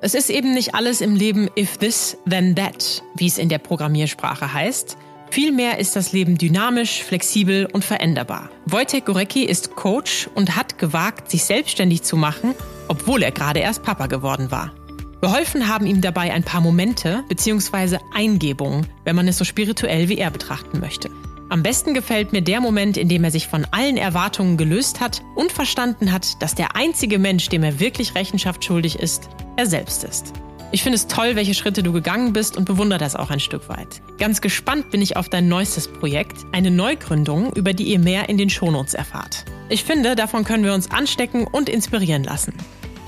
Es 0.00 0.14
ist 0.14 0.30
eben 0.30 0.54
nicht 0.54 0.74
alles 0.74 1.00
im 1.00 1.16
Leben 1.16 1.48
if 1.56 1.76
this, 1.76 2.16
then 2.28 2.54
that, 2.54 3.02
wie 3.16 3.26
es 3.26 3.38
in 3.38 3.48
der 3.48 3.58
Programmiersprache 3.58 4.52
heißt. 4.52 4.96
Vielmehr 5.30 5.78
ist 5.78 5.96
das 5.96 6.12
Leben 6.12 6.38
dynamisch, 6.38 7.02
flexibel 7.02 7.66
und 7.66 7.84
veränderbar. 7.84 8.48
Wojtek 8.66 9.06
Gorecki 9.06 9.44
ist 9.44 9.76
Coach 9.76 10.28
und 10.34 10.56
hat 10.56 10.78
gewagt, 10.78 11.30
sich 11.30 11.44
selbstständig 11.44 12.02
zu 12.02 12.16
machen, 12.16 12.54
obwohl 12.88 13.22
er 13.22 13.32
gerade 13.32 13.60
erst 13.60 13.82
Papa 13.82 14.06
geworden 14.06 14.50
war. 14.50 14.72
Geholfen 15.20 15.66
haben 15.66 15.86
ihm 15.86 16.00
dabei 16.00 16.32
ein 16.32 16.44
paar 16.44 16.60
Momente 16.60 17.24
bzw. 17.28 17.98
Eingebungen, 18.14 18.86
wenn 19.04 19.16
man 19.16 19.26
es 19.26 19.36
so 19.36 19.44
spirituell 19.44 20.08
wie 20.08 20.18
er 20.18 20.30
betrachten 20.30 20.78
möchte. 20.78 21.10
Am 21.50 21.62
besten 21.62 21.94
gefällt 21.94 22.32
mir 22.32 22.42
der 22.42 22.60
Moment, 22.60 22.98
in 22.98 23.08
dem 23.08 23.24
er 23.24 23.30
sich 23.30 23.46
von 23.48 23.66
allen 23.70 23.96
Erwartungen 23.96 24.58
gelöst 24.58 25.00
hat 25.00 25.22
und 25.34 25.50
verstanden 25.50 26.12
hat, 26.12 26.42
dass 26.42 26.54
der 26.54 26.76
einzige 26.76 27.18
Mensch, 27.18 27.48
dem 27.48 27.62
er 27.62 27.80
wirklich 27.80 28.14
Rechenschaft 28.14 28.64
schuldig 28.64 28.98
ist, 28.98 29.30
er 29.56 29.66
selbst 29.66 30.04
ist. 30.04 30.34
Ich 30.72 30.82
finde 30.82 30.96
es 30.96 31.06
toll, 31.06 31.36
welche 31.36 31.54
Schritte 31.54 31.82
du 31.82 31.92
gegangen 31.92 32.34
bist 32.34 32.58
und 32.58 32.66
bewundere 32.66 32.98
das 32.98 33.16
auch 33.16 33.30
ein 33.30 33.40
Stück 33.40 33.70
weit. 33.70 34.02
Ganz 34.18 34.42
gespannt 34.42 34.90
bin 34.90 35.00
ich 35.00 35.16
auf 35.16 35.30
dein 35.30 35.48
neuestes 35.48 35.88
Projekt, 35.88 36.36
eine 36.52 36.70
Neugründung, 36.70 37.54
über 37.54 37.72
die 37.72 37.84
ihr 37.84 37.98
mehr 37.98 38.28
in 38.28 38.36
den 38.36 38.50
Shownotes 38.50 38.92
erfahrt. 38.92 39.46
Ich 39.70 39.84
finde, 39.84 40.16
davon 40.16 40.44
können 40.44 40.64
wir 40.64 40.74
uns 40.74 40.90
anstecken 40.90 41.46
und 41.46 41.70
inspirieren 41.70 42.24
lassen. 42.24 42.52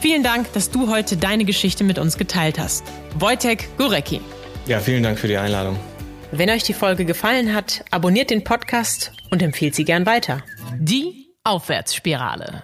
Vielen 0.01 0.22
Dank, 0.22 0.51
dass 0.55 0.70
du 0.70 0.88
heute 0.88 1.18
deine 1.18 1.45
Geschichte 1.45 1.84
mit 1.84 1.99
uns 1.99 2.16
geteilt 2.16 2.59
hast. 2.59 2.84
Wojtek 3.18 3.68
Gurecki. 3.76 4.22
Ja, 4.66 4.80
vielen 4.80 5.03
Dank 5.03 5.18
für 5.18 5.28
die 5.28 5.36
Einladung. 5.36 5.78
Wenn 6.32 6.48
euch 6.50 6.62
die 6.62 6.74
Folge 6.74 7.04
gefallen 7.04 7.54
hat, 7.54 7.84
abonniert 7.90 8.30
den 8.30 8.44
Podcast 8.44 9.12
und 9.30 9.42
empfehlt 9.42 9.74
sie 9.74 9.84
gern 9.84 10.06
weiter. 10.06 10.44
Die 10.78 11.26
Aufwärtsspirale. 11.42 12.62